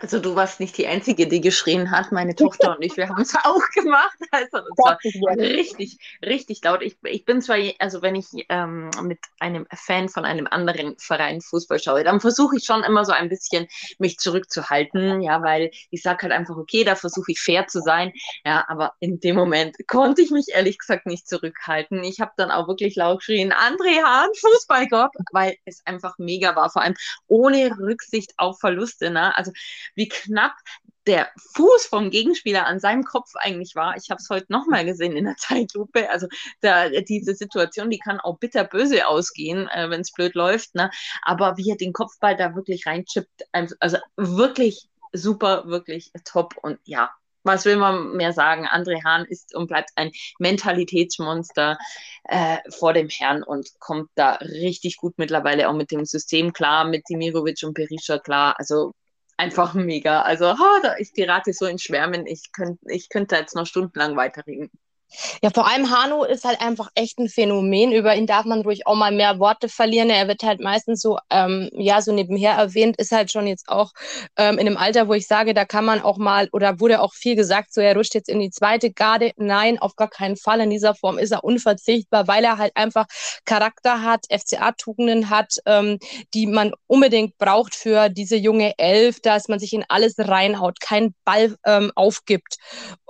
Also 0.00 0.18
du 0.18 0.34
warst 0.34 0.60
nicht 0.60 0.78
die 0.78 0.86
Einzige, 0.86 1.28
die 1.28 1.42
geschrien 1.42 1.90
hat. 1.90 2.10
Meine 2.10 2.34
Tochter 2.34 2.76
und 2.76 2.82
ich, 2.82 2.96
wir 2.96 3.08
haben 3.08 3.20
es 3.20 3.34
auch 3.44 3.62
gemacht. 3.74 4.16
Also 4.30 4.58
es 4.58 4.78
war 4.78 4.98
richtig, 5.36 5.98
richtig 6.24 6.64
laut. 6.64 6.82
Ich, 6.82 6.96
ich 7.04 7.26
bin 7.26 7.42
zwar, 7.42 7.58
also 7.78 8.00
wenn 8.00 8.14
ich 8.14 8.26
ähm, 8.48 8.90
mit 9.02 9.18
einem 9.40 9.66
Fan 9.74 10.08
von 10.08 10.24
einem 10.24 10.46
anderen 10.50 10.96
Verein 10.98 11.42
Fußball 11.42 11.78
schaue, 11.78 12.02
dann 12.02 12.20
versuche 12.20 12.56
ich 12.56 12.64
schon 12.64 12.82
immer 12.82 13.04
so 13.04 13.12
ein 13.12 13.28
bisschen 13.28 13.68
mich 13.98 14.18
zurückzuhalten, 14.18 15.20
ja, 15.20 15.42
weil 15.42 15.70
ich 15.90 16.02
sage 16.02 16.22
halt 16.22 16.32
einfach, 16.32 16.56
okay, 16.56 16.82
da 16.82 16.94
versuche 16.94 17.32
ich 17.32 17.40
fair 17.40 17.66
zu 17.66 17.80
sein. 17.82 18.12
Ja, 18.46 18.64
aber 18.68 18.94
in 19.00 19.20
dem 19.20 19.36
Moment 19.36 19.76
konnte 19.86 20.22
ich 20.22 20.30
mich 20.30 20.46
ehrlich 20.48 20.78
gesagt 20.78 21.04
nicht 21.04 21.28
zurückhalten. 21.28 22.02
Ich 22.04 22.20
habe 22.20 22.32
dann 22.38 22.50
auch 22.50 22.68
wirklich 22.68 22.96
laut 22.96 23.18
geschrien, 23.18 23.52
André 23.52 24.02
Hahn, 24.02 24.30
Fußballgott, 24.34 25.10
weil 25.32 25.56
es 25.66 25.82
einfach 25.84 26.14
mega 26.16 26.56
war, 26.56 26.70
vor 26.70 26.80
allem 26.80 26.94
ohne 27.26 27.76
Rücksicht 27.78 28.32
auf 28.38 28.58
Verluste. 28.60 29.10
Ne? 29.10 29.36
Also 29.36 29.52
wie 29.94 30.08
knapp 30.08 30.54
der 31.06 31.28
Fuß 31.54 31.86
vom 31.86 32.10
Gegenspieler 32.10 32.66
an 32.66 32.78
seinem 32.78 33.04
Kopf 33.04 33.30
eigentlich 33.34 33.74
war. 33.74 33.96
Ich 33.96 34.10
habe 34.10 34.20
es 34.20 34.28
heute 34.28 34.46
nochmal 34.48 34.84
gesehen 34.84 35.16
in 35.16 35.24
der 35.24 35.36
Zeitlupe. 35.38 36.10
Also 36.10 36.26
da, 36.60 36.88
diese 36.88 37.34
Situation, 37.34 37.90
die 37.90 37.98
kann 37.98 38.20
auch 38.20 38.38
bitterböse 38.38 39.06
ausgehen, 39.06 39.68
äh, 39.68 39.90
wenn 39.90 40.02
es 40.02 40.12
blöd 40.12 40.34
läuft. 40.34 40.74
Ne? 40.74 40.90
Aber 41.22 41.56
wie 41.56 41.70
er 41.70 41.76
den 41.76 41.92
Kopfball 41.92 42.36
da 42.36 42.54
wirklich 42.54 42.86
reinchippt, 42.86 43.44
also 43.80 43.98
wirklich 44.16 44.88
super, 45.12 45.66
wirklich 45.66 46.12
top. 46.24 46.54
Und 46.62 46.78
ja, 46.84 47.10
was 47.42 47.64
will 47.64 47.76
man 47.76 48.12
mehr 48.16 48.32
sagen? 48.32 48.66
André 48.66 49.02
Hahn 49.02 49.24
ist 49.24 49.54
und 49.54 49.66
bleibt 49.66 49.90
ein 49.96 50.12
Mentalitätsmonster 50.38 51.78
äh, 52.24 52.58
vor 52.70 52.92
dem 52.92 53.08
Herrn 53.08 53.42
und 53.42 53.68
kommt 53.78 54.10
da 54.14 54.34
richtig 54.34 54.98
gut 54.98 55.14
mittlerweile 55.16 55.68
auch 55.68 55.74
mit 55.74 55.90
dem 55.90 56.04
System 56.04 56.52
klar, 56.52 56.84
mit 56.84 57.08
Dimirovic 57.08 57.62
und 57.62 57.74
Berisha 57.74 58.18
klar. 58.18 58.54
Also 58.58 58.92
einfach 59.40 59.74
mega. 59.74 60.22
Also, 60.22 60.52
oh, 60.52 60.80
da 60.82 60.92
ist 60.92 61.16
die 61.16 61.24
Rate 61.24 61.52
so 61.52 61.66
in 61.66 61.78
Schwärmen. 61.78 62.26
Ich, 62.26 62.52
könnt, 62.52 62.78
ich 62.86 63.08
könnte 63.08 63.36
jetzt 63.36 63.54
noch 63.56 63.66
stundenlang 63.66 64.16
weiterreden. 64.16 64.70
Ja, 65.42 65.50
vor 65.50 65.66
allem 65.66 65.90
Hano 65.90 66.24
ist 66.24 66.44
halt 66.44 66.60
einfach 66.60 66.88
echt 66.94 67.18
ein 67.18 67.28
Phänomen. 67.28 67.92
Über 67.92 68.14
ihn 68.14 68.26
darf 68.26 68.44
man 68.44 68.62
ruhig 68.62 68.86
auch 68.86 68.94
mal 68.94 69.12
mehr 69.12 69.38
Worte 69.38 69.68
verlieren. 69.68 70.10
Er 70.10 70.28
wird 70.28 70.42
halt 70.42 70.60
meistens 70.60 71.00
so, 71.00 71.18
ähm, 71.30 71.68
ja, 71.72 72.00
so 72.02 72.12
nebenher 72.12 72.52
erwähnt, 72.52 72.96
ist 72.98 73.12
halt 73.12 73.30
schon 73.30 73.46
jetzt 73.46 73.68
auch 73.68 73.92
ähm, 74.36 74.58
in 74.58 74.66
einem 74.66 74.76
Alter, 74.76 75.08
wo 75.08 75.14
ich 75.14 75.26
sage, 75.26 75.54
da 75.54 75.64
kann 75.64 75.84
man 75.84 76.00
auch 76.00 76.18
mal, 76.18 76.48
oder 76.52 76.80
wurde 76.80 77.00
auch 77.00 77.14
viel 77.14 77.36
gesagt, 77.36 77.72
so 77.72 77.80
er 77.80 77.96
rutscht 77.96 78.14
jetzt 78.14 78.28
in 78.28 78.40
die 78.40 78.50
zweite 78.50 78.92
Garde. 78.92 79.32
Nein, 79.36 79.78
auf 79.78 79.96
gar 79.96 80.08
keinen 80.08 80.36
Fall. 80.36 80.60
In 80.60 80.70
dieser 80.70 80.94
Form 80.94 81.18
ist 81.18 81.32
er 81.32 81.44
unverzichtbar, 81.44 82.28
weil 82.28 82.44
er 82.44 82.58
halt 82.58 82.72
einfach 82.76 83.06
Charakter 83.44 84.02
hat, 84.02 84.26
FCA-Tugenden 84.30 85.30
hat, 85.30 85.54
ähm, 85.66 85.98
die 86.34 86.46
man 86.46 86.72
unbedingt 86.86 87.36
braucht 87.38 87.74
für 87.74 88.08
diese 88.08 88.36
junge 88.36 88.78
Elf, 88.78 89.20
dass 89.20 89.48
man 89.48 89.58
sich 89.58 89.72
in 89.72 89.84
alles 89.88 90.14
reinhaut, 90.18 90.80
keinen 90.80 91.14
Ball 91.24 91.56
ähm, 91.66 91.90
aufgibt. 91.94 92.56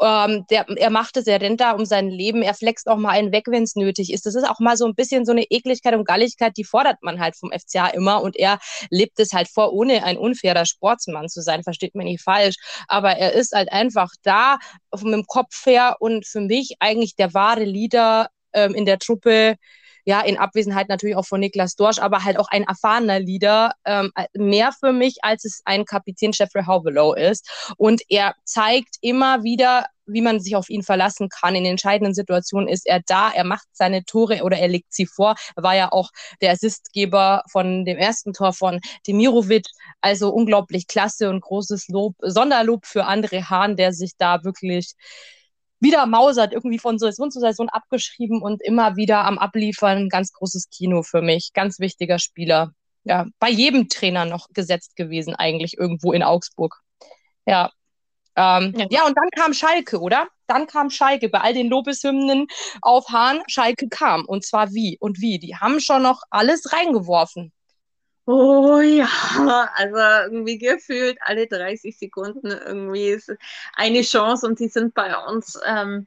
Ähm, 0.01 0.45
der, 0.51 0.67
er 0.69 0.91
macht 0.91 1.17
es, 1.17 1.27
er 1.27 1.41
rennt 1.41 1.61
da 1.61 1.73
um 1.73 1.85
sein 1.91 2.09
Leben, 2.09 2.43
er 2.43 2.55
flext 2.55 2.89
auch 2.89 2.97
mal 2.97 3.11
einen 3.11 3.33
weg, 3.33 3.45
wenn 3.49 3.65
es 3.65 3.77
nötig 3.77 4.11
ist. 4.11 4.25
Das 4.25 4.35
ist 4.35 4.49
auch 4.49 4.61
mal 4.61 4.79
so 4.79 4.87
ein 4.87 4.95
bisschen 4.95 5.27
so 5.27 5.33
eine 5.33 5.45
Ekligkeit 5.45 5.95
und 5.95 6.07
Galligkeit, 6.07 6.57
die 6.57 6.65
fordert 6.65 6.97
man 7.03 7.21
halt 7.21 7.37
vom 7.37 7.53
FCA 7.53 7.89
immer 7.89 8.23
und 8.23 8.37
er 8.37 8.59
lebt 8.89 9.21
es 9.21 9.33
halt 9.35 9.49
vor, 9.49 9.75
ohne 9.75 10.05
ein 10.05 10.17
unfairer 10.17 10.65
Sportsmann 10.65 11.29
zu 11.29 11.43
sein, 11.43 11.63
versteht 11.63 11.95
mir 11.95 12.05
nicht 12.05 12.23
falsch, 12.23 12.57
aber 12.89 13.11
er 13.19 13.35
ist 13.35 13.53
halt 13.53 13.71
einfach 13.71 14.09
da 14.23 14.57
mit 14.95 15.13
dem 15.13 15.27
Kopf 15.27 15.67
her 15.67 15.97
und 16.01 16.27
für 16.27 16.41
mich 16.41 16.77
eigentlich 16.81 17.15
der 17.17 17.35
wahre 17.35 17.65
Leader 17.65 18.29
ähm, 18.55 18.75
in 18.75 18.87
der 18.87 18.99
Truppe, 18.99 19.57
ja, 20.05 20.21
in 20.21 20.39
Abwesenheit 20.39 20.89
natürlich 20.89 21.17
auch 21.17 21.27
von 21.27 21.41
Niklas 21.41 21.77
Dorsch, 21.77 21.99
aber 21.99 22.25
halt 22.25 22.39
auch 22.39 22.49
ein 22.49 22.65
erfahrener 22.65 23.21
Leader, 23.21 23.73
ähm, 23.85 24.13
mehr 24.35 24.73
für 24.73 24.93
mich, 24.93 25.19
als 25.23 25.45
es 25.45 25.63
ein 25.65 25.85
Kapitän 25.85 26.33
Jeffrey 26.33 26.65
Haubelow 26.65 27.15
ist. 27.15 27.75
Und 27.77 28.03
er 28.09 28.35
zeigt 28.45 28.97
immer 29.01 29.43
wieder, 29.43 29.87
wie 30.13 30.23
man 30.23 30.41
sich 30.41 30.57
auf 30.57 30.69
ihn 30.69 30.83
verlassen 30.83 31.29
kann. 31.29 31.55
In 31.55 31.65
entscheidenden 31.65 32.15
Situationen 32.15 32.69
ist 32.69 32.87
er 32.87 33.01
da, 33.07 33.31
er 33.31 33.45
macht 33.45 33.67
seine 33.73 34.05
Tore 34.05 34.43
oder 34.43 34.59
er 34.59 34.69
legt 34.69 34.93
sie 34.93 35.07
vor. 35.07 35.35
Er 35.57 35.63
war 35.63 35.77
ja 35.77 35.93
auch 35.93 36.11
der 36.41 36.53
Assistgeber 36.53 37.43
von 37.51 37.85
dem 37.85 37.97
ersten 37.97 38.33
Tor 38.33 38.53
von 38.53 38.81
Demirovic. 39.07 39.67
Also 40.01 40.31
unglaublich 40.31 40.87
klasse 40.87 41.31
und 41.31 41.41
großes 41.41 41.89
Lob, 41.89 42.17
Sonderlob 42.21 42.87
für 42.87 43.07
André 43.07 43.49
Hahn, 43.49 43.77
der 43.77 43.93
sich 43.93 44.13
da 44.17 44.45
wirklich 44.45 44.95
wieder 45.81 46.07
mausert, 46.07 46.53
irgendwie 46.53 46.79
von 46.79 46.99
Saison 46.99 47.31
zu 47.31 47.41
Saison 47.41 47.69
abgeschrieben 47.69 48.43
und 48.43 48.63
immer 48.63 48.97
wieder 48.97 49.25
am 49.25 49.39
Abliefern. 49.39 50.09
Ganz 50.09 50.33
großes 50.33 50.69
Kino 50.71 51.03
für 51.03 51.23
mich, 51.23 51.53
ganz 51.55 51.81
wichtiger 51.81 52.19
Spieler. 52.19 52.73
Ja, 53.05 53.27
bei 53.39 53.49
jedem 53.49 53.89
Trainer 53.89 54.27
noch 54.27 54.49
gesetzt 54.53 54.95
gewesen, 54.95 55.35
eigentlich 55.35 55.79
irgendwo 55.79 56.13
in 56.13 56.23
Augsburg. 56.23 56.81
Ja. 57.47 57.71
Ähm, 58.37 58.75
ja. 58.77 58.87
ja, 58.91 59.07
und 59.07 59.17
dann 59.17 59.31
kam 59.35 59.55
Schalke, 59.55 60.01
oder? 60.01 60.29
Dann 60.47 60.67
kam 60.67 60.91
Schalke. 60.91 61.29
Bei 61.29 61.41
all 61.41 61.55
den 61.55 61.69
Lobeshymnen 61.69 62.47
auf 62.83 63.09
Hahn, 63.09 63.43
Schalke 63.49 63.89
kam. 63.89 64.25
Und 64.27 64.45
zwar 64.45 64.73
wie 64.73 64.99
und 65.01 65.21
wie. 65.21 65.39
Die 65.39 65.57
haben 65.57 65.81
schon 65.81 66.03
noch 66.03 66.23
alles 66.31 66.73
reingeworfen. 66.73 67.53
Oh 68.33 68.81
ja, 68.81 69.09
also 69.75 69.97
irgendwie 69.97 70.57
gefühlt 70.59 71.19
alle 71.21 71.49
30 71.49 71.99
Sekunden 71.99 72.47
irgendwie 72.47 73.09
ist 73.09 73.33
eine 73.75 74.03
Chance 74.03 74.47
und 74.47 74.61
die 74.61 74.69
sind 74.69 74.95
bei 74.95 75.17
uns 75.17 75.59
ähm, 75.67 76.07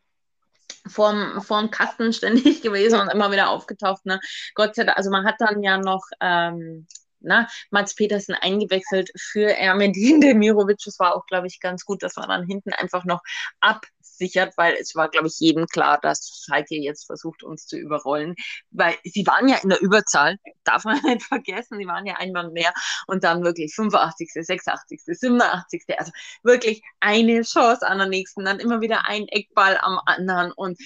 vorm, 0.87 1.41
vorm 1.41 1.69
Kasten 1.69 2.13
ständig 2.13 2.61
gewesen 2.61 3.01
und 3.01 3.09
immer 3.09 3.29
wieder 3.33 3.49
aufgetaucht. 3.49 4.05
Ne? 4.05 4.21
Gott 4.55 4.73
sei 4.73 4.85
Dank, 4.85 4.97
also 4.97 5.09
man 5.09 5.25
hat 5.25 5.35
dann 5.39 5.61
ja 5.63 5.77
noch 5.77 6.05
ähm, 6.21 6.87
na, 7.19 7.49
Mats 7.71 7.93
Petersen 7.93 8.35
eingewechselt 8.35 9.11
für 9.17 9.53
Ermedin 9.57 10.21
Demirovic. 10.21 10.79
Das 10.85 10.99
war 10.99 11.17
auch, 11.17 11.25
glaube 11.25 11.47
ich, 11.47 11.59
ganz 11.59 11.83
gut, 11.83 12.03
dass 12.03 12.15
man 12.15 12.29
dann 12.29 12.45
hinten 12.45 12.71
einfach 12.71 13.03
noch 13.03 13.21
ab 13.59 13.85
absichert, 14.13 14.53
weil 14.57 14.75
es 14.75 14.95
war, 14.95 15.09
glaube 15.09 15.27
ich, 15.27 15.39
jedem 15.39 15.67
klar, 15.67 15.99
dass 16.01 16.43
Schalke 16.45 16.75
jetzt 16.75 17.05
versucht, 17.05 17.43
uns 17.43 17.65
zu 17.65 17.77
überrollen, 17.77 18.35
weil 18.71 18.95
sie 19.03 19.25
waren 19.25 19.47
ja 19.47 19.57
in 19.57 19.69
der 19.69 19.81
Überzahl, 19.81 20.37
darf 20.63 20.85
man 20.85 21.01
nicht 21.03 21.23
vergessen, 21.23 21.77
sie 21.79 21.87
waren 21.87 22.05
ja 22.05 22.15
einmal 22.15 22.49
mehr 22.51 22.73
und 23.07 23.23
dann 23.23 23.43
wirklich 23.43 23.73
85., 23.73 24.31
86., 24.33 25.01
87., 25.05 25.83
also 25.97 26.11
wirklich 26.43 26.83
eine 26.99 27.41
Chance 27.41 27.87
an 27.87 27.97
der 27.97 28.07
nächsten, 28.07 28.45
dann 28.45 28.59
immer 28.59 28.81
wieder 28.81 29.07
ein 29.07 29.27
Eckball 29.27 29.77
am 29.81 29.99
anderen 30.05 30.51
und 30.51 30.79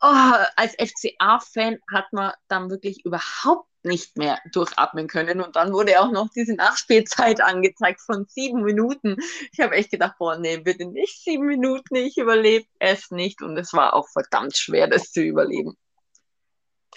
oh, 0.00 0.34
als 0.56 0.74
FCA-Fan 0.74 1.78
hat 1.92 2.12
man 2.12 2.32
dann 2.48 2.70
wirklich 2.70 3.04
überhaupt 3.04 3.68
nicht 3.84 4.16
mehr 4.16 4.38
durchatmen 4.52 5.08
können. 5.08 5.40
Und 5.40 5.56
dann 5.56 5.72
wurde 5.72 6.00
auch 6.00 6.10
noch 6.10 6.28
diese 6.30 6.54
Nachspielzeit 6.54 7.40
angezeigt 7.40 8.00
von 8.00 8.26
sieben 8.28 8.62
Minuten. 8.62 9.16
Ich 9.52 9.60
habe 9.60 9.74
echt 9.74 9.90
gedacht, 9.90 10.16
boah, 10.18 10.38
nee, 10.38 10.58
bitte 10.58 10.86
nicht 10.86 11.22
sieben 11.22 11.46
Minuten, 11.46 11.96
ich 11.96 12.16
überlebe 12.16 12.66
es 12.78 13.10
nicht. 13.10 13.42
Und 13.42 13.56
es 13.56 13.72
war 13.72 13.94
auch 13.94 14.08
verdammt 14.08 14.56
schwer, 14.56 14.88
das 14.88 15.10
zu 15.12 15.22
überleben. 15.22 15.76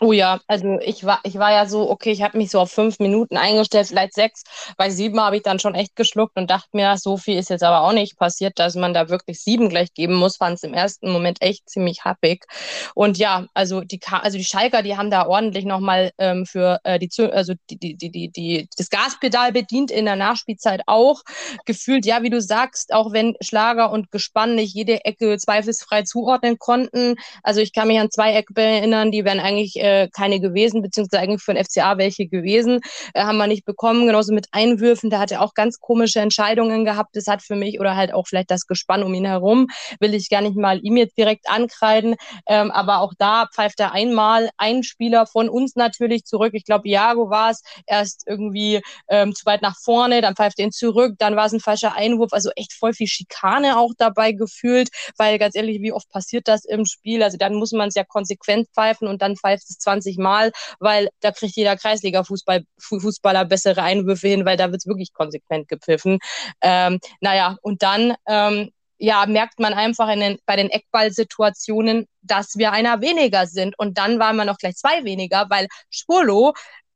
Oh 0.01 0.11
ja, 0.11 0.41
also 0.47 0.77
ich 0.81 1.05
war, 1.05 1.21
ich 1.23 1.35
war 1.35 1.53
ja 1.53 1.65
so, 1.67 1.89
okay, 1.89 2.11
ich 2.11 2.21
habe 2.21 2.37
mich 2.37 2.51
so 2.51 2.59
auf 2.59 2.69
fünf 2.69 2.99
Minuten 2.99 3.37
eingestellt, 3.37 3.87
vielleicht 3.87 4.13
sechs. 4.13 4.43
Bei 4.75 4.89
sieben 4.89 5.21
habe 5.21 5.37
ich 5.37 5.43
dann 5.43 5.57
schon 5.57 5.73
echt 5.73 5.95
geschluckt 5.95 6.35
und 6.35 6.49
dachte 6.49 6.67
mir, 6.73 6.97
so 6.97 7.15
viel 7.15 7.39
ist 7.39 7.49
jetzt 7.49 7.63
aber 7.63 7.79
auch 7.79 7.93
nicht 7.93 8.17
passiert, 8.17 8.59
dass 8.59 8.75
man 8.75 8.93
da 8.93 9.07
wirklich 9.07 9.41
sieben 9.41 9.69
gleich 9.69 9.93
geben 9.93 10.15
muss. 10.15 10.35
Fand 10.35 10.57
es 10.57 10.63
im 10.63 10.73
ersten 10.73 11.09
Moment 11.09 11.41
echt 11.41 11.69
ziemlich 11.69 12.03
happig. 12.03 12.45
Und 12.93 13.17
ja, 13.17 13.45
also 13.53 13.81
die, 13.81 14.01
also 14.09 14.37
die 14.37 14.43
Schalker, 14.43 14.81
die 14.83 14.97
haben 14.97 15.09
da 15.09 15.27
ordentlich 15.27 15.63
nochmal 15.63 16.11
ähm, 16.17 16.45
für 16.45 16.81
äh, 16.83 16.99
die, 16.99 17.09
also 17.31 17.53
die, 17.69 17.77
die, 17.77 17.95
die, 17.95 18.11
die, 18.11 18.29
die, 18.29 18.67
das 18.75 18.89
Gaspedal 18.89 19.53
bedient 19.53 19.91
in 19.91 20.03
der 20.03 20.17
Nachspielzeit 20.17 20.81
auch. 20.87 21.21
Gefühlt, 21.65 22.05
ja, 22.05 22.21
wie 22.21 22.29
du 22.29 22.41
sagst, 22.41 22.93
auch 22.93 23.13
wenn 23.13 23.37
Schlager 23.39 23.91
und 23.91 24.11
Gespann 24.11 24.55
nicht 24.55 24.75
jede 24.75 25.05
Ecke 25.05 25.37
zweifelsfrei 25.37 26.01
zuordnen 26.01 26.59
konnten. 26.59 27.15
Also 27.43 27.61
ich 27.61 27.71
kann 27.71 27.87
mich 27.87 27.99
an 27.99 28.11
zwei 28.11 28.33
Ecken 28.33 28.57
erinnern, 28.57 29.11
die 29.11 29.23
werden 29.23 29.39
eigentlich 29.39 29.84
äh, 29.85 30.09
keine 30.11 30.39
gewesen, 30.39 30.81
beziehungsweise 30.81 31.21
eigentlich 31.21 31.41
für 31.41 31.53
den 31.53 31.63
FCA 31.63 31.97
welche 31.97 32.27
gewesen, 32.27 32.79
äh, 33.13 33.23
haben 33.23 33.37
wir 33.37 33.47
nicht 33.47 33.65
bekommen. 33.65 34.07
Genauso 34.07 34.33
mit 34.33 34.47
Einwürfen, 34.51 35.09
da 35.09 35.19
hat 35.19 35.31
er 35.31 35.41
auch 35.41 35.53
ganz 35.53 35.79
komische 35.79 36.19
Entscheidungen 36.19 36.85
gehabt. 36.85 37.15
Das 37.15 37.27
hat 37.27 37.41
für 37.41 37.55
mich 37.55 37.79
oder 37.79 37.95
halt 37.95 38.13
auch 38.13 38.27
vielleicht 38.27 38.51
das 38.51 38.65
Gespann 38.65 39.03
um 39.03 39.13
ihn 39.13 39.25
herum, 39.25 39.67
will 39.99 40.13
ich 40.13 40.29
gar 40.29 40.41
nicht 40.41 40.55
mal 40.55 40.79
ihm 40.83 40.97
jetzt 40.97 41.17
direkt 41.17 41.49
ankreiden. 41.49 42.15
Ähm, 42.47 42.71
aber 42.71 42.99
auch 42.99 43.13
da 43.17 43.47
pfeift 43.53 43.79
er 43.79 43.93
einmal 43.93 44.49
ein 44.57 44.83
Spieler 44.83 45.25
von 45.25 45.49
uns 45.49 45.75
natürlich 45.75 46.25
zurück. 46.25 46.53
Ich 46.53 46.65
glaube, 46.65 46.87
Iago 46.87 47.29
war 47.29 47.51
es 47.51 47.61
erst 47.85 48.23
irgendwie 48.25 48.81
ähm, 49.07 49.33
zu 49.33 49.45
weit 49.45 49.61
nach 49.61 49.77
vorne, 49.77 50.21
dann 50.21 50.35
pfeift 50.35 50.59
er 50.59 50.65
ihn 50.65 50.71
zurück, 50.71 51.15
dann 51.19 51.35
war 51.35 51.45
es 51.45 51.53
ein 51.53 51.59
falscher 51.59 51.95
Einwurf. 51.95 52.33
Also 52.33 52.49
echt 52.55 52.73
voll 52.73 52.93
viel 52.93 53.07
Schikane 53.07 53.77
auch 53.77 53.91
dabei 53.97 54.31
gefühlt, 54.31 54.89
weil 55.17 55.37
ganz 55.37 55.55
ehrlich, 55.55 55.81
wie 55.81 55.91
oft 55.91 56.09
passiert 56.09 56.47
das 56.47 56.65
im 56.65 56.85
Spiel? 56.85 57.23
Also 57.23 57.37
dann 57.37 57.55
muss 57.55 57.71
man 57.71 57.89
es 57.89 57.95
ja 57.95 58.03
konsequent 58.03 58.67
pfeifen 58.73 59.07
und 59.07 59.21
dann 59.21 59.35
pfeift 59.35 59.69
es 59.69 59.74
es 59.75 59.79
20 59.79 60.17
Mal, 60.17 60.51
weil 60.79 61.09
da 61.19 61.31
kriegt 61.31 61.55
jeder 61.55 61.75
Kreisliga-Fußballer 61.75 63.45
bessere 63.45 63.81
Einwürfe 63.81 64.27
hin, 64.27 64.45
weil 64.45 64.57
da 64.57 64.71
wird 64.71 64.81
es 64.81 64.87
wirklich 64.87 65.13
konsequent 65.13 65.67
gepfiffen. 65.67 66.19
Ähm, 66.61 66.99
naja, 67.21 67.57
und 67.61 67.83
dann 67.83 68.15
ähm, 68.27 68.71
ja, 68.97 69.25
merkt 69.25 69.59
man 69.59 69.73
einfach 69.73 70.09
in 70.09 70.19
den, 70.19 70.37
bei 70.45 70.55
den 70.55 70.69
Eckballsituationen, 70.69 72.07
dass 72.21 72.57
wir 72.57 72.71
einer 72.71 73.01
weniger 73.01 73.47
sind. 73.47 73.77
Und 73.77 73.97
dann 73.97 74.19
waren 74.19 74.37
wir 74.37 74.45
noch 74.45 74.57
gleich 74.57 74.75
zwei 74.75 75.03
weniger, 75.03 75.47
weil 75.49 75.67
Spurlo, 75.89 76.53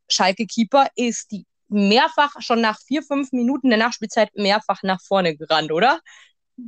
Schalke-Keeper, 0.09 0.87
ist 0.95 1.31
die 1.31 1.45
mehrfach 1.67 2.33
schon 2.39 2.61
nach 2.61 2.79
vier, 2.87 3.03
fünf 3.03 3.31
Minuten 3.31 3.69
der 3.69 3.77
Nachspielzeit 3.77 4.29
mehrfach 4.35 4.81
nach 4.83 5.01
vorne 5.01 5.35
gerannt, 5.35 5.71
oder? 5.71 5.99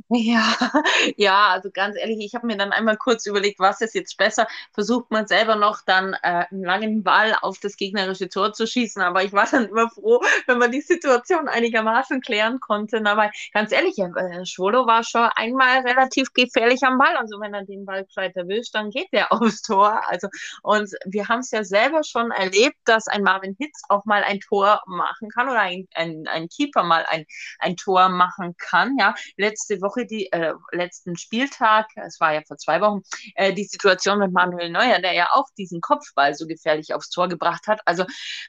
Ja, 0.08 0.42
ja, 1.16 1.48
also 1.48 1.70
ganz 1.70 1.96
ehrlich, 1.96 2.18
ich 2.20 2.34
habe 2.34 2.46
mir 2.46 2.56
dann 2.56 2.72
einmal 2.72 2.96
kurz 2.96 3.26
überlegt, 3.26 3.58
was 3.58 3.80
ist 3.80 3.94
jetzt 3.94 4.16
besser? 4.16 4.46
Versucht 4.72 5.10
man 5.10 5.26
selber 5.26 5.56
noch 5.56 5.80
dann 5.84 6.14
äh, 6.22 6.44
einen 6.50 6.64
langen 6.64 7.02
Ball 7.02 7.34
auf 7.40 7.58
das 7.58 7.76
gegnerische 7.76 8.28
Tor 8.28 8.52
zu 8.52 8.66
schießen, 8.66 9.02
aber 9.02 9.24
ich 9.24 9.32
war 9.32 9.46
dann 9.50 9.66
immer 9.66 9.90
froh, 9.90 10.20
wenn 10.46 10.58
man 10.58 10.70
die 10.70 10.80
Situation 10.80 11.48
einigermaßen 11.48 12.20
klären 12.20 12.60
konnte. 12.60 13.02
Aber 13.04 13.30
ganz 13.52 13.72
ehrlich, 13.72 13.98
äh, 13.98 14.46
Schwolo 14.46 14.86
war 14.86 15.02
schon 15.04 15.28
einmal 15.34 15.80
relativ 15.80 16.32
gefährlich 16.32 16.82
am 16.84 16.98
Ball. 16.98 17.16
Also 17.16 17.40
wenn 17.40 17.54
er 17.54 17.64
den 17.64 17.84
Ball 17.84 18.04
gescheit 18.04 18.36
erwischt, 18.36 18.74
dann 18.74 18.90
geht 18.90 19.12
der 19.12 19.32
aufs 19.32 19.62
Tor. 19.62 20.00
Also 20.08 20.28
und 20.62 20.90
wir 21.06 21.28
haben 21.28 21.40
es 21.40 21.50
ja 21.50 21.64
selber 21.64 22.02
schon 22.04 22.30
erlebt, 22.30 22.78
dass 22.84 23.08
ein 23.08 23.22
Marvin 23.22 23.56
Hitz 23.58 23.82
auch 23.88 24.04
mal 24.04 24.22
ein 24.24 24.40
Tor 24.40 24.80
machen 24.86 25.28
kann 25.28 25.48
oder 25.48 25.60
ein, 25.60 25.86
ein, 25.94 26.26
ein 26.28 26.48
Keeper 26.48 26.82
mal 26.82 27.04
ein, 27.08 27.26
ein 27.58 27.76
Tor 27.76 28.08
machen 28.08 28.56
kann. 28.56 28.96
Ja, 28.98 29.14
letzte 29.36 29.81
Woche, 29.82 30.06
die 30.06 30.30
äh, 30.32 30.54
letzten 30.72 31.16
Spieltag, 31.16 31.86
es 31.96 32.20
war 32.20 32.34
ja 32.34 32.42
vor 32.46 32.56
zwei 32.56 32.80
Wochen, 32.80 33.02
äh, 33.34 33.52
die 33.52 33.64
Situation 33.64 34.18
mit 34.18 34.32
Manuel 34.32 34.70
Neuer, 34.70 35.00
der 35.00 35.12
ja 35.12 35.28
auch 35.32 35.46
diesen 35.58 35.80
Kopfball 35.80 36.34
so 36.34 36.46
gefährlich 36.46 36.94
aufs 36.94 37.10
Tor 37.10 37.28
gebracht 37.28 37.66
hat. 37.66 37.80
Also 37.84 38.04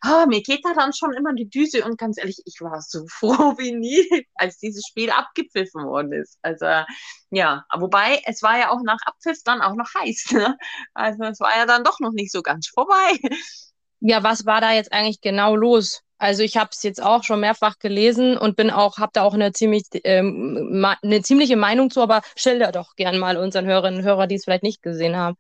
oh, 0.05 0.25
mir 0.27 0.41
geht 0.41 0.63
da 0.63 0.73
dann 0.73 0.93
schon 0.93 1.13
immer 1.13 1.34
die 1.34 1.49
Düse 1.49 1.84
und 1.84 1.97
ganz 1.97 2.17
ehrlich, 2.17 2.41
ich 2.45 2.61
war 2.61 2.81
so 2.81 3.05
froh 3.09 3.57
wie 3.57 3.73
nie, 3.73 4.25
als 4.36 4.57
dieses 4.57 4.86
Spiel 4.88 5.09
abgepfiffen 5.11 5.86
worden 5.86 6.13
ist. 6.13 6.38
Also 6.41 6.65
ja, 7.31 7.65
wobei 7.75 8.21
es 8.25 8.41
war 8.43 8.59
ja 8.59 8.69
auch 8.69 8.81
nach 8.84 8.99
Abpfiff 9.05 9.39
dann 9.43 9.61
auch 9.61 9.75
noch 9.75 9.89
heiß. 9.99 10.31
Ne? 10.34 10.57
Also 10.93 11.23
es 11.23 11.39
war 11.39 11.55
ja 11.55 11.65
dann 11.65 11.84
doch 11.84 11.99
noch 11.99 12.11
nicht 12.11 12.31
so 12.31 12.41
ganz 12.41 12.67
vorbei. 12.67 13.17
Ja, 14.05 14.21
was 14.21 14.45
war 14.45 14.59
da 14.59 14.73
jetzt 14.73 14.91
eigentlich 14.91 15.21
genau 15.21 15.55
los? 15.55 16.01
Also 16.24 16.41
ich 16.41 16.55
habe 16.55 16.69
es 16.71 16.82
jetzt 16.84 17.03
auch 17.03 17.24
schon 17.26 17.41
mehrfach 17.41 17.80
gelesen 17.80 18.38
und 18.38 18.55
bin 18.55 18.71
auch, 18.71 18.97
habe 18.97 19.11
da 19.13 19.24
auch 19.24 19.34
eine 19.34 19.51
ziemlich 19.51 19.84
ähm, 20.05 20.86
eine 21.01 21.21
ziemliche 21.21 21.57
Meinung 21.57 21.89
zu, 21.89 22.01
aber 22.01 22.21
schilder 22.38 22.71
doch 22.71 22.95
gern 22.95 23.19
mal 23.19 23.36
unseren 23.36 23.65
Hörerinnen 23.65 23.99
und 23.99 24.05
Hörern, 24.05 24.30
die 24.30 24.36
es 24.36 24.45
vielleicht 24.45 24.63
nicht 24.63 24.82
gesehen 24.82 25.17
haben. 25.17 25.36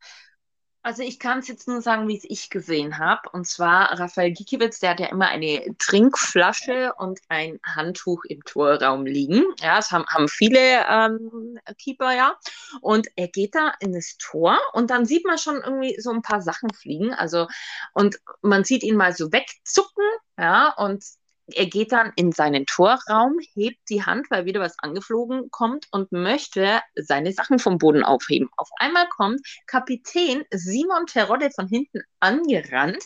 Also 0.85 1.01
ich 1.01 1.17
kann 1.17 1.39
es 1.39 1.47
jetzt 1.47 1.65
nur 1.69 1.81
sagen, 1.81 2.09
wie 2.09 2.17
es 2.17 2.25
ich 2.25 2.49
gesehen 2.49 2.97
habe. 2.97 3.29
Und 3.31 3.47
zwar 3.47 3.97
Raphael 3.97 4.33
Gikiewicz, 4.33 4.79
der 4.79 4.89
hat 4.91 4.99
ja 4.99 5.07
immer 5.07 5.29
eine 5.29 5.73
Trinkflasche 5.79 6.93
und 6.97 7.21
ein 7.29 7.61
Handtuch 7.63 8.25
im 8.25 8.43
Torraum 8.43 9.05
liegen. 9.05 9.45
Ja, 9.61 9.77
das 9.77 9.91
haben, 9.91 10.05
haben 10.07 10.27
viele 10.27 10.85
ähm, 10.89 11.57
Keeper 11.77 12.13
ja. 12.13 12.37
Und 12.81 13.07
er 13.15 13.29
geht 13.29 13.55
da 13.55 13.71
in 13.79 13.93
das 13.93 14.17
Tor 14.17 14.59
und 14.73 14.89
dann 14.89 15.05
sieht 15.05 15.25
man 15.25 15.37
schon 15.37 15.55
irgendwie 15.55 15.99
so 16.01 16.11
ein 16.11 16.21
paar 16.21 16.41
Sachen 16.41 16.73
fliegen. 16.73 17.13
Also 17.13 17.47
und 17.93 18.19
man 18.41 18.65
sieht 18.65 18.83
ihn 18.83 18.97
mal 18.97 19.15
so 19.15 19.31
wegzucken. 19.31 20.03
Ja, 20.37 20.73
und 20.73 21.05
er 21.47 21.65
geht 21.65 21.91
dann 21.91 22.13
in 22.15 22.31
seinen 22.31 22.65
Torraum, 22.65 23.37
hebt 23.53 23.89
die 23.89 24.03
Hand, 24.03 24.29
weil 24.31 24.45
wieder 24.45 24.61
was 24.61 24.79
angeflogen 24.79 25.51
kommt 25.51 25.87
und 25.91 26.11
möchte 26.11 26.81
seine 26.95 27.33
Sachen 27.33 27.59
vom 27.59 27.77
Boden 27.77 28.03
aufheben. 28.03 28.49
Auf 28.55 28.69
einmal 28.77 29.07
kommt 29.09 29.41
Kapitän 29.67 30.43
Simon 30.51 31.05
Terodde 31.05 31.49
von 31.51 31.67
hinten 31.67 32.01
angerannt 32.19 33.03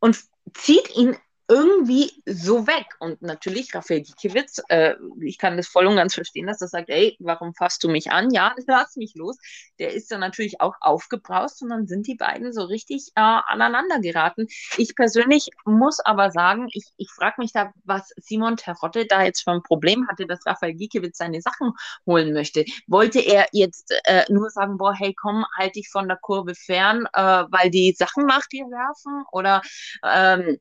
und 0.00 0.18
zieht 0.54 0.94
ihn 0.96 1.16
irgendwie 1.52 2.10
so 2.24 2.66
weg. 2.66 2.86
Und 2.98 3.20
natürlich, 3.20 3.74
Raphael 3.74 4.00
Gikiewicz, 4.00 4.62
äh, 4.68 4.94
ich 5.20 5.36
kann 5.36 5.58
das 5.58 5.68
voll 5.68 5.86
und 5.86 5.96
ganz 5.96 6.14
verstehen, 6.14 6.46
dass 6.46 6.62
er 6.62 6.68
sagt, 6.68 6.88
ey, 6.88 7.14
warum 7.20 7.52
fasst 7.54 7.84
du 7.84 7.90
mich 7.90 8.10
an? 8.10 8.30
Ja, 8.30 8.54
lass 8.66 8.96
mich 8.96 9.14
los. 9.14 9.36
Der 9.78 9.92
ist 9.92 10.10
dann 10.10 10.20
natürlich 10.20 10.62
auch 10.62 10.74
aufgebraust 10.80 11.62
und 11.62 11.68
dann 11.68 11.86
sind 11.86 12.06
die 12.06 12.14
beiden 12.14 12.54
so 12.54 12.62
richtig 12.62 13.08
äh, 13.16 13.20
aneinander 13.20 14.00
geraten. 14.00 14.46
Ich 14.78 14.96
persönlich 14.96 15.50
muss 15.66 16.00
aber 16.00 16.30
sagen, 16.30 16.68
ich, 16.72 16.86
ich 16.96 17.10
frage 17.10 17.34
mich 17.36 17.52
da, 17.52 17.70
was 17.84 18.14
Simon 18.16 18.56
Terotte 18.56 19.04
da 19.04 19.22
jetzt 19.22 19.42
für 19.42 19.50
ein 19.50 19.62
Problem 19.62 20.08
hatte, 20.08 20.26
dass 20.26 20.46
Raphael 20.46 20.72
Gikiewicz 20.72 21.18
seine 21.18 21.42
Sachen 21.42 21.72
holen 22.06 22.32
möchte. 22.32 22.64
Wollte 22.86 23.20
er 23.20 23.46
jetzt 23.52 23.92
äh, 24.04 24.24
nur 24.30 24.48
sagen, 24.48 24.78
boah, 24.78 24.94
hey, 24.94 25.12
komm, 25.12 25.44
halt 25.58 25.76
dich 25.76 25.90
von 25.90 26.08
der 26.08 26.16
Kurve 26.16 26.54
fern, 26.54 27.06
äh, 27.12 27.20
weil 27.20 27.68
die 27.70 27.92
Sachen 27.92 28.24
nach 28.24 28.46
dir 28.46 28.64
werfen? 28.70 29.24
Oder 29.32 29.60
ähm, 30.02 30.58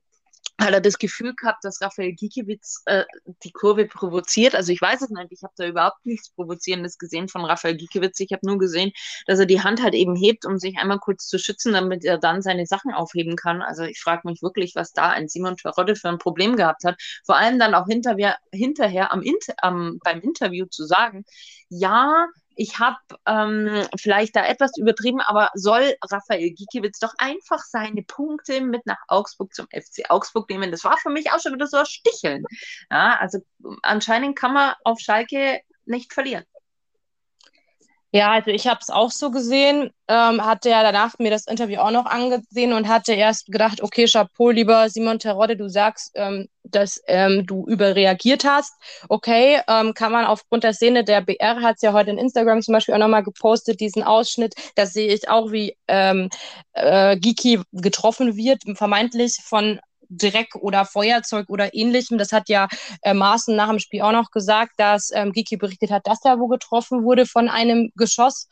hat 0.61 0.73
er 0.73 0.81
das 0.81 0.97
Gefühl 0.97 1.33
gehabt, 1.35 1.63
dass 1.63 1.81
Raphael 1.81 2.13
Gikiewicz 2.13 2.81
äh, 2.85 3.03
die 3.43 3.51
Kurve 3.51 3.85
provoziert. 3.85 4.55
Also 4.55 4.71
ich 4.71 4.81
weiß 4.81 5.01
es 5.01 5.09
nicht, 5.09 5.31
ich 5.31 5.43
habe 5.43 5.53
da 5.57 5.67
überhaupt 5.67 6.05
nichts 6.05 6.29
Provozierendes 6.31 6.97
gesehen 6.97 7.27
von 7.27 7.43
Raphael 7.45 7.75
Gikiewicz. 7.75 8.19
Ich 8.19 8.31
habe 8.31 8.45
nur 8.45 8.57
gesehen, 8.57 8.91
dass 9.27 9.39
er 9.39 9.45
die 9.45 9.61
Hand 9.61 9.81
halt 9.81 9.93
eben 9.93 10.15
hebt, 10.15 10.45
um 10.45 10.57
sich 10.57 10.77
einmal 10.77 10.99
kurz 10.99 11.27
zu 11.27 11.39
schützen, 11.39 11.73
damit 11.73 12.05
er 12.05 12.17
dann 12.17 12.41
seine 12.41 12.65
Sachen 12.65 12.93
aufheben 12.93 13.35
kann. 13.35 13.61
Also 13.61 13.83
ich 13.83 13.99
frage 13.99 14.27
mich 14.27 14.41
wirklich, 14.41 14.75
was 14.75 14.93
da 14.93 15.09
ein 15.09 15.27
Simon 15.27 15.57
Terodde 15.57 15.95
für 15.95 16.09
ein 16.09 16.17
Problem 16.17 16.55
gehabt 16.55 16.83
hat. 16.83 17.01
Vor 17.25 17.37
allem 17.37 17.59
dann 17.59 17.73
auch 17.73 17.87
hinterher, 17.87 18.37
hinterher 18.51 19.11
am, 19.11 19.23
am, 19.57 19.99
beim 20.03 20.21
Interview 20.21 20.65
zu 20.65 20.85
sagen, 20.85 21.25
ja, 21.69 22.27
ich 22.55 22.79
habe 22.79 22.97
ähm, 23.25 23.87
vielleicht 23.97 24.35
da 24.35 24.45
etwas 24.45 24.71
übertrieben, 24.77 25.21
aber 25.21 25.49
soll 25.53 25.95
Raphael 26.09 26.51
Gikiewicz 26.51 26.99
doch 26.99 27.13
einfach 27.17 27.59
seine 27.59 28.03
Punkte 28.03 28.61
mit 28.61 28.85
nach 28.85 28.99
Augsburg 29.07 29.53
zum 29.53 29.67
FC 29.67 30.09
Augsburg 30.09 30.49
nehmen? 30.49 30.71
Das 30.71 30.83
war 30.83 30.97
für 30.97 31.09
mich 31.09 31.31
auch 31.31 31.39
schon 31.39 31.53
wieder 31.53 31.67
so 31.67 31.77
ein 31.77 31.85
Sticheln. 31.85 32.43
Ja, 32.89 33.17
also 33.19 33.39
anscheinend 33.81 34.37
kann 34.37 34.53
man 34.53 34.75
auf 34.83 34.99
Schalke 34.99 35.61
nicht 35.85 36.13
verlieren. 36.13 36.45
Ja, 38.13 38.31
also 38.33 38.51
ich 38.51 38.67
habe 38.67 38.79
es 38.81 38.89
auch 38.89 39.09
so 39.09 39.31
gesehen, 39.31 39.89
ähm, 40.09 40.43
hatte 40.45 40.69
ja 40.69 40.83
danach 40.83 41.17
mir 41.17 41.31
das 41.31 41.47
Interview 41.47 41.79
auch 41.79 41.91
noch 41.91 42.05
angesehen 42.05 42.73
und 42.73 42.89
hatte 42.89 43.13
erst 43.13 43.45
gedacht, 43.47 43.81
okay, 43.81 44.05
Chapeau, 44.05 44.49
lieber 44.49 44.89
Simon 44.89 45.17
Terodde, 45.17 45.55
du 45.55 45.69
sagst, 45.69 46.11
ähm, 46.15 46.47
dass 46.63 47.01
ähm, 47.07 47.45
du 47.45 47.65
überreagiert 47.67 48.43
hast. 48.43 48.73
Okay, 49.07 49.61
ähm, 49.69 49.93
kann 49.93 50.11
man 50.11 50.25
aufgrund 50.25 50.65
der 50.65 50.73
Szene, 50.73 51.05
der 51.05 51.21
BR 51.21 51.61
hat 51.61 51.75
es 51.77 51.83
ja 51.83 51.93
heute 51.93 52.09
in 52.11 52.17
Instagram 52.17 52.61
zum 52.61 52.73
Beispiel 52.73 52.95
auch 52.95 52.99
nochmal 52.99 53.23
gepostet, 53.23 53.79
diesen 53.79 54.03
Ausschnitt, 54.03 54.55
da 54.75 54.85
sehe 54.85 55.13
ich 55.13 55.29
auch, 55.29 55.53
wie 55.53 55.77
ähm, 55.87 56.29
äh, 56.73 57.15
Giki 57.17 57.61
getroffen 57.71 58.35
wird, 58.35 58.63
vermeintlich 58.75 59.37
von 59.41 59.79
Dreck 60.11 60.55
oder 60.55 60.85
Feuerzeug 60.85 61.49
oder 61.49 61.73
ähnlichem. 61.73 62.17
Das 62.17 62.31
hat 62.31 62.49
ja 62.49 62.67
äh, 63.01 63.13
Maaßen 63.13 63.55
nach 63.55 63.69
dem 63.69 63.79
Spiel 63.79 64.01
auch 64.01 64.11
noch 64.11 64.31
gesagt, 64.31 64.73
dass 64.77 65.09
ähm, 65.13 65.31
Giki 65.31 65.57
berichtet 65.57 65.91
hat, 65.91 66.05
dass 66.07 66.19
er 66.23 66.39
wo 66.39 66.47
getroffen 66.47 67.03
wurde 67.03 67.25
von 67.25 67.49
einem 67.49 67.91
Geschoss 67.95 68.47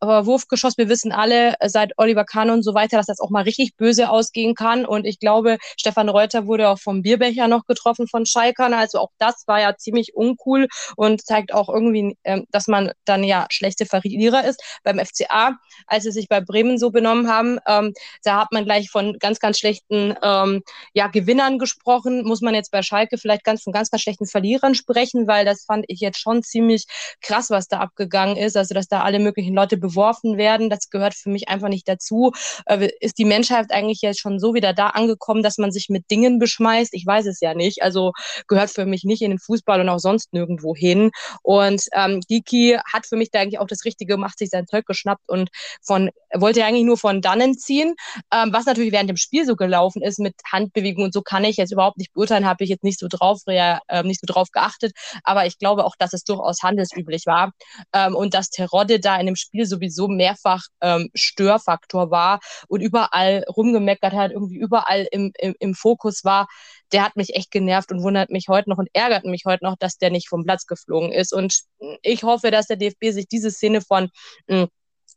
aber 0.00 0.26
Wurfgeschoss, 0.26 0.78
wir 0.78 0.88
wissen 0.88 1.12
alle 1.12 1.54
äh, 1.60 1.68
seit 1.68 1.92
Oliver 1.98 2.24
Kahn 2.24 2.50
und 2.50 2.62
so 2.62 2.74
weiter, 2.74 2.96
dass 2.96 3.06
das 3.06 3.20
auch 3.20 3.30
mal 3.30 3.42
richtig 3.42 3.76
böse 3.76 4.08
ausgehen 4.08 4.54
kann. 4.54 4.86
Und 4.86 5.04
ich 5.06 5.20
glaube, 5.20 5.58
Stefan 5.78 6.08
Reuter 6.08 6.46
wurde 6.46 6.68
auch 6.70 6.78
vom 6.78 7.02
Bierbecher 7.02 7.48
noch 7.48 7.66
getroffen 7.66 8.08
von 8.08 8.24
Schalkern. 8.26 8.72
Also 8.74 8.98
auch 8.98 9.10
das 9.18 9.44
war 9.46 9.60
ja 9.60 9.76
ziemlich 9.76 10.14
uncool 10.14 10.68
und 10.96 11.24
zeigt 11.24 11.52
auch 11.52 11.68
irgendwie, 11.68 12.16
ähm, 12.24 12.46
dass 12.50 12.66
man 12.66 12.92
dann 13.04 13.22
ja 13.22 13.46
schlechte 13.50 13.84
Verlierer 13.84 14.44
ist. 14.44 14.62
Beim 14.82 14.98
FCA, 14.98 15.56
als 15.86 16.04
sie 16.04 16.12
sich 16.12 16.28
bei 16.28 16.40
Bremen 16.40 16.78
so 16.78 16.90
benommen 16.90 17.28
haben, 17.28 17.58
ähm, 17.66 17.92
da 18.24 18.40
hat 18.40 18.52
man 18.52 18.64
gleich 18.64 18.90
von 18.90 19.18
ganz, 19.18 19.38
ganz 19.38 19.58
schlechten 19.58 20.14
ähm, 20.22 20.62
ja, 20.94 20.99
Gewinnern 21.08 21.58
gesprochen. 21.58 22.24
Muss 22.24 22.40
man 22.40 22.54
jetzt 22.54 22.70
bei 22.70 22.82
Schalke 22.82 23.18
vielleicht 23.18 23.44
ganz 23.44 23.62
von 23.62 23.72
ganz, 23.72 23.90
ganz 23.90 24.02
schlechten 24.02 24.26
Verlierern 24.26 24.74
sprechen, 24.74 25.26
weil 25.26 25.44
das 25.44 25.64
fand 25.64 25.84
ich 25.88 26.00
jetzt 26.00 26.20
schon 26.20 26.42
ziemlich 26.42 26.86
krass, 27.22 27.50
was 27.50 27.68
da 27.68 27.78
abgegangen 27.78 28.36
ist. 28.36 28.56
Also, 28.56 28.74
dass 28.74 28.88
da 28.88 29.02
alle 29.02 29.18
möglichen 29.18 29.54
Leute 29.54 29.76
beworfen 29.76 30.36
werden. 30.36 30.70
Das 30.70 30.90
gehört 30.90 31.14
für 31.14 31.30
mich 31.30 31.48
einfach 31.48 31.68
nicht 31.68 31.88
dazu. 31.88 32.32
Äh, 32.66 32.90
ist 33.00 33.18
die 33.18 33.24
Menschheit 33.24 33.70
eigentlich 33.70 34.02
jetzt 34.02 34.20
schon 34.20 34.38
so 34.38 34.54
wieder 34.54 34.72
da 34.72 34.88
angekommen, 34.88 35.42
dass 35.42 35.58
man 35.58 35.72
sich 35.72 35.88
mit 35.88 36.10
Dingen 36.10 36.38
beschmeißt? 36.38 36.94
Ich 36.94 37.06
weiß 37.06 37.26
es 37.26 37.40
ja 37.40 37.54
nicht. 37.54 37.82
Also 37.82 38.12
gehört 38.48 38.70
für 38.70 38.86
mich 38.86 39.04
nicht 39.04 39.22
in 39.22 39.30
den 39.30 39.38
Fußball 39.38 39.80
und 39.80 39.88
auch 39.88 39.98
sonst 39.98 40.32
nirgendwo 40.32 40.74
hin. 40.74 41.10
Und 41.42 41.84
ähm, 41.94 42.20
Giki 42.28 42.78
hat 42.92 43.06
für 43.06 43.16
mich 43.16 43.30
da 43.30 43.40
eigentlich 43.40 43.58
auch 43.58 43.66
das 43.66 43.84
Richtige 43.84 44.10
gemacht, 44.14 44.38
sich 44.38 44.50
sein 44.50 44.66
Zeug 44.66 44.84
geschnappt 44.86 45.28
und 45.28 45.50
von 45.82 46.10
wollte 46.34 46.64
eigentlich 46.64 46.84
nur 46.84 46.98
von 46.98 47.20
dannen 47.20 47.58
ziehen, 47.58 47.94
ähm, 48.32 48.52
was 48.52 48.66
natürlich 48.66 48.92
während 48.92 49.10
dem 49.10 49.16
Spiel 49.16 49.44
so 49.44 49.56
gelaufen 49.56 50.02
ist 50.02 50.18
mit 50.20 50.34
Handbewegung 50.50 51.04
und 51.04 51.12
so 51.12 51.22
kann 51.22 51.44
ich 51.44 51.56
jetzt 51.56 51.72
überhaupt 51.72 51.98
nicht 51.98 52.12
beurteilen, 52.12 52.46
habe 52.46 52.62
ich 52.64 52.70
jetzt 52.70 52.84
nicht 52.84 53.00
so 53.00 53.08
drauf, 53.08 53.40
äh, 53.46 53.78
nicht 54.04 54.20
so 54.20 54.32
drauf 54.32 54.50
geachtet, 54.52 54.92
aber 55.24 55.46
ich 55.46 55.58
glaube 55.58 55.84
auch, 55.84 55.96
dass 55.98 56.12
es 56.12 56.22
durchaus 56.22 56.62
handelsüblich 56.62 57.26
war 57.26 57.52
ähm, 57.92 58.14
und 58.14 58.34
dass 58.34 58.50
Terodde 58.50 59.00
da 59.00 59.16
in 59.16 59.26
dem 59.26 59.36
Spiel 59.36 59.66
so 59.66 59.80
sowieso 59.80 60.08
mehrfach 60.08 60.62
ähm, 60.80 61.10
Störfaktor 61.14 62.10
war 62.10 62.40
und 62.68 62.80
überall 62.80 63.44
rumgemeckert 63.48 64.12
hat, 64.12 64.32
irgendwie 64.32 64.56
überall 64.56 65.08
im, 65.10 65.32
im, 65.38 65.54
im 65.58 65.74
Fokus 65.74 66.24
war, 66.24 66.46
der 66.92 67.04
hat 67.04 67.16
mich 67.16 67.34
echt 67.34 67.50
genervt 67.50 67.90
und 67.92 68.02
wundert 68.02 68.30
mich 68.30 68.46
heute 68.48 68.68
noch 68.70 68.78
und 68.78 68.88
ärgert 68.92 69.24
mich 69.24 69.44
heute 69.46 69.64
noch, 69.64 69.76
dass 69.78 69.96
der 69.96 70.10
nicht 70.10 70.28
vom 70.28 70.44
Platz 70.44 70.66
geflogen 70.66 71.12
ist. 71.12 71.32
Und 71.32 71.60
ich 72.02 72.22
hoffe, 72.22 72.50
dass 72.50 72.66
der 72.66 72.76
DFB 72.76 73.10
sich 73.10 73.28
diese 73.28 73.50
Szene 73.50 73.80
von 73.80 74.10
mh, 74.48 74.62
hm, 74.62 74.68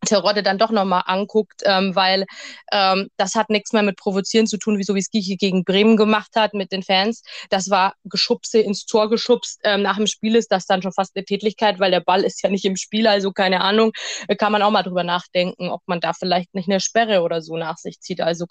Terodde 0.05 0.43
dann 0.43 0.57
doch 0.57 0.71
nochmal 0.71 1.03
anguckt, 1.05 1.61
ähm, 1.65 1.95
weil 1.95 2.25
ähm, 2.71 3.09
das 3.17 3.35
hat 3.35 3.49
nichts 3.49 3.73
mehr 3.73 3.83
mit 3.83 3.97
Provozieren 3.97 4.47
zu 4.47 4.57
tun, 4.57 4.77
wie 4.77 4.83
so 4.83 4.95
wie 4.95 4.99
es 4.99 5.09
Giki 5.09 5.37
gegen 5.37 5.63
Bremen 5.63 5.97
gemacht 5.97 6.31
hat 6.35 6.53
mit 6.53 6.71
den 6.71 6.83
Fans. 6.83 7.23
Das 7.49 7.69
war 7.69 7.93
Geschubse 8.05 8.59
ins 8.59 8.85
Tor 8.85 9.09
geschubst. 9.09 9.59
Ähm, 9.63 9.81
nach 9.81 9.97
dem 9.97 10.07
Spiel 10.07 10.35
ist 10.35 10.51
das 10.51 10.65
dann 10.65 10.81
schon 10.81 10.93
fast 10.93 11.15
eine 11.15 11.25
Tätigkeit, 11.25 11.79
weil 11.79 11.91
der 11.91 11.99
Ball 12.01 12.23
ist 12.23 12.41
ja 12.43 12.49
nicht 12.49 12.65
im 12.65 12.75
Spiel, 12.75 13.07
also 13.07 13.31
keine 13.31 13.61
Ahnung. 13.61 13.91
Äh, 14.27 14.35
kann 14.35 14.51
man 14.51 14.61
auch 14.61 14.71
mal 14.71 14.83
drüber 14.83 15.03
nachdenken, 15.03 15.69
ob 15.69 15.81
man 15.85 15.99
da 15.99 16.13
vielleicht 16.13 16.53
nicht 16.53 16.69
eine 16.69 16.79
Sperre 16.79 17.21
oder 17.21 17.41
so 17.41 17.57
nach 17.57 17.77
sich 17.77 17.99
zieht. 17.99 18.21
Also 18.21 18.45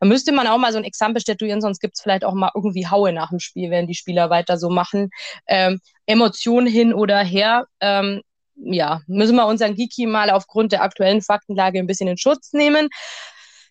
müsste 0.00 0.32
man 0.32 0.46
auch 0.46 0.58
mal 0.58 0.72
so 0.72 0.78
ein 0.78 0.84
Exempel 0.84 1.20
statuieren, 1.20 1.60
sonst 1.60 1.80
gibt 1.80 1.96
es 1.96 2.02
vielleicht 2.02 2.24
auch 2.24 2.34
mal 2.34 2.50
irgendwie 2.54 2.86
Haue 2.86 3.12
nach 3.12 3.30
dem 3.30 3.40
Spiel, 3.40 3.70
wenn 3.70 3.86
die 3.86 3.94
Spieler 3.94 4.30
weiter 4.30 4.58
so 4.58 4.70
machen. 4.70 5.10
Ähm, 5.46 5.80
Emotionen 6.06 6.66
hin 6.66 6.94
oder 6.94 7.18
her. 7.22 7.66
Ähm, 7.80 8.22
ja, 8.56 9.02
müssen 9.06 9.36
wir 9.36 9.46
unseren 9.46 9.74
Giki 9.74 10.06
mal 10.06 10.30
aufgrund 10.30 10.72
der 10.72 10.82
aktuellen 10.82 11.22
Faktenlage 11.22 11.78
ein 11.78 11.86
bisschen 11.86 12.08
in 12.08 12.18
Schutz 12.18 12.52
nehmen. 12.52 12.88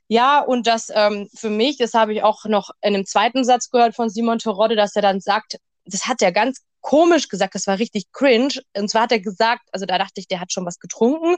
Ja, 0.08 0.40
und 0.40 0.68
das 0.68 0.90
ähm, 0.94 1.28
für 1.36 1.50
mich, 1.50 1.78
das 1.78 1.94
habe 1.94 2.14
ich 2.14 2.22
auch 2.24 2.46
noch 2.46 2.70
in 2.82 2.94
einem 2.94 3.06
zweiten 3.06 3.44
Satz 3.44 3.70
gehört 3.70 3.96
von 3.96 4.10
Simon 4.10 4.38
Terodde, 4.40 4.76
dass 4.76 4.96
er 4.96 5.02
dann 5.02 5.20
sagt, 5.20 5.58
das 5.86 6.08
hat 6.08 6.22
er 6.22 6.32
ganz 6.32 6.62
komisch 6.82 7.30
gesagt, 7.30 7.56
das 7.56 7.66
war 7.66 7.80
richtig 7.80 8.12
cringe. 8.12 8.62
Und 8.78 8.90
zwar 8.90 9.04
hat 9.04 9.12
er 9.12 9.20
gesagt, 9.20 9.64
also 9.72 9.86
da 9.88 9.98
dachte 9.98 10.20
ich, 10.22 10.28
der 10.28 10.40
hat 10.40 10.52
schon 10.52 10.66
was 10.66 10.80
getrunken. 10.80 11.36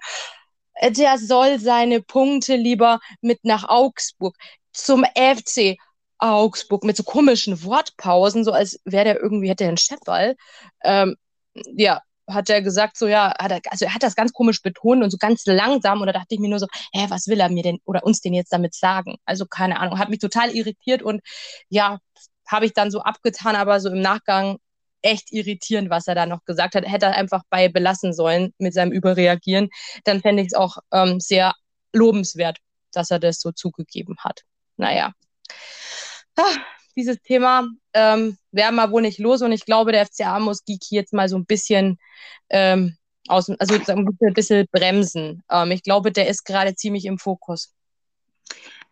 Der 0.89 1.17
soll 1.17 1.59
seine 1.59 2.01
Punkte 2.01 2.55
lieber 2.55 2.99
mit 3.21 3.43
nach 3.43 3.67
Augsburg 3.67 4.35
zum 4.73 5.05
FC 5.15 5.77
Augsburg 6.19 6.83
mit 6.83 6.97
so 6.97 7.03
komischen 7.03 7.63
Wortpausen, 7.63 8.43
so 8.43 8.51
als 8.51 8.79
wäre 8.85 9.05
der 9.05 9.21
irgendwie, 9.21 9.49
hätte 9.49 9.63
er 9.63 9.69
einen 9.69 9.77
Chefball. 9.77 10.35
Ähm, 10.83 11.15
ja, 11.53 12.01
hat 12.29 12.49
er 12.49 12.61
gesagt, 12.61 12.97
so 12.97 13.07
ja, 13.07 13.33
hat 13.39 13.51
er, 13.51 13.61
also 13.69 13.85
er 13.85 13.93
hat 13.93 14.03
das 14.03 14.15
ganz 14.15 14.33
komisch 14.33 14.61
betont 14.61 15.03
und 15.03 15.11
so 15.11 15.17
ganz 15.17 15.45
langsam 15.45 16.01
und 16.01 16.07
da 16.07 16.13
dachte 16.13 16.35
ich 16.35 16.39
mir 16.39 16.49
nur 16.49 16.59
so, 16.59 16.67
hä, 16.93 17.05
was 17.09 17.27
will 17.27 17.39
er 17.39 17.49
mir 17.49 17.63
denn 17.63 17.79
oder 17.85 18.03
uns 18.03 18.21
denn 18.21 18.33
jetzt 18.33 18.51
damit 18.51 18.75
sagen? 18.75 19.17
Also 19.25 19.45
keine 19.45 19.79
Ahnung, 19.79 19.99
hat 19.99 20.09
mich 20.09 20.19
total 20.19 20.51
irritiert 20.51 21.01
und 21.01 21.21
ja, 21.69 21.99
habe 22.47 22.65
ich 22.65 22.73
dann 22.73 22.91
so 22.91 23.01
abgetan, 23.01 23.55
aber 23.55 23.79
so 23.79 23.89
im 23.89 24.01
Nachgang 24.01 24.57
echt 25.01 25.31
irritierend, 25.31 25.89
was 25.89 26.07
er 26.07 26.15
da 26.15 26.25
noch 26.25 26.43
gesagt 26.45 26.75
hat. 26.75 26.85
Hätte 26.85 27.07
er 27.07 27.15
einfach 27.15 27.43
bei 27.49 27.69
belassen 27.69 28.13
sollen 28.13 28.53
mit 28.57 28.73
seinem 28.73 28.91
Überreagieren, 28.91 29.69
dann 30.03 30.21
fände 30.21 30.41
ich 30.41 30.49
es 30.49 30.53
auch 30.53 30.77
ähm, 30.91 31.19
sehr 31.19 31.53
lobenswert, 31.93 32.57
dass 32.93 33.11
er 33.11 33.19
das 33.19 33.39
so 33.39 33.51
zugegeben 33.51 34.15
hat. 34.19 34.41
Naja. 34.77 35.13
Ah, 36.35 36.55
dieses 36.97 37.21
Thema 37.21 37.67
ähm, 37.93 38.37
werden 38.51 38.75
wir 38.75 38.91
wohl 38.91 39.01
nicht 39.01 39.19
los 39.19 39.41
und 39.41 39.51
ich 39.51 39.65
glaube, 39.65 39.91
der 39.91 40.05
FCA 40.05 40.39
muss 40.39 40.65
Geeky 40.65 40.95
jetzt 40.95 41.13
mal 41.13 41.29
so 41.29 41.37
ein 41.37 41.45
bisschen 41.45 41.99
ähm, 42.49 42.97
aus, 43.27 43.49
also 43.49 43.75
ein 43.75 44.33
bisschen, 44.33 44.67
bremsen. 44.71 45.43
Ähm, 45.49 45.71
ich 45.71 45.83
glaube, 45.83 46.11
der 46.11 46.27
ist 46.27 46.43
gerade 46.43 46.75
ziemlich 46.75 47.05
im 47.05 47.19
Fokus. 47.19 47.73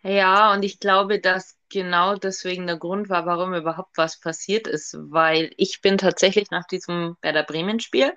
Ja, 0.04 0.54
und 0.54 0.64
ich 0.64 0.80
glaube, 0.80 1.20
dass 1.20 1.56
genau 1.70 2.16
deswegen 2.16 2.68
der 2.68 2.78
Grund 2.78 3.10
war, 3.10 3.26
warum 3.26 3.56
überhaupt 3.56 3.98
was 3.98 4.20
passiert 4.20 4.68
ist, 4.68 4.96
weil 5.00 5.52
ich 5.58 5.82
bin 5.82 5.98
tatsächlich 5.98 6.52
nach 6.52 6.68
diesem 6.68 7.18
Werder 7.22 7.44
Bremen 7.44 7.80
Spiel 7.80 8.14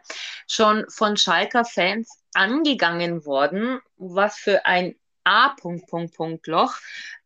schon 0.47 0.85
von 0.91 1.17
Schalker 1.17 1.65
Fans 1.65 2.23
angegangen 2.35 3.25
worden, 3.25 3.81
was 3.97 4.37
für 4.37 4.67
ein 4.67 4.97
A. 5.25 5.55
Loch 6.47 6.75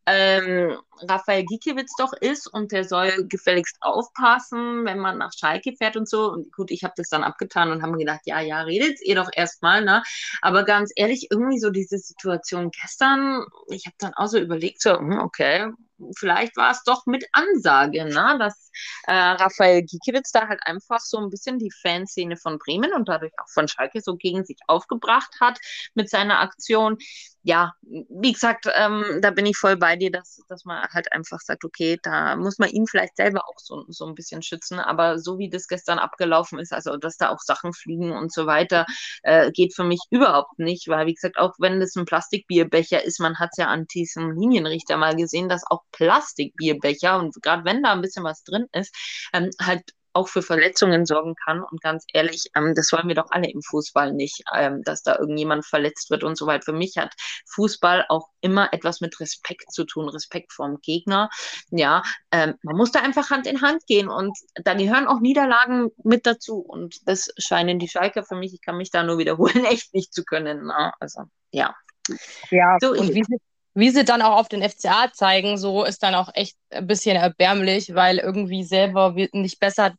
ähm, 0.05 0.77
Raphael 1.01 1.43
Gikiewicz 1.45 1.93
doch 1.97 2.13
ist 2.13 2.47
und 2.47 2.71
der 2.71 2.83
soll 2.83 3.25
gefälligst 3.27 3.77
aufpassen, 3.81 4.85
wenn 4.85 4.99
man 4.99 5.17
nach 5.17 5.31
Schalke 5.33 5.73
fährt 5.73 5.97
und 5.97 6.09
so. 6.09 6.31
Und 6.31 6.51
gut, 6.53 6.71
ich 6.71 6.83
habe 6.83 6.93
das 6.97 7.09
dann 7.09 7.23
abgetan 7.23 7.71
und 7.71 7.81
habe 7.81 7.93
mir 7.93 7.99
gedacht, 7.99 8.21
ja, 8.25 8.39
ja, 8.41 8.61
redet 8.61 9.01
ihr 9.01 9.15
doch 9.15 9.29
erstmal, 9.33 9.83
ne? 9.83 10.03
Aber 10.41 10.63
ganz 10.63 10.91
ehrlich, 10.95 11.27
irgendwie 11.31 11.59
so 11.59 11.69
diese 11.69 11.97
Situation 11.97 12.71
gestern, 12.71 13.45
ich 13.69 13.85
habe 13.85 13.95
dann 13.99 14.13
auch 14.15 14.27
so 14.27 14.37
überlegt, 14.39 14.81
so, 14.81 14.97
hm, 14.97 15.19
okay, 15.19 15.71
vielleicht 16.17 16.57
war 16.57 16.71
es 16.71 16.83
doch 16.83 17.05
mit 17.05 17.25
Ansage, 17.31 18.05
ne? 18.05 18.37
dass 18.39 18.71
äh, 19.05 19.13
Raphael 19.13 19.83
Gikiewicz 19.83 20.31
da 20.31 20.47
halt 20.47 20.61
einfach 20.65 20.99
so 20.99 21.17
ein 21.17 21.29
bisschen 21.29 21.59
die 21.59 21.71
Fanszene 21.71 22.37
von 22.37 22.57
Bremen 22.57 22.93
und 22.93 23.07
dadurch 23.09 23.33
auch 23.41 23.49
von 23.49 23.67
Schalke 23.67 24.01
so 24.01 24.15
gegen 24.15 24.43
sich 24.45 24.57
aufgebracht 24.67 25.35
hat 25.39 25.59
mit 25.93 26.09
seiner 26.09 26.39
Aktion. 26.39 26.97
Ja, 27.45 27.73
wie 27.81 28.31
gesagt, 28.31 28.67
ähm, 28.73 29.19
da 29.21 29.31
bin 29.31 29.45
ich 29.45 29.57
voll 29.57 29.75
bei 29.75 29.97
dir, 29.97 30.09
dass, 30.11 30.39
dass 30.47 30.63
man 30.63 30.87
halt 30.93 31.11
einfach 31.11 31.39
sagt, 31.41 31.65
okay, 31.65 31.99
da 32.01 32.37
muss 32.37 32.57
man 32.57 32.69
ihn 32.69 32.87
vielleicht 32.87 33.17
selber 33.17 33.41
auch 33.41 33.59
so, 33.59 33.83
so 33.89 34.05
ein 34.05 34.15
bisschen 34.15 34.41
schützen, 34.41 34.79
aber 34.79 35.19
so 35.19 35.37
wie 35.37 35.49
das 35.49 35.67
gestern 35.67 35.99
abgelaufen 35.99 36.57
ist, 36.59 36.71
also 36.71 36.95
dass 36.95 37.17
da 37.17 37.29
auch 37.29 37.39
Sachen 37.39 37.73
fliegen 37.73 38.13
und 38.13 38.31
so 38.31 38.45
weiter, 38.45 38.85
äh, 39.23 39.51
geht 39.51 39.75
für 39.75 39.83
mich 39.83 39.99
überhaupt 40.09 40.57
nicht, 40.57 40.87
weil 40.87 41.05
wie 41.05 41.15
gesagt, 41.15 41.37
auch 41.37 41.53
wenn 41.59 41.81
das 41.81 41.95
ein 41.97 42.05
Plastikbierbecher 42.05 43.03
ist, 43.03 43.19
man 43.19 43.37
hat 43.39 43.49
es 43.51 43.57
ja 43.57 43.67
an 43.67 43.87
diesem 43.87 44.31
Linienrichter 44.31 44.95
mal 44.95 45.15
gesehen, 45.15 45.49
dass 45.49 45.63
auch 45.69 45.83
Plastikbierbecher 45.93 47.17
und 47.17 47.41
gerade 47.41 47.63
wenn 47.65 47.81
da 47.83 47.93
ein 47.93 48.01
bisschen 48.01 48.23
was 48.23 48.43
drin 48.43 48.67
ist, 48.73 48.93
ähm, 49.33 49.49
halt 49.61 49.93
auch 50.13 50.27
für 50.27 50.41
Verletzungen 50.41 51.05
sorgen 51.05 51.35
kann. 51.35 51.63
Und 51.63 51.81
ganz 51.81 52.05
ehrlich, 52.13 52.45
ähm, 52.55 52.73
das 52.75 52.91
wollen 52.91 53.07
wir 53.07 53.15
doch 53.15 53.31
alle 53.31 53.49
im 53.49 53.61
Fußball 53.61 54.13
nicht, 54.13 54.43
ähm, 54.55 54.83
dass 54.83 55.03
da 55.03 55.17
irgendjemand 55.17 55.65
verletzt 55.65 56.09
wird 56.09 56.23
und 56.23 56.37
so 56.37 56.45
weiter. 56.47 56.65
Für 56.65 56.73
mich 56.73 56.97
hat 56.97 57.13
Fußball 57.47 58.05
auch 58.09 58.29
immer 58.41 58.71
etwas 58.73 59.01
mit 59.01 59.19
Respekt 59.19 59.73
zu 59.73 59.85
tun, 59.85 60.09
Respekt 60.09 60.53
vorm 60.53 60.77
Gegner. 60.81 61.29
Ja, 61.71 62.03
ähm, 62.31 62.55
man 62.61 62.77
muss 62.77 62.91
da 62.91 63.01
einfach 63.01 63.29
Hand 63.29 63.47
in 63.47 63.61
Hand 63.61 63.85
gehen 63.87 64.07
und 64.07 64.37
da 64.55 64.75
gehören 64.75 65.07
auch 65.07 65.19
Niederlagen 65.19 65.89
mit 66.03 66.25
dazu. 66.25 66.59
Und 66.59 67.07
das 67.07 67.33
scheinen 67.37 67.79
die 67.79 67.89
Schalke 67.89 68.23
für 68.23 68.35
mich, 68.35 68.53
ich 68.53 68.61
kann 68.61 68.77
mich 68.77 68.91
da 68.91 69.03
nur 69.03 69.17
wiederholen, 69.17 69.65
echt 69.65 69.93
nicht 69.93 70.13
zu 70.13 70.23
können. 70.23 70.65
Na? 70.67 70.87
Ne? 70.87 70.93
Also, 70.99 71.23
ja. 71.51 71.75
Ja, 72.51 72.77
so, 72.81 72.91
und 72.91 73.13
wie, 73.13 73.23
wie 73.73 73.89
sie 73.89 74.05
dann 74.05 74.21
auch 74.21 74.37
auf 74.39 74.49
den 74.49 74.61
FCA 74.61 75.11
zeigen, 75.13 75.57
so 75.57 75.83
ist 75.83 76.03
dann 76.03 76.15
auch 76.15 76.29
echt 76.33 76.57
ein 76.71 76.87
bisschen 76.87 77.15
erbärmlich, 77.17 77.93
weil 77.95 78.17
irgendwie 78.19 78.63
selber 78.63 79.15
nicht 79.33 79.59
besser 79.59 79.93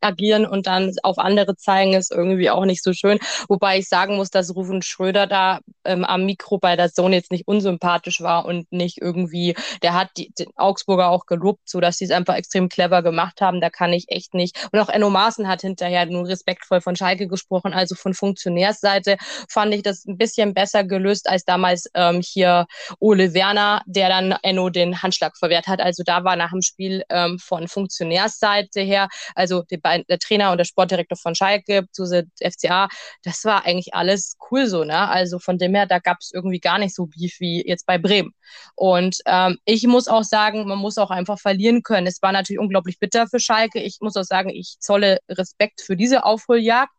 agieren 0.00 0.46
und 0.46 0.66
dann 0.66 0.94
auf 1.02 1.18
andere 1.18 1.56
zeigen, 1.56 1.94
ist 1.94 2.12
irgendwie 2.12 2.50
auch 2.50 2.64
nicht 2.64 2.82
so 2.82 2.92
schön. 2.92 3.18
Wobei 3.48 3.78
ich 3.78 3.88
sagen 3.88 4.16
muss, 4.16 4.30
dass 4.30 4.54
Rufen 4.54 4.82
Schröder 4.82 5.26
da 5.26 5.60
ähm, 5.84 6.04
am 6.04 6.24
Mikro 6.24 6.58
bei 6.58 6.76
der 6.76 6.92
Zone 6.92 7.16
jetzt 7.16 7.32
nicht 7.32 7.46
unsympathisch 7.46 8.20
war 8.20 8.44
und 8.44 8.70
nicht 8.72 8.98
irgendwie, 9.00 9.54
der 9.82 9.94
hat 9.94 10.10
die, 10.16 10.32
den 10.38 10.48
Augsburger 10.56 11.08
auch 11.08 11.26
gelobt, 11.26 11.68
so 11.68 11.80
dass 11.80 11.98
sie 11.98 12.04
es 12.04 12.10
einfach 12.10 12.34
extrem 12.34 12.68
clever 12.68 13.02
gemacht 13.02 13.40
haben. 13.40 13.60
Da 13.60 13.70
kann 13.70 13.92
ich 13.92 14.06
echt 14.08 14.34
nicht. 14.34 14.68
Und 14.72 14.80
auch 14.80 14.88
Enno 14.88 15.10
Maaßen 15.10 15.48
hat 15.48 15.60
hinterher 15.60 16.06
nur 16.06 16.28
respektvoll 16.28 16.80
von 16.80 16.96
Schalke 16.96 17.26
gesprochen. 17.28 17.72
Also 17.72 17.94
von 17.94 18.14
Funktionärsseite 18.14 19.16
fand 19.48 19.74
ich 19.74 19.82
das 19.82 20.04
ein 20.06 20.18
bisschen 20.18 20.54
besser 20.54 20.84
gelöst 20.84 21.28
als 21.28 21.44
damals 21.44 21.88
ähm, 21.94 22.20
hier 22.24 22.66
Ole 22.98 23.34
Werner, 23.34 23.82
der 23.86 24.08
dann 24.08 24.34
Enno 24.42 24.70
den 24.70 25.02
Handschlag 25.02 25.36
verwehrt 25.36 25.66
hat. 25.66 25.80
Also 25.80 26.02
da 26.02 26.24
war 26.24 26.36
nach 26.36 26.50
dem 26.50 26.62
Spiel 26.62 27.04
ähm, 27.08 27.38
von 27.38 27.68
Funktionärsseite 27.68 28.80
her, 28.80 29.08
also 29.34 29.64
die 29.70 29.76
beiden, 29.78 30.04
der 30.08 30.18
Trainer 30.18 30.52
und 30.52 30.58
der 30.58 30.64
Sportdirektor 30.64 31.16
von 31.16 31.34
Schalke 31.34 31.86
zu 31.92 32.04
FCA, 32.06 32.88
das 33.22 33.44
war 33.44 33.64
eigentlich 33.64 33.94
alles 33.94 34.36
cool 34.50 34.66
so, 34.66 34.84
ne? 34.84 35.08
Also 35.08 35.38
von 35.38 35.58
dem 35.58 35.74
her, 35.74 35.86
da 35.86 35.98
gab 35.98 36.18
es 36.20 36.30
irgendwie 36.32 36.60
gar 36.60 36.78
nicht 36.78 36.94
so 36.94 37.06
Beef 37.06 37.40
wie 37.40 37.66
jetzt 37.66 37.86
bei 37.86 37.98
Bremen. 37.98 38.32
Und 38.74 39.18
ähm, 39.26 39.58
ich 39.64 39.86
muss 39.86 40.08
auch 40.08 40.24
sagen, 40.24 40.66
man 40.66 40.78
muss 40.78 40.98
auch 40.98 41.10
einfach 41.10 41.38
verlieren 41.38 41.82
können. 41.82 42.06
Es 42.06 42.22
war 42.22 42.32
natürlich 42.32 42.60
unglaublich 42.60 42.98
bitter 42.98 43.26
für 43.26 43.40
Schalke. 43.40 43.80
Ich 43.80 43.98
muss 44.00 44.16
auch 44.16 44.24
sagen, 44.24 44.50
ich 44.50 44.76
zolle 44.80 45.18
Respekt 45.28 45.80
für 45.80 45.96
diese 45.96 46.24
Aufholjagd. 46.24 46.92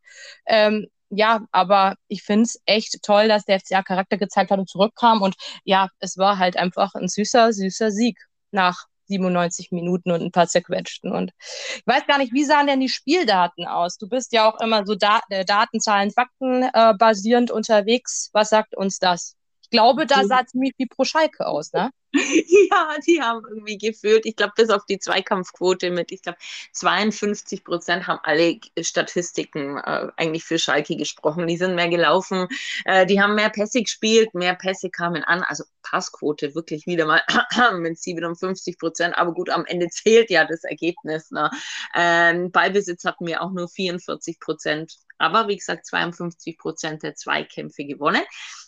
Ähm, 0.46 0.88
ja, 1.10 1.46
aber 1.52 1.96
ich 2.08 2.24
finde 2.24 2.44
es 2.44 2.60
echt 2.66 3.02
toll, 3.04 3.28
dass 3.28 3.46
der 3.46 3.60
FCA 3.60 3.82
Charakter 3.84 4.18
gezeigt 4.18 4.52
hat 4.52 4.60
und 4.60 4.70
zurückkam. 4.70 5.22
Und 5.22 5.36
ja, 5.64 5.90
es 6.00 6.18
war 6.18 6.38
halt 6.38 6.58
einfach 6.58 6.96
ein 6.96 7.08
süßer, 7.08 7.54
süßer 7.54 7.92
Sieg 7.92 8.20
nach 8.52 8.86
97 9.08 9.72
Minuten 9.72 10.12
und 10.12 10.22
ein 10.22 10.32
paar 10.32 10.48
zerquetschten. 10.48 11.12
Und 11.12 11.32
ich 11.40 11.84
weiß 11.86 12.06
gar 12.08 12.18
nicht, 12.18 12.34
wie 12.34 12.44
sahen 12.44 12.68
denn 12.68 12.80
die 12.80 12.90
Spieldaten 12.90 13.66
aus? 13.66 13.98
Du 13.98 14.08
bist 14.10 14.34
ja 14.34 14.50
auch 14.50 14.60
immer 14.60 14.86
so 14.86 14.96
äh, 15.30 15.46
Daten, 15.46 15.80
Zahlen, 15.80 16.12
Fakten 16.12 16.64
äh, 16.64 16.94
basierend 16.98 17.52
unterwegs. 17.52 18.30
Was 18.34 18.50
sagt 18.50 18.76
uns 18.76 19.00
das? 19.00 19.37
Ich 19.70 19.72
glaube, 19.72 20.06
da 20.06 20.24
sah 20.24 20.46
ziemlich 20.46 20.74
wie 20.78 20.86
pro 20.86 21.04
Schalke 21.04 21.46
aus, 21.46 21.74
ne? 21.74 21.92
Ja, 22.14 22.96
die 23.06 23.22
haben 23.22 23.44
irgendwie 23.50 23.78
gefühlt, 23.78 24.26
ich 24.26 24.38
glaube, 24.38 24.54
bis 24.56 24.70
auf 24.70 24.86
die 24.86 24.98
Zweikampfquote 24.98 25.92
mit, 25.92 26.12
ich 26.14 26.22
glaube, 26.22 26.38
52 26.72 27.66
Prozent 27.66 28.08
haben 28.08 28.20
alle 28.24 28.60
Statistiken 28.80 29.78
äh, 29.78 30.08
eigentlich 30.16 30.46
für 30.46 30.58
Schalke 30.58 30.96
gesprochen. 30.96 31.48
Die 31.48 31.58
sind 31.58 31.76
mehr 31.76 31.90
gelaufen, 31.90 32.48
äh, 32.86 33.06
die 33.06 33.22
haben 33.22 33.36
mehr 33.36 33.50
Pässe 33.50 33.82
gespielt, 33.82 34.34
mehr 34.34 34.56
Pässe 34.56 34.90
kamen 34.90 35.24
an, 35.26 35.44
also 35.44 35.66
Passquote 35.84 36.56
wirklich 36.56 36.86
wieder 36.86 37.06
mal 37.06 37.22
mit 37.80 38.00
57 38.00 38.78
Prozent, 38.78 39.18
aber 39.18 39.34
gut, 39.34 39.50
am 39.50 39.66
Ende 39.66 39.90
zählt 39.90 40.30
ja 40.30 40.46
das 40.46 40.64
Ergebnis. 40.64 41.32
Ne? 41.32 41.52
Ähm, 41.94 42.52
Ballbesitz 42.52 43.04
hatten 43.04 43.28
wir 43.28 43.42
auch 43.42 43.52
nur 43.52 43.68
44 43.68 44.40
Prozent, 44.40 44.96
aber 45.18 45.50
wie 45.50 45.58
gesagt, 45.58 45.86
52 45.86 46.58
Prozent 46.58 47.04
der 47.04 47.16
Zweikämpfe 47.16 47.86
gewonnen. 47.86 48.24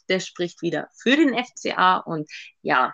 Das 0.10 0.28
spricht 0.28 0.62
wieder 0.62 0.90
für 0.96 1.16
den 1.16 1.34
FCA 1.36 1.98
und 1.98 2.30
ja, 2.62 2.94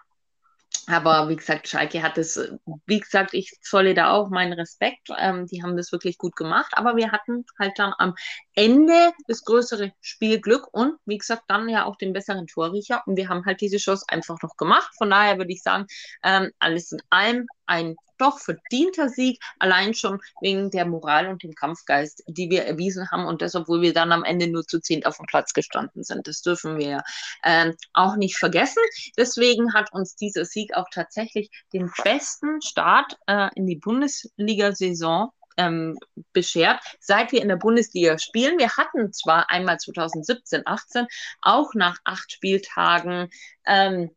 Aber 0.88 1.30
wie 1.30 1.36
gesagt, 1.36 1.68
Schalke 1.68 2.04
hat 2.04 2.18
es, 2.20 2.40
wie 2.86 3.00
gesagt, 3.00 3.34
ich 3.34 3.58
zolle 3.62 3.96
da 3.96 4.12
auch 4.12 4.30
meinen 4.30 4.54
Respekt. 4.54 5.10
Ähm, 5.18 5.48
die 5.48 5.64
haben 5.64 5.78
das 5.78 5.92
wirklich 5.92 6.18
gut 6.20 6.36
gemacht. 6.36 6.74
Aber 6.76 6.96
wir 6.96 7.12
hatten 7.12 7.46
halt 7.60 7.74
dann 7.78 7.94
am 7.98 8.14
Ende 8.54 9.12
das 9.28 9.44
größere 9.46 9.94
Spielglück 10.02 10.68
und 10.74 10.96
wie 11.06 11.18
gesagt, 11.18 11.44
dann 11.48 11.70
ja 11.70 11.86
auch 11.86 11.96
den 11.98 12.14
besseren 12.14 12.48
Torriecher. 12.48 13.02
Und 13.08 13.18
wir 13.18 13.30
haben 13.30 13.46
halt 13.46 13.62
diese 13.62 13.78
Chance 13.78 14.06
einfach 14.10 14.38
noch 14.44 14.58
gemacht. 14.58 14.92
Von 14.98 15.10
daher 15.10 15.38
würde 15.38 15.54
ich 15.54 15.64
sagen, 15.64 15.88
ähm, 16.24 16.52
alles 16.60 16.92
in 16.92 17.02
allem 17.10 17.48
ein 17.66 17.96
doch 18.18 18.40
verdienter 18.40 19.10
Sieg, 19.10 19.42
allein 19.60 19.94
schon 19.94 20.22
wegen 20.42 20.72
der 20.72 20.86
Moral 20.86 21.28
und 21.28 21.44
dem 21.44 21.54
Kampfgeist, 21.54 22.24
die 22.28 22.50
wir 22.50 22.66
erwiesen 22.66 23.10
haben 23.12 23.26
und 23.26 23.42
das, 23.42 23.56
obwohl 23.56 23.82
wir 23.82 23.94
dann 23.94 24.12
am 24.12 24.24
Ende 24.24 24.48
nur 24.48 24.66
zu 24.66 24.80
zehn 24.80 25.06
auf 25.06 25.18
dem 25.18 25.26
Platz 25.26 25.54
gestanden 25.54 26.04
sind. 26.04 26.28
Das 26.28 26.42
dürfen 26.42 26.78
wir 26.78 27.04
ähm, 27.44 27.76
auch 27.94 28.16
nicht 28.16 28.38
vergessen. 28.38 28.84
Deswegen 29.18 29.74
hat 29.74 29.94
uns 29.94 30.16
dieser 30.16 30.46
Sieg 30.46 30.76
auch 30.76 30.88
tatsächlich 30.92 31.50
den 31.74 31.92
besten 32.04 32.62
Start 32.62 33.18
äh, 33.28 33.50
in 33.56 33.66
die 33.68 33.78
Bundesliga-Saison 33.78 35.32
ähm, 35.58 35.98
beschert, 36.34 36.82
seit 37.00 37.32
wir 37.32 37.42
in 37.42 37.48
der 37.48 37.56
Bundesliga 37.56 38.18
spielen. 38.18 38.60
Wir 38.60 38.76
hatten 38.76 39.14
zwar 39.14 39.50
einmal 39.50 39.80
2017, 39.80 40.64
18 40.66 41.08
auch 41.42 41.74
nach 41.74 41.98
acht 42.04 42.32
Spieltagen 42.32 43.30
ähm, 43.66 44.12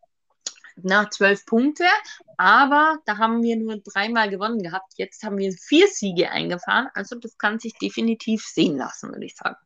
nach 0.83 1.11
zwölf 1.11 1.45
Punkte, 1.47 1.85
aber 2.37 2.99
da 3.07 3.19
haben 3.19 3.43
wir 3.43 3.57
nur 3.57 3.79
dreimal 3.79 4.31
gewonnen 4.31 4.63
gehabt. 4.63 4.93
Jetzt 4.97 5.23
haben 5.23 5.39
wir 5.39 5.53
vier 5.53 5.87
Siege 5.89 6.31
eingefahren, 6.31 6.89
also 6.95 7.17
das 7.17 7.37
kann 7.39 7.59
sich 7.59 7.75
definitiv 7.75 8.45
sehen 8.45 8.77
lassen, 8.77 9.13
würde 9.13 9.27
ich 9.27 9.37
sagen. 9.37 9.57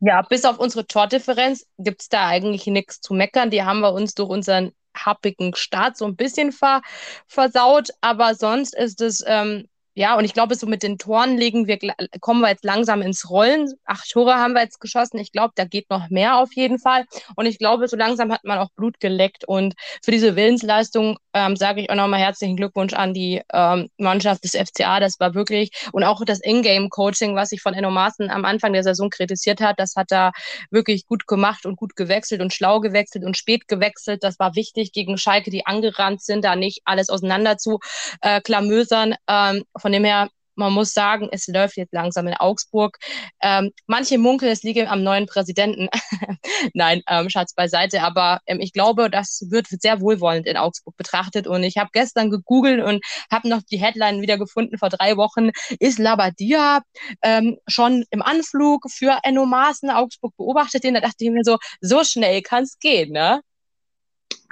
Ja, 0.00 0.22
bis 0.22 0.44
auf 0.44 0.58
unsere 0.58 0.86
Tordifferenz 0.86 1.64
gibt 1.78 2.02
es 2.02 2.08
da 2.08 2.26
eigentlich 2.26 2.66
nichts 2.66 3.00
zu 3.00 3.14
meckern. 3.14 3.50
Die 3.50 3.62
haben 3.62 3.80
wir 3.80 3.92
uns 3.92 4.14
durch 4.14 4.30
unseren 4.30 4.72
happigen 4.96 5.54
Start 5.54 5.96
so 5.96 6.04
ein 6.06 6.16
bisschen 6.16 6.50
ver 6.50 6.82
versaut, 7.28 7.90
aber 8.00 8.34
sonst 8.34 8.74
ist 8.74 9.00
es 9.00 9.22
ähm, 9.24 9.68
ja, 9.94 10.16
und 10.16 10.24
ich 10.24 10.32
glaube, 10.32 10.54
so 10.54 10.66
mit 10.66 10.82
den 10.82 10.96
Toren 10.96 11.36
legen 11.36 11.66
wir, 11.66 11.78
kommen 12.20 12.40
wir 12.40 12.48
jetzt 12.48 12.64
langsam 12.64 13.02
ins 13.02 13.28
Rollen. 13.28 13.70
Acht 13.84 14.10
Tore 14.10 14.36
haben 14.36 14.54
wir 14.54 14.62
jetzt 14.62 14.80
geschossen. 14.80 15.18
Ich 15.18 15.32
glaube, 15.32 15.52
da 15.54 15.64
geht 15.66 15.90
noch 15.90 16.08
mehr 16.08 16.38
auf 16.38 16.54
jeden 16.54 16.78
Fall. 16.78 17.04
Und 17.36 17.44
ich 17.44 17.58
glaube, 17.58 17.88
so 17.88 17.96
langsam 17.96 18.32
hat 18.32 18.42
man 18.44 18.58
auch 18.58 18.70
Blut 18.74 19.00
geleckt. 19.00 19.44
Und 19.46 19.74
für 20.02 20.10
diese 20.10 20.34
Willensleistung 20.34 21.18
ähm, 21.34 21.56
sage 21.56 21.82
ich 21.82 21.90
auch 21.90 21.94
nochmal 21.94 22.20
herzlichen 22.20 22.56
Glückwunsch 22.56 22.94
an 22.94 23.12
die 23.12 23.42
ähm, 23.52 23.88
Mannschaft 23.98 24.44
des 24.44 24.52
FCA. 24.52 24.98
Das 24.98 25.20
war 25.20 25.34
wirklich, 25.34 25.70
und 25.92 26.04
auch 26.04 26.24
das 26.24 26.40
Ingame-Coaching, 26.42 27.36
was 27.36 27.50
sich 27.50 27.60
von 27.60 27.74
Enno 27.74 27.90
Maaßen 27.90 28.30
am 28.30 28.46
Anfang 28.46 28.72
der 28.72 28.84
Saison 28.84 29.10
kritisiert 29.10 29.60
hat, 29.60 29.78
das 29.78 29.94
hat 29.96 30.10
er 30.10 30.32
wirklich 30.70 31.06
gut 31.06 31.26
gemacht 31.26 31.66
und 31.66 31.76
gut 31.76 31.96
gewechselt 31.96 32.40
und 32.40 32.54
schlau 32.54 32.80
gewechselt 32.80 33.24
und 33.24 33.36
spät 33.36 33.68
gewechselt. 33.68 34.24
Das 34.24 34.38
war 34.38 34.54
wichtig 34.54 34.92
gegen 34.92 35.18
Schalke, 35.18 35.50
die 35.50 35.66
angerannt 35.66 36.22
sind, 36.22 36.46
da 36.46 36.56
nicht 36.56 36.80
alles 36.86 37.10
auseinander 37.10 37.58
zu 37.58 37.78
äh, 38.22 38.40
klamösern. 38.40 39.16
Ähm, 39.28 39.64
von 39.82 39.92
dem 39.92 40.04
her, 40.04 40.28
man 40.54 40.72
muss 40.72 40.92
sagen, 40.92 41.28
es 41.32 41.46
läuft 41.46 41.76
jetzt 41.76 41.92
langsam 41.92 42.26
in 42.28 42.34
Augsburg. 42.34 42.98
Ähm, 43.40 43.70
manche 43.86 44.18
munkeln, 44.18 44.52
es 44.52 44.62
liege 44.62 44.88
am 44.88 45.02
neuen 45.02 45.26
Präsidenten. 45.26 45.88
Nein, 46.74 47.02
ähm, 47.08 47.30
Schatz 47.30 47.54
beiseite. 47.54 48.02
Aber 48.02 48.40
ähm, 48.46 48.60
ich 48.60 48.72
glaube, 48.72 49.10
das 49.10 49.46
wird 49.50 49.66
sehr 49.68 50.00
wohlwollend 50.00 50.46
in 50.46 50.56
Augsburg 50.56 50.96
betrachtet. 50.96 51.46
Und 51.46 51.62
ich 51.62 51.78
habe 51.78 51.90
gestern 51.92 52.30
gegoogelt 52.30 52.84
und 52.84 53.02
habe 53.30 53.48
noch 53.48 53.62
die 53.62 53.78
Headline 53.78 54.20
wieder 54.20 54.38
gefunden 54.38 54.78
vor 54.78 54.90
drei 54.90 55.16
Wochen. 55.16 55.50
Ist 55.80 55.98
Labadia 55.98 56.82
ähm, 57.22 57.58
schon 57.66 58.04
im 58.10 58.22
Anflug 58.22 58.90
für 58.90 59.18
Enno 59.22 59.46
Maaßen 59.46 59.90
Augsburg 59.90 60.36
beobachtet? 60.36 60.84
Den 60.84 60.94
da 60.94 61.00
dachte 61.00 61.24
ich 61.24 61.30
mir 61.30 61.44
so, 61.44 61.58
so 61.80 62.04
schnell 62.04 62.42
kann 62.42 62.64
es 62.64 62.78
gehen, 62.78 63.12
ne? 63.12 63.40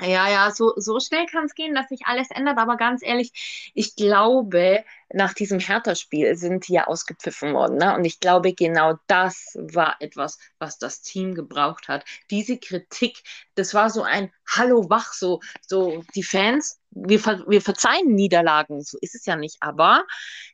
Ja, 0.00 0.30
ja, 0.30 0.50
so, 0.50 0.72
so 0.76 0.98
schnell 0.98 1.26
kann 1.26 1.44
es 1.44 1.54
gehen, 1.54 1.74
dass 1.74 1.88
sich 1.88 2.06
alles 2.06 2.30
ändert. 2.30 2.58
Aber 2.58 2.76
ganz 2.76 3.02
ehrlich, 3.02 3.70
ich 3.74 3.96
glaube, 3.96 4.84
nach 5.12 5.34
diesem 5.34 5.58
Hertha-Spiel 5.58 6.36
sind 6.36 6.68
die 6.68 6.74
ja 6.74 6.86
ausgepfiffen 6.86 7.52
worden. 7.52 7.76
Ne? 7.76 7.94
Und 7.94 8.04
ich 8.06 8.18
glaube, 8.18 8.54
genau 8.54 8.94
das 9.08 9.56
war 9.60 9.96
etwas, 10.00 10.38
was 10.58 10.78
das 10.78 11.02
Team 11.02 11.34
gebraucht 11.34 11.88
hat. 11.88 12.04
Diese 12.30 12.58
Kritik, 12.58 13.22
das 13.56 13.74
war 13.74 13.90
so 13.90 14.02
ein 14.02 14.32
Hallo 14.46 14.88
wach, 14.88 15.12
so, 15.12 15.40
so 15.66 16.02
die 16.14 16.22
Fans, 16.22 16.80
wir, 16.90 17.20
wir 17.46 17.60
verzeihen 17.60 18.14
Niederlagen, 18.14 18.82
so 18.82 18.96
ist 19.00 19.14
es 19.14 19.26
ja 19.26 19.36
nicht. 19.36 19.58
Aber 19.60 20.06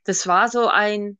das 0.04 0.26
war 0.26 0.48
so 0.48 0.68
ein, 0.68 1.18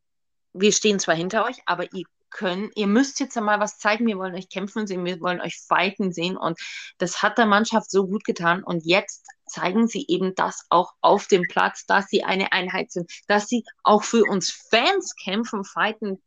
wir 0.53 0.73
stehen 0.73 0.99
zwar 0.99 1.15
hinter 1.15 1.45
euch, 1.45 1.59
aber 1.67 1.93
ihr 1.93 2.07
können. 2.37 2.71
Ihr 2.75 2.87
müsst 2.87 3.19
jetzt 3.19 3.37
einmal 3.37 3.61
was 3.61 3.79
zeigen. 3.79 4.07
Wir 4.07 4.19
wollen 4.19 4.35
euch 4.35 4.49
kämpfen 4.49 4.87
sehen, 4.87 5.05
wir 5.05 5.21
wollen 5.21 5.41
euch 5.41 5.59
fighten 5.67 6.13
sehen. 6.13 6.37
Und 6.37 6.59
das 6.99 7.23
hat 7.23 7.39
der 7.39 7.47
Mannschaft 7.47 7.91
so 7.91 8.07
gut 8.07 8.25
getan. 8.25 8.63
Und 8.63 8.85
jetzt 8.85 9.27
zeigen 9.47 9.89
sie 9.89 10.05
eben 10.09 10.35
das 10.35 10.67
auch 10.69 10.93
auf 11.01 11.27
dem 11.27 11.43
Platz, 11.49 11.87
dass 11.87 12.09
sie 12.09 12.25
eine 12.25 12.53
Einheit 12.53 12.93
sind, 12.93 13.11
dass 13.27 13.49
sie 13.49 13.65
auch 13.83 14.03
für 14.03 14.25
uns 14.25 14.51
Fans 14.71 15.15
kämpfen, 15.17 15.65
fighten, 15.65 16.21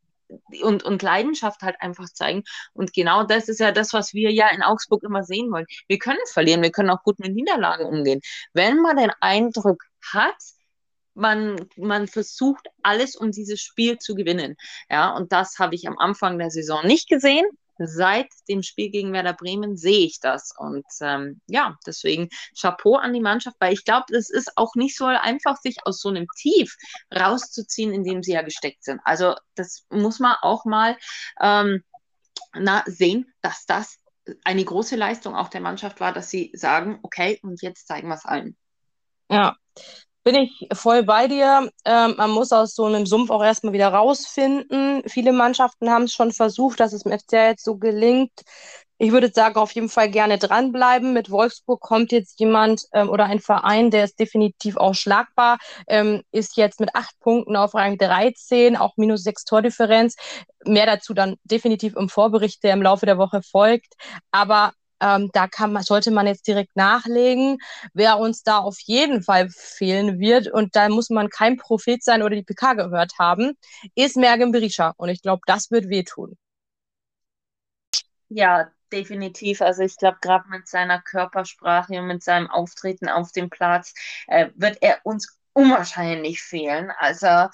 und, 0.62 0.84
und 0.84 1.02
Leidenschaft 1.02 1.62
halt 1.62 1.82
einfach 1.82 2.06
zeigen. 2.10 2.44
Und 2.74 2.94
genau 2.94 3.24
das 3.24 3.50
ist 3.50 3.60
ja 3.60 3.72
das, 3.72 3.94
was 3.94 4.14
wir 4.14 4.32
ja 4.32 4.50
in 4.50 4.62
Augsburg 4.62 5.04
immer 5.04 5.24
sehen 5.24 5.52
wollen. 5.52 5.66
Wir 5.88 5.98
können 5.98 6.20
verlieren, 6.32 6.62
wir 6.62 6.72
können 6.72 6.90
auch 6.90 7.04
gut 7.04 7.20
mit 7.20 7.34
Niederlagen 7.34 7.86
umgehen. 7.86 8.22
Wenn 8.54 8.82
man 8.82 8.98
den 8.98 9.12
Eindruck 9.22 9.84
hat, 10.14 10.36
man, 11.20 11.68
man 11.76 12.08
versucht 12.08 12.68
alles, 12.82 13.16
um 13.16 13.32
dieses 13.32 13.62
Spiel 13.62 14.00
zu 14.00 14.16
gewinnen. 14.16 14.56
Ja, 14.90 15.16
und 15.16 15.32
das 15.32 15.60
habe 15.60 15.76
ich 15.76 15.88
am 15.88 15.98
Anfang 16.00 16.40
der 16.40 16.50
Saison 16.50 16.86
nicht 16.86 17.10
gesehen. 17.10 17.46
Seit 17.82 18.28
dem 18.50 18.62
Spiel 18.62 18.90
gegen 18.90 19.14
Werder 19.14 19.34
Bremen 19.34 19.78
sehe 19.78 20.06
ich 20.06 20.20
das. 20.20 20.54
Und 20.58 20.86
ähm, 21.00 21.40
ja, 21.48 21.78
deswegen 21.86 22.30
Chapeau 22.60 22.96
an 22.96 23.14
die 23.14 23.22
Mannschaft, 23.22 23.56
weil 23.60 23.74
ich 23.74 23.86
glaube, 23.86 24.14
es 24.16 24.30
ist 24.30 24.58
auch 24.58 24.76
nicht 24.76 24.98
so 24.98 25.06
einfach, 25.06 25.58
sich 25.58 25.78
aus 25.86 26.02
so 26.02 26.10
einem 26.10 26.28
Tief 26.38 26.76
rauszuziehen, 27.16 27.94
in 27.94 28.04
dem 28.04 28.22
sie 28.22 28.34
ja 28.34 28.42
gesteckt 28.42 28.84
sind. 28.84 29.00
Also 29.06 29.36
das 29.56 29.86
muss 29.90 30.20
man 30.20 30.36
auch 30.42 30.66
mal 30.66 30.98
ähm, 31.40 31.84
na, 32.54 32.84
sehen, 32.86 33.34
dass 33.42 33.66
das 33.66 33.98
eine 34.44 34.64
große 34.64 34.98
Leistung 34.98 35.36
auch 35.36 35.48
der 35.48 35.62
Mannschaft 35.62 36.02
war, 36.02 36.12
dass 36.12 36.30
sie 36.30 36.52
sagen, 36.54 37.00
okay, 37.04 37.40
und 37.44 37.62
jetzt 37.62 37.88
zeigen 37.88 38.10
wir 38.10 38.16
es 38.16 38.26
allen. 38.26 38.58
Ja, 39.32 39.56
bin 40.24 40.36
ich 40.36 40.68
voll 40.74 41.04
bei 41.04 41.28
dir. 41.28 41.70
Ähm, 41.86 42.16
man 42.18 42.32
muss 42.32 42.52
aus 42.52 42.76
so 42.76 42.86
einem 42.86 43.06
Sumpf 43.06 43.30
auch 43.30 43.44
erstmal 43.44 43.74
wieder 43.74 43.90
rausfinden. 43.90 45.04
Viele 45.08 45.32
Mannschaften 45.34 45.90
haben 45.90 46.04
es 46.04 46.14
schon 46.14 46.32
versucht, 46.32 46.80
dass 46.80 46.94
es 46.94 47.04
im 47.04 47.18
FCA 47.18 47.48
jetzt 47.50 47.64
so 47.64 47.78
gelingt. 47.78 48.42
Ich 49.02 49.14
würde 49.14 49.32
sagen, 49.34 49.56
auf 49.56 49.72
jeden 49.72 49.88
Fall 49.88 50.12
gerne 50.12 50.38
dranbleiben. 50.38 51.14
Mit 51.14 51.32
Wolfsburg 51.32 51.80
kommt 51.80 52.12
jetzt 52.12 52.38
jemand 52.40 52.84
ähm, 52.92 53.10
oder 53.10 53.26
ein 53.26 53.40
Verein, 53.40 53.92
der 53.92 54.04
ist 54.04 54.20
definitiv 54.20 54.76
auch 54.76 54.94
schlagbar, 54.94 55.58
ähm, 55.88 56.22
ist 56.32 56.58
jetzt 56.58 56.82
mit 56.82 56.94
acht 56.96 57.18
Punkten 57.22 57.56
auf 57.56 57.76
Rang 57.76 57.98
13, 57.98 58.76
auch 58.76 58.98
minus 58.98 59.24
sechs 59.24 59.46
Tordifferenz. 59.46 60.16
Mehr 60.66 60.86
dazu 60.86 61.14
dann 61.14 61.38
definitiv 61.46 61.96
im 61.96 62.10
Vorbericht, 62.10 62.62
der 62.64 62.74
im 62.74 62.82
Laufe 62.82 63.06
der 63.06 63.18
Woche 63.18 63.42
folgt. 63.42 63.94
Aber 64.32 64.74
ähm, 65.02 65.30
da 65.34 65.48
kann 65.48 65.74
man, 65.74 65.84
sollte 65.84 66.12
man 66.12 66.28
jetzt 66.28 66.48
direkt 66.48 66.76
nachlegen, 66.76 67.58
wer 67.94 68.20
uns 68.20 68.44
da 68.44 68.60
auf 68.60 68.78
jeden 68.82 69.24
Fall 69.24 69.50
fehlen 69.50 70.20
wird. 70.20 70.48
Und 70.52 70.76
da 70.76 70.90
muss 70.90 71.10
man 71.10 71.30
kein 71.30 71.58
Prophet 71.58 72.04
sein 72.04 72.24
oder 72.24 72.36
die 72.36 72.44
PK 72.44 72.74
gehört 72.74 73.14
haben, 73.20 73.54
ist 73.96 74.18
Mergen 74.18 74.52
Berisha. 74.52 74.94
Und 74.98 75.10
ich 75.10 75.22
glaube, 75.22 75.42
das 75.46 75.72
wird 75.72 75.90
wehtun. 75.90 76.38
Ja, 78.30 78.72
definitiv. 78.92 79.62
Also 79.62 79.84
ich 79.84 79.98
glaube, 79.98 80.18
gerade 80.22 80.48
mit 80.50 80.68
seiner 80.68 81.02
Körpersprache 81.02 82.00
und 82.00 82.08
mit 82.08 82.24
seinem 82.24 82.50
Auftreten 82.50 83.10
auf 83.10 83.32
dem 83.32 83.50
Platz 83.50 83.94
äh, 84.28 84.50
wird 84.56 84.78
er 84.82 85.00
uns 85.04 85.39
unwahrscheinlich 85.60 86.42
fehlen. 86.42 86.92
Also 86.98 87.50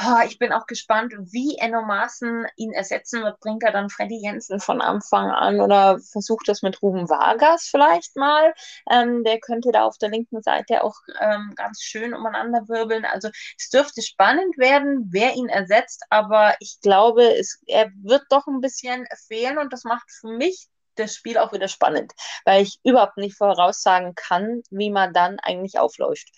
oh, 0.00 0.22
ich 0.26 0.38
bin 0.38 0.52
auch 0.52 0.66
gespannt, 0.66 1.12
wie 1.18 1.56
Enno 1.58 1.82
Maaßen 1.82 2.46
ihn 2.56 2.72
ersetzen 2.72 3.22
wird. 3.22 3.40
Bringt 3.40 3.62
er 3.62 3.72
dann 3.72 3.90
Freddy 3.90 4.18
Jensen 4.22 4.60
von 4.60 4.80
Anfang 4.80 5.30
an 5.30 5.60
oder 5.60 5.98
versucht 5.98 6.48
das 6.48 6.62
mit 6.62 6.80
Ruben 6.82 7.08
Vargas 7.08 7.68
vielleicht 7.70 8.16
mal? 8.16 8.54
Ähm, 8.90 9.24
der 9.24 9.40
könnte 9.40 9.72
da 9.72 9.84
auf 9.84 9.98
der 9.98 10.10
linken 10.10 10.42
Seite 10.42 10.84
auch 10.84 10.96
ähm, 11.20 11.52
ganz 11.56 11.82
schön 11.82 12.14
umeinander 12.14 12.68
wirbeln. 12.68 13.04
Also 13.04 13.28
es 13.58 13.70
dürfte 13.70 14.02
spannend 14.02 14.56
werden, 14.58 15.08
wer 15.10 15.34
ihn 15.34 15.48
ersetzt, 15.48 16.04
aber 16.10 16.54
ich 16.60 16.78
glaube, 16.80 17.36
es, 17.36 17.60
er 17.66 17.90
wird 18.02 18.24
doch 18.30 18.46
ein 18.46 18.60
bisschen 18.60 19.06
fehlen 19.26 19.58
und 19.58 19.72
das 19.72 19.84
macht 19.84 20.10
für 20.10 20.28
mich 20.28 20.68
das 20.94 21.14
Spiel 21.14 21.38
auch 21.38 21.52
wieder 21.52 21.68
spannend, 21.68 22.12
weil 22.44 22.62
ich 22.62 22.80
überhaupt 22.84 23.18
nicht 23.18 23.36
voraussagen 23.36 24.14
kann, 24.14 24.62
wie 24.70 24.90
man 24.90 25.12
dann 25.12 25.38
eigentlich 25.40 25.78
aufläuft. 25.78 26.28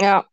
Ja, 0.00 0.24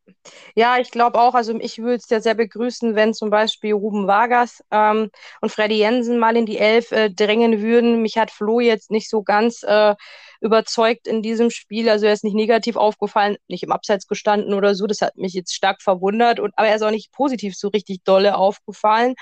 ja, 0.56 0.78
ich 0.80 0.92
glaube 0.92 1.20
auch, 1.20 1.36
also 1.36 1.58
ich 1.60 1.80
würde 1.80 1.96
es 1.98 2.10
ja 2.10 2.22
sehr 2.22 2.36
begrüßen, 2.36 2.96
wenn 2.96 3.14
zum 3.14 3.30
Beispiel 3.32 3.74
Ruben 3.74 4.08
Vargas 4.08 4.64
ähm, 4.72 5.10
und 5.42 5.52
Freddy 5.52 5.78
Jensen 5.80 6.20
mal 6.20 6.38
in 6.38 6.46
die 6.46 6.58
Elf 6.60 6.92
äh, 6.92 7.10
drängen 7.10 7.62
würden. 7.62 8.02
Mich 8.02 8.18
hat 8.18 8.32
Flo 8.32 8.60
jetzt 8.60 8.92
nicht 8.92 9.10
so 9.10 9.24
ganz 9.24 9.64
äh, 9.64 9.96
überzeugt 10.42 11.08
in 11.08 11.22
diesem 11.22 11.50
Spiel. 11.50 11.90
Also 11.90 12.06
er 12.06 12.14
ist 12.14 12.24
nicht 12.24 12.36
negativ 12.36 12.76
aufgefallen, 12.76 13.38
nicht 13.48 13.64
im 13.64 13.72
Abseits 13.72 14.08
gestanden 14.08 14.54
oder 14.54 14.76
so. 14.76 14.88
Das 14.88 15.02
hat 15.02 15.18
mich 15.18 15.34
jetzt 15.34 15.54
stark 15.54 15.82
verwundert. 15.82 16.40
Und, 16.40 16.54
aber 16.56 16.68
er 16.68 16.76
ist 16.76 16.82
auch 16.82 16.92
nicht 16.92 17.12
positiv 17.12 17.56
so 17.56 17.70
richtig 17.70 18.04
dolle 18.04 18.38
aufgefallen. 18.38 19.16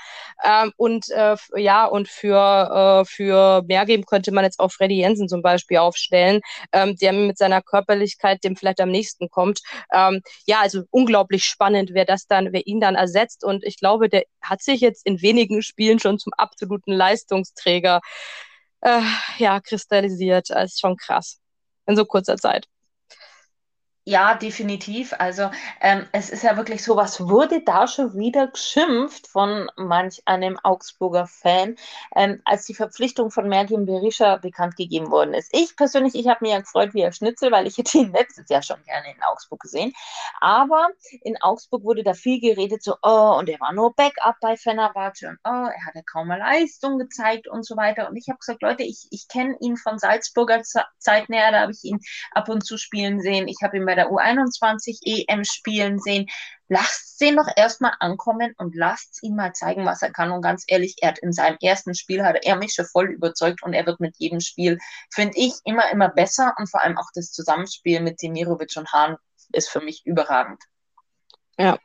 Ähm, 0.44 0.72
und 0.76 1.08
äh, 1.10 1.36
ja, 1.56 1.86
und 1.86 2.08
für, 2.08 3.02
äh, 3.02 3.04
für 3.04 3.62
Mehrgeben 3.66 4.04
könnte 4.04 4.32
man 4.32 4.44
jetzt 4.44 4.60
auch 4.60 4.72
Freddy 4.72 4.96
Jensen 4.96 5.28
zum 5.28 5.42
Beispiel 5.42 5.78
aufstellen, 5.78 6.40
ähm, 6.72 6.96
der 6.96 7.12
mit 7.12 7.38
seiner 7.38 7.62
Körperlichkeit 7.62 8.42
dem 8.44 8.56
vielleicht 8.56 8.80
am 8.80 8.90
nächsten 8.90 9.28
kommt. 9.28 9.60
Ähm, 9.92 10.20
ja, 10.46 10.60
also 10.60 10.82
unglaublich 10.90 11.44
spannend, 11.44 11.90
wer 11.92 12.04
das 12.04 12.26
dann, 12.26 12.52
wer 12.52 12.66
ihn 12.66 12.80
dann 12.80 12.94
ersetzt. 12.94 13.44
Und 13.44 13.64
ich 13.64 13.78
glaube, 13.78 14.08
der 14.08 14.24
hat 14.42 14.62
sich 14.62 14.80
jetzt 14.80 15.06
in 15.06 15.22
wenigen 15.22 15.62
Spielen 15.62 15.98
schon 15.98 16.18
zum 16.18 16.32
absoluten 16.36 16.92
Leistungsträger 16.92 18.00
äh, 18.84 19.02
ja, 19.38 19.60
kristallisiert. 19.60 20.50
Das 20.50 20.72
ist 20.74 20.80
schon 20.80 20.96
krass. 20.96 21.40
In 21.86 21.96
so 21.96 22.04
kurzer 22.06 22.36
Zeit. 22.36 22.66
Ja, 24.06 24.34
definitiv. 24.34 25.14
Also 25.18 25.50
ähm, 25.80 26.06
es 26.12 26.28
ist 26.28 26.42
ja 26.42 26.58
wirklich 26.58 26.84
so, 26.84 26.94
was 26.94 27.26
wurde 27.26 27.62
da 27.64 27.86
schon 27.86 28.12
wieder 28.14 28.48
geschimpft 28.48 29.26
von 29.26 29.70
manch 29.76 30.20
einem 30.26 30.58
Augsburger 30.62 31.26
Fan, 31.26 31.76
ähm, 32.14 32.42
als 32.44 32.66
die 32.66 32.74
Verpflichtung 32.74 33.30
von 33.30 33.48
Mertin 33.48 33.86
Berisha 33.86 34.36
bekannt 34.36 34.76
gegeben 34.76 35.10
worden 35.10 35.32
ist. 35.32 35.48
Ich 35.52 35.74
persönlich, 35.76 36.14
ich 36.16 36.28
habe 36.28 36.40
mich 36.42 36.52
ja 36.52 36.60
gefreut 36.60 36.92
wie 36.92 37.02
ein 37.02 37.14
Schnitzel, 37.14 37.50
weil 37.50 37.66
ich 37.66 37.78
hätte 37.78 37.96
ihn 37.96 38.12
letztes 38.12 38.50
Jahr 38.50 38.60
schon 38.62 38.82
gerne 38.84 39.10
in 39.10 39.22
Augsburg 39.22 39.60
gesehen. 39.60 39.94
Aber 40.40 40.88
in 41.22 41.40
Augsburg 41.40 41.84
wurde 41.84 42.02
da 42.02 42.12
viel 42.14 42.40
geredet, 42.40 42.82
so, 42.82 42.96
oh, 43.02 43.36
und 43.38 43.48
er 43.48 43.60
war 43.60 43.72
nur 43.72 43.94
Backup 43.94 44.36
bei 44.40 44.56
Fenerbahce 44.58 45.28
und 45.28 45.38
oh, 45.44 45.68
er 45.68 45.86
hatte 45.86 46.02
kaum 46.04 46.28
mal 46.28 46.38
Leistung 46.38 46.98
gezeigt 46.98 47.48
und 47.48 47.64
so 47.64 47.76
weiter. 47.76 48.08
Und 48.10 48.16
ich 48.16 48.28
habe 48.28 48.38
gesagt, 48.38 48.62
Leute, 48.62 48.82
ich, 48.82 49.06
ich 49.10 49.28
kenne 49.28 49.56
ihn 49.60 49.76
von 49.78 49.98
Salzburger 49.98 50.62
Zeit 50.98 51.28
näher, 51.30 51.52
da 51.52 51.60
habe 51.60 51.72
ich 51.72 51.84
ihn 51.84 52.00
ab 52.32 52.48
und 52.48 52.64
zu 52.66 52.76
spielen 52.76 53.20
sehen. 53.20 53.48
Ich 53.48 53.58
habe 53.62 53.76
ihn 53.78 53.86
bei 53.86 53.93
bei 53.94 54.02
der 54.02 54.10
U21 54.10 55.26
EM 55.28 55.44
spielen 55.44 55.98
sehen. 55.98 56.26
Lasst 56.68 57.20
ihn 57.22 57.36
doch 57.36 57.48
erstmal 57.54 57.92
ankommen 58.00 58.54
und 58.58 58.74
lasst 58.74 59.22
ihn 59.22 59.36
mal 59.36 59.52
zeigen, 59.52 59.86
was 59.86 60.02
er 60.02 60.10
kann. 60.10 60.32
Und 60.32 60.42
ganz 60.42 60.64
ehrlich, 60.66 60.96
er 61.00 61.10
hat 61.10 61.18
in 61.20 61.32
seinem 61.32 61.58
ersten 61.62 61.94
Spiel 61.94 62.24
hat 62.24 62.44
er 62.44 62.56
mich 62.56 62.72
schon 62.74 62.86
voll 62.86 63.10
überzeugt 63.10 63.62
und 63.62 63.72
er 63.72 63.86
wird 63.86 64.00
mit 64.00 64.16
jedem 64.18 64.40
Spiel, 64.40 64.78
finde 65.12 65.36
ich, 65.36 65.54
immer, 65.64 65.90
immer 65.90 66.08
besser. 66.08 66.54
Und 66.58 66.70
vor 66.70 66.82
allem 66.82 66.98
auch 66.98 67.08
das 67.14 67.30
Zusammenspiel 67.30 68.00
mit 68.00 68.20
Demirovic 68.20 68.76
und 68.76 68.90
Hahn 68.92 69.16
ist 69.52 69.68
für 69.68 69.80
mich 69.80 70.04
überragend. 70.04 70.60
Ja. 71.58 71.78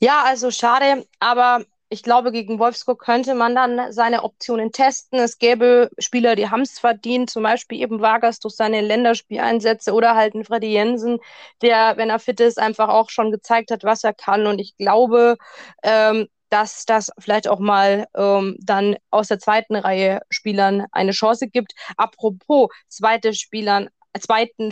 Ja, 0.00 0.24
also 0.24 0.50
schade, 0.50 1.06
aber 1.20 1.64
ich 1.88 2.02
glaube, 2.02 2.32
gegen 2.32 2.58
Wolfsburg 2.58 3.00
könnte 3.00 3.34
man 3.34 3.54
dann 3.54 3.92
seine 3.92 4.24
Optionen 4.24 4.72
testen. 4.72 5.20
Es 5.20 5.38
gäbe 5.38 5.90
Spieler, 5.98 6.34
die 6.34 6.50
haben 6.50 6.62
es 6.62 6.78
verdient, 6.78 7.30
zum 7.30 7.44
Beispiel 7.44 7.80
eben 7.80 8.00
Vargas 8.00 8.40
durch 8.40 8.54
seine 8.54 8.80
Länderspieleinsätze 8.80 9.92
oder 9.92 10.16
halt 10.16 10.34
ein 10.34 10.44
Freddy 10.44 10.72
Jensen, 10.72 11.18
der, 11.62 11.96
wenn 11.96 12.10
er 12.10 12.18
fit 12.18 12.40
ist, 12.40 12.58
einfach 12.58 12.88
auch 12.88 13.10
schon 13.10 13.30
gezeigt 13.30 13.70
hat, 13.70 13.84
was 13.84 14.02
er 14.02 14.14
kann. 14.14 14.46
Und 14.46 14.58
ich 14.58 14.76
glaube, 14.76 15.36
ähm, 15.84 16.26
dass 16.48 16.84
das 16.86 17.10
vielleicht 17.18 17.48
auch 17.48 17.60
mal 17.60 18.06
ähm, 18.16 18.56
dann 18.60 18.96
aus 19.10 19.28
der 19.28 19.38
zweiten 19.38 19.76
Reihe 19.76 20.20
Spielern 20.30 20.86
eine 20.92 21.12
Chance 21.12 21.48
gibt. 21.48 21.72
Apropos 21.96 22.68
zweite 22.88 23.32
Spielern, 23.34 23.88
zweiten 24.20 24.70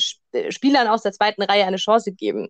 Spielern 0.51 0.89
aus 0.89 1.03
der 1.03 1.12
zweiten 1.12 1.43
Reihe 1.43 1.67
eine 1.67 1.77
Chance 1.77 2.12
geben. 2.12 2.49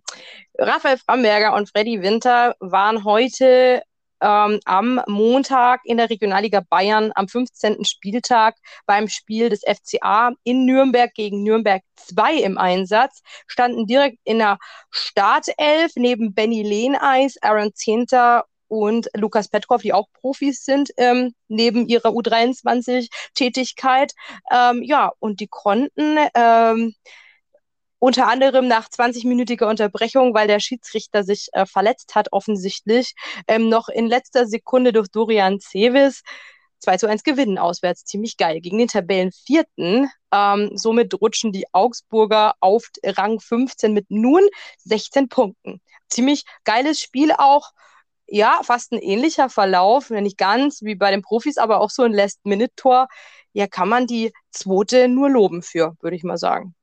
Raphael 0.57 0.97
Framberger 0.97 1.53
und 1.53 1.69
Freddy 1.69 2.01
Winter 2.01 2.55
waren 2.59 3.03
heute 3.03 3.83
ähm, 4.21 4.59
am 4.65 5.01
Montag 5.07 5.81
in 5.83 5.97
der 5.97 6.09
Regionalliga 6.09 6.61
Bayern 6.69 7.11
am 7.15 7.27
15. 7.27 7.85
Spieltag 7.85 8.55
beim 8.85 9.07
Spiel 9.07 9.49
des 9.49 9.61
FCA 9.61 10.31
in 10.43 10.65
Nürnberg 10.65 11.13
gegen 11.13 11.43
Nürnberg 11.43 11.81
2 11.95 12.35
im 12.35 12.57
Einsatz, 12.57 13.21
standen 13.47 13.87
direkt 13.87 14.19
in 14.23 14.39
der 14.39 14.57
Startelf 14.91 15.91
neben 15.95 16.33
Benny 16.33 16.63
Lehneis, 16.63 17.37
Aaron 17.41 17.73
Zehnter 17.73 18.45
und 18.67 19.07
Lukas 19.13 19.47
Petkov, 19.47 19.81
die 19.81 19.93
auch 19.93 20.07
Profis 20.13 20.65
sind, 20.65 20.91
ähm, 20.97 21.33
neben 21.47 21.87
ihrer 21.87 22.09
U23-Tätigkeit. 22.09 24.13
Ähm, 24.51 24.81
ja, 24.83 25.11
und 25.19 25.39
die 25.39 25.47
konnten 25.47 26.17
ähm, 26.33 26.95
unter 28.05 28.27
anderem 28.27 28.67
nach 28.67 28.87
20-minütiger 28.87 29.67
Unterbrechung, 29.67 30.35
weil 30.35 30.47
der 30.47 30.59
Schiedsrichter 30.59 31.23
sich 31.23 31.47
äh, 31.53 31.65
verletzt 31.65 32.13
hat, 32.13 32.31
offensichtlich, 32.31 33.15
ähm, 33.47 33.67
noch 33.67 33.89
in 33.89 34.05
letzter 34.05 34.45
Sekunde 34.45 34.93
durch 34.93 35.07
Dorian 35.07 35.59
Cevis 35.59 36.21
2 36.81 36.97
zu 36.97 37.07
1 37.07 37.23
gewinnen 37.23 37.57
auswärts. 37.57 38.05
Ziemlich 38.05 38.37
geil. 38.37 38.61
Gegen 38.61 38.77
den 38.77 38.89
Tabellenvierten. 38.89 40.07
Ähm, 40.31 40.69
somit 40.75 41.19
rutschen 41.19 41.51
die 41.51 41.65
Augsburger 41.71 42.53
auf 42.59 42.91
Rang 43.03 43.39
15 43.39 43.91
mit 43.91 44.05
nun 44.09 44.43
16 44.83 45.27
Punkten. 45.27 45.81
Ziemlich 46.07 46.43
geiles 46.63 47.01
Spiel 47.01 47.31
auch. 47.31 47.71
Ja, 48.27 48.59
fast 48.61 48.91
ein 48.91 48.99
ähnlicher 48.99 49.49
Verlauf, 49.49 50.11
wenn 50.11 50.25
nicht 50.25 50.37
ganz 50.37 50.83
wie 50.83 50.93
bei 50.93 51.09
den 51.09 51.23
Profis, 51.23 51.57
aber 51.57 51.81
auch 51.81 51.89
so 51.89 52.03
ein 52.03 52.13
Last-Minute-Tor. 52.13 53.07
Ja, 53.53 53.65
kann 53.65 53.89
man 53.89 54.05
die 54.05 54.31
zweite 54.51 55.07
nur 55.07 55.31
loben 55.31 55.63
für, 55.63 55.95
würde 56.01 56.15
ich 56.15 56.23
mal 56.23 56.37
sagen. 56.37 56.74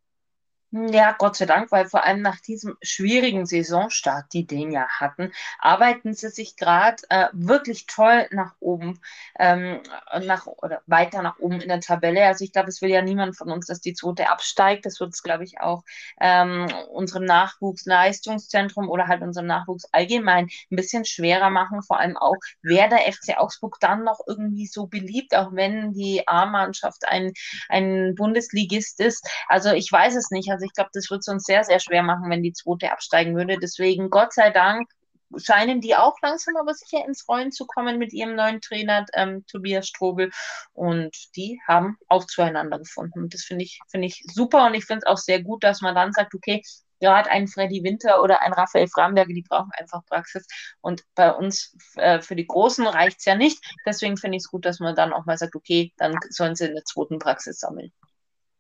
Ja, 0.75 1.13
Gott 1.19 1.37
sei 1.37 1.45
Dank, 1.45 1.71
weil 1.71 1.87
vor 1.87 2.03
allem 2.03 2.23
nach 2.23 2.41
diesem 2.41 2.79
schwierigen 2.81 3.45
Saisonstart, 3.45 4.33
die 4.33 4.47
den 4.47 4.73
ja 4.73 4.89
hatten, 4.89 5.31
arbeiten 5.59 6.15
sie 6.15 6.31
sich 6.31 6.57
gerade 6.57 6.97
äh, 7.11 7.27
wirklich 7.35 7.85
toll 7.87 8.27
nach 8.31 8.55
oben, 8.59 8.99
ähm, 9.39 9.83
nach, 10.23 10.47
oder 10.47 10.81
weiter 10.87 11.21
nach 11.21 11.39
oben 11.41 11.61
in 11.61 11.69
der 11.69 11.81
Tabelle. 11.81 12.25
Also 12.25 12.43
ich 12.45 12.53
glaube, 12.53 12.71
es 12.71 12.81
will 12.81 12.89
ja 12.89 13.03
niemand 13.03 13.37
von 13.37 13.51
uns, 13.51 13.67
dass 13.67 13.83
die 13.83 13.93
zweite 13.93 14.31
absteigt. 14.31 14.87
Das 14.87 14.99
wird 14.99 15.13
es, 15.13 15.23
glaube 15.23 15.45
ich, 15.45 15.61
auch 15.61 15.83
ähm, 16.19 16.67
unserem 16.91 17.25
Nachwuchsleistungszentrum 17.25 18.89
oder 18.89 19.09
halt 19.09 19.21
unserem 19.21 19.49
Nachwuchs 19.49 19.85
allgemein 19.93 20.47
ein 20.71 20.77
bisschen 20.77 21.05
schwerer 21.05 21.51
machen. 21.51 21.83
Vor 21.83 21.99
allem 21.99 22.17
auch, 22.17 22.37
wer 22.63 22.89
der 22.89 23.13
FC 23.13 23.37
Augsburg 23.37 23.77
dann 23.81 24.05
noch 24.05 24.21
irgendwie 24.27 24.67
so 24.67 24.87
beliebt, 24.87 25.37
auch 25.37 25.53
wenn 25.53 25.93
die 25.93 26.27
A-Mannschaft 26.27 27.07
ein, 27.07 27.35
ein 27.69 28.15
Bundesligist 28.15 29.01
ist. 29.01 29.29
Also 29.49 29.73
ich 29.73 29.93
weiß 29.93 30.15
es 30.17 30.31
nicht. 30.31 30.51
Also 30.51 30.62
also 30.63 30.69
ich 30.69 30.75
glaube, 30.75 30.91
das 30.93 31.11
wird 31.11 31.21
es 31.21 31.29
uns 31.29 31.45
sehr, 31.45 31.65
sehr 31.65 31.81
schwer 31.81 32.05
machen, 32.05 32.31
wenn 32.31 32.43
die 32.43 32.53
zweite 32.53 32.93
absteigen 32.93 33.35
würde. 33.35 33.59
Deswegen, 33.61 34.11
Gott 34.11 34.33
sei 34.33 34.51
Dank, 34.51 34.89
scheinen 35.37 35.81
die 35.81 35.97
auch 35.97 36.15
langsam 36.23 36.57
aber 36.57 36.75
sicher 36.75 37.05
ins 37.05 37.27
Rollen 37.29 37.51
zu 37.51 37.67
kommen 37.67 37.99
mit 37.99 38.13
ihrem 38.13 38.37
neuen 38.37 38.61
Trainer 38.61 39.07
ähm, 39.15 39.45
Tobias 39.47 39.89
Strobel 39.89 40.31
und 40.73 41.17
die 41.35 41.59
haben 41.67 41.97
auch 42.09 42.27
zueinander 42.27 42.79
gefunden. 42.79 43.29
Das 43.29 43.43
finde 43.43 43.65
ich, 43.65 43.81
finde 43.91 44.07
ich 44.07 44.23
super 44.33 44.67
und 44.67 44.75
ich 44.75 44.85
finde 44.85 45.05
es 45.05 45.11
auch 45.11 45.17
sehr 45.17 45.43
gut, 45.43 45.65
dass 45.65 45.81
man 45.81 45.95
dann 45.95 46.13
sagt, 46.13 46.35
okay, 46.35 46.63
gerade 47.01 47.31
ein 47.31 47.49
Freddy 47.49 47.83
Winter 47.83 48.23
oder 48.23 48.43
ein 48.43 48.53
Raphael 48.53 48.87
Framberger, 48.87 49.33
die 49.33 49.43
brauchen 49.49 49.71
einfach 49.77 50.05
Praxis. 50.05 50.47
Und 50.81 51.03
bei 51.17 51.33
uns 51.33 51.75
äh, 51.97 52.21
für 52.21 52.37
die 52.37 52.47
Großen 52.47 52.87
reicht 52.87 53.19
es 53.19 53.25
ja 53.25 53.35
nicht. 53.35 53.59
Deswegen 53.85 54.17
finde 54.17 54.37
ich 54.37 54.45
es 54.45 54.51
gut, 54.51 54.65
dass 54.65 54.79
man 54.79 54.95
dann 54.95 55.13
auch 55.13 55.25
mal 55.25 55.39
sagt, 55.39 55.57
okay, 55.57 55.93
dann 55.97 56.17
sollen 56.29 56.55
sie 56.55 56.67
in 56.67 56.75
der 56.75 56.85
zweiten 56.85 57.19
Praxis 57.19 57.59
sammeln. 57.59 57.91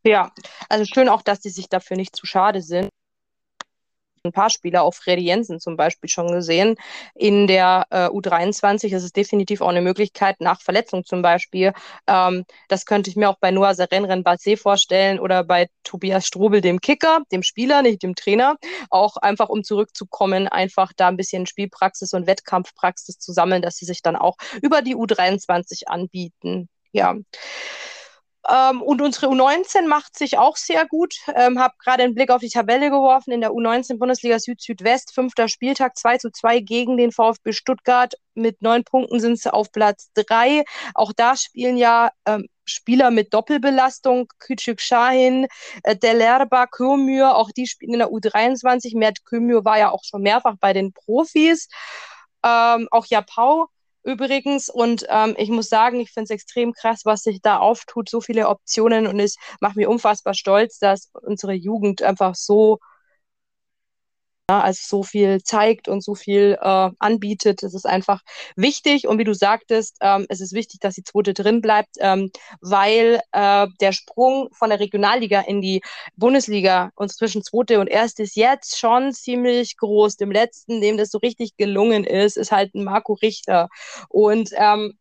Ja, 0.04 0.32
also 0.68 0.84
schön 0.84 1.08
auch, 1.08 1.22
dass 1.22 1.40
die 1.40 1.50
sich 1.50 1.68
dafür 1.68 1.96
nicht 1.96 2.16
zu 2.16 2.26
schade 2.26 2.60
sind. 2.62 2.88
Ein 4.24 4.32
paar 4.32 4.50
Spieler, 4.50 4.84
auch 4.84 4.94
Freddy 4.94 5.24
Jensen 5.24 5.58
zum 5.58 5.76
Beispiel 5.76 6.08
schon 6.08 6.28
gesehen. 6.28 6.76
In 7.16 7.48
der 7.48 7.86
äh, 7.90 8.06
U23 8.06 8.94
ist 8.94 9.02
es 9.02 9.12
definitiv 9.12 9.60
auch 9.60 9.68
eine 9.68 9.82
Möglichkeit, 9.82 10.40
nach 10.40 10.60
Verletzung 10.60 11.04
zum 11.04 11.22
Beispiel. 11.22 11.72
Ähm, 12.06 12.44
das 12.68 12.86
könnte 12.86 13.10
ich 13.10 13.16
mir 13.16 13.28
auch 13.28 13.38
bei 13.40 13.50
Noah 13.50 13.74
Serenren 13.74 14.22
Bassé 14.22 14.56
vorstellen 14.56 15.18
oder 15.18 15.42
bei 15.42 15.68
Tobias 15.82 16.24
Strobel, 16.24 16.60
dem 16.60 16.80
Kicker, 16.80 17.22
dem 17.32 17.42
Spieler, 17.42 17.82
nicht 17.82 18.04
dem 18.04 18.14
Trainer. 18.14 18.56
Auch 18.90 19.16
einfach, 19.16 19.48
um 19.48 19.64
zurückzukommen, 19.64 20.46
einfach 20.46 20.92
da 20.96 21.08
ein 21.08 21.16
bisschen 21.16 21.46
Spielpraxis 21.46 22.12
und 22.12 22.28
Wettkampfpraxis 22.28 23.18
zu 23.18 23.32
sammeln, 23.32 23.60
dass 23.60 23.76
sie 23.76 23.86
sich 23.86 24.02
dann 24.02 24.14
auch 24.14 24.36
über 24.62 24.82
die 24.82 24.94
U23 24.94 25.86
anbieten. 25.88 26.68
Ja. 26.92 27.16
Ähm, 28.50 28.82
und 28.82 29.00
unsere 29.00 29.26
U19 29.26 29.86
macht 29.86 30.16
sich 30.18 30.36
auch 30.36 30.56
sehr 30.56 30.86
gut. 30.86 31.14
Ähm, 31.34 31.58
habe 31.58 31.74
gerade 31.78 32.02
einen 32.02 32.14
Blick 32.14 32.30
auf 32.30 32.40
die 32.40 32.48
Tabelle 32.48 32.90
geworfen 32.90 33.30
in 33.30 33.40
der 33.40 33.52
U19 33.52 33.98
Bundesliga 33.98 34.38
Süd-Südwest. 34.38 35.14
Fünfter 35.14 35.48
Spieltag 35.48 35.96
2 35.96 36.18
zu 36.18 36.30
2 36.30 36.60
gegen 36.60 36.96
den 36.96 37.12
VfB 37.12 37.52
Stuttgart. 37.52 38.14
Mit 38.34 38.60
neun 38.60 38.82
Punkten 38.84 39.20
sind 39.20 39.38
sie 39.38 39.52
auf 39.52 39.70
Platz 39.70 40.10
drei. 40.14 40.64
Auch 40.94 41.12
da 41.12 41.36
spielen 41.36 41.76
ja 41.76 42.10
ähm, 42.26 42.48
Spieler 42.64 43.10
mit 43.10 43.32
Doppelbelastung, 43.34 44.28
Küçük 44.38 44.80
Şahin, 44.80 45.46
äh, 45.84 45.96
Delerba, 45.96 46.66
Kömür, 46.66 47.36
auch 47.36 47.50
die 47.52 47.66
spielen 47.66 47.94
in 47.94 47.98
der 48.00 48.10
U23. 48.10 48.98
Mert 48.98 49.24
Kömür 49.24 49.64
war 49.64 49.78
ja 49.78 49.90
auch 49.90 50.02
schon 50.04 50.22
mehrfach 50.22 50.56
bei 50.60 50.72
den 50.72 50.92
Profis. 50.92 51.68
Ähm, 52.44 52.88
auch 52.90 53.06
Japau 53.06 53.68
übrigens. 54.04 54.68
Und 54.68 55.06
ähm, 55.08 55.34
ich 55.38 55.50
muss 55.50 55.68
sagen, 55.68 56.00
ich 56.00 56.10
finde 56.10 56.24
es 56.24 56.30
extrem 56.30 56.72
krass, 56.72 57.02
was 57.04 57.22
sich 57.22 57.40
da 57.42 57.58
auftut. 57.58 58.08
So 58.08 58.20
viele 58.20 58.48
Optionen 58.48 59.06
und 59.06 59.20
es 59.20 59.36
macht 59.60 59.76
mich 59.76 59.86
unfassbar 59.86 60.34
stolz, 60.34 60.78
dass 60.78 61.10
unsere 61.22 61.52
Jugend 61.54 62.02
einfach 62.02 62.34
so 62.34 62.78
also 64.60 64.80
so 64.82 65.02
viel 65.02 65.42
zeigt 65.42 65.88
und 65.88 66.02
so 66.02 66.14
viel 66.14 66.58
äh, 66.60 66.90
anbietet. 66.98 67.62
Das 67.62 67.74
ist 67.74 67.86
einfach 67.86 68.20
wichtig. 68.56 69.06
Und 69.06 69.18
wie 69.18 69.24
du 69.24 69.34
sagtest, 69.34 69.96
ähm, 70.00 70.26
es 70.28 70.40
ist 70.40 70.52
wichtig, 70.52 70.80
dass 70.80 70.94
die 70.94 71.04
zweite 71.04 71.34
drin 71.34 71.60
bleibt, 71.60 71.96
ähm, 72.00 72.30
weil 72.60 73.20
äh, 73.32 73.66
der 73.80 73.92
Sprung 73.92 74.48
von 74.52 74.70
der 74.70 74.80
Regionalliga 74.80 75.40
in 75.40 75.60
die 75.60 75.82
Bundesliga 76.16 76.90
und 76.94 77.12
zwischen 77.12 77.42
zweite 77.42 77.80
und 77.80 77.88
erste 77.88 78.22
ist 78.22 78.36
jetzt 78.36 78.78
schon 78.78 79.12
ziemlich 79.12 79.76
groß. 79.76 80.16
Dem 80.16 80.30
letzten, 80.30 80.80
dem 80.80 80.96
das 80.96 81.10
so 81.10 81.18
richtig 81.18 81.56
gelungen 81.56 82.04
ist, 82.04 82.36
ist 82.36 82.52
halt 82.52 82.74
ein 82.74 82.84
Marco 82.84 83.14
Richter. 83.14 83.68
Und 84.08 84.50
ähm, 84.56 84.94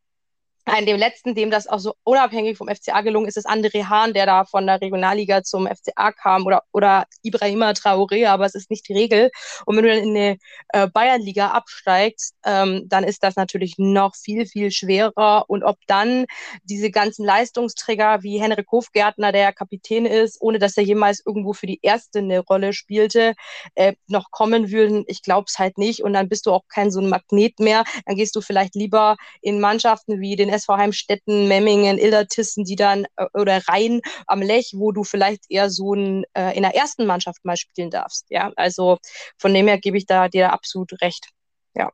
in 0.77 0.85
dem 0.85 0.97
letzten, 0.97 1.35
dem 1.35 1.49
das 1.49 1.67
auch 1.67 1.79
so 1.79 1.95
unabhängig 2.03 2.57
vom 2.57 2.67
FCA 2.67 3.01
gelungen 3.01 3.27
ist, 3.27 3.37
ist 3.37 3.49
André 3.49 3.85
Hahn, 3.85 4.13
der 4.13 4.25
da 4.25 4.45
von 4.45 4.65
der 4.67 4.79
Regionalliga 4.79 5.43
zum 5.43 5.67
FCA 5.67 6.11
kam 6.11 6.45
oder, 6.45 6.63
oder 6.71 7.05
Ibrahima 7.23 7.71
Traoré, 7.71 8.27
aber 8.27 8.45
es 8.45 8.55
ist 8.55 8.69
nicht 8.69 8.87
die 8.87 8.93
Regel. 8.93 9.31
Und 9.65 9.75
wenn 9.75 9.83
du 9.83 9.89
dann 9.89 10.03
in 10.03 10.15
eine 10.15 10.37
äh, 10.69 10.87
Bayernliga 10.87 11.47
absteigst, 11.47 12.35
ähm, 12.45 12.83
dann 12.87 13.03
ist 13.03 13.23
das 13.23 13.35
natürlich 13.35 13.75
noch 13.77 14.15
viel, 14.15 14.45
viel 14.45 14.71
schwerer. 14.71 15.45
Und 15.47 15.63
ob 15.63 15.77
dann 15.87 16.25
diese 16.63 16.91
ganzen 16.91 17.25
Leistungsträger 17.25 18.21
wie 18.21 18.39
Henrik 18.39 18.71
Hofgärtner, 18.71 19.31
der 19.31 19.53
Kapitän 19.53 20.05
ist, 20.05 20.41
ohne 20.41 20.59
dass 20.59 20.77
er 20.77 20.83
jemals 20.83 21.23
irgendwo 21.25 21.53
für 21.53 21.67
die 21.67 21.79
erste 21.81 22.19
eine 22.19 22.39
Rolle 22.39 22.73
spielte, 22.73 23.33
äh, 23.75 23.93
noch 24.07 24.29
kommen 24.29 24.71
würden, 24.71 25.05
ich 25.07 25.23
glaube 25.23 25.45
es 25.47 25.57
halt 25.57 25.77
nicht. 25.77 26.03
Und 26.03 26.13
dann 26.13 26.29
bist 26.29 26.45
du 26.45 26.51
auch 26.51 26.63
kein 26.67 26.91
so 26.91 26.99
ein 26.99 27.09
Magnet 27.09 27.59
mehr. 27.59 27.83
Dann 28.05 28.15
gehst 28.15 28.35
du 28.35 28.41
vielleicht 28.41 28.75
lieber 28.75 29.17
in 29.41 29.59
Mannschaften 29.59 30.21
wie 30.21 30.35
den 30.35 30.50
SV 30.51 30.77
Heimstetten, 30.77 31.47
Memmingen, 31.47 31.97
Ildertissen, 31.97 32.63
die 32.63 32.75
dann 32.75 33.05
äh, 33.15 33.25
oder 33.33 33.61
Rhein 33.67 34.01
am 34.27 34.41
Lech, 34.41 34.73
wo 34.75 34.91
du 34.91 35.03
vielleicht 35.03 35.45
eher 35.49 35.69
so 35.69 35.93
ein, 35.93 36.25
äh, 36.33 36.55
in 36.55 36.63
der 36.63 36.75
ersten 36.75 37.05
Mannschaft 37.05 37.43
mal 37.43 37.57
spielen 37.57 37.89
darfst. 37.89 38.25
Ja, 38.29 38.51
also 38.55 38.97
von 39.37 39.53
dem 39.53 39.67
her 39.67 39.79
gebe 39.79 39.97
ich 39.97 40.05
da 40.05 40.27
dir 40.27 40.53
absolut 40.53 40.93
recht. 41.01 41.27
Ja. 41.75 41.91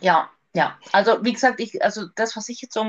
Ja, 0.00 0.30
ja, 0.52 0.76
also 0.90 1.24
wie 1.24 1.32
gesagt, 1.32 1.60
ich, 1.60 1.82
also 1.84 2.06
das, 2.16 2.36
was 2.36 2.48
ich 2.48 2.60
jetzt 2.60 2.74
so 2.74 2.82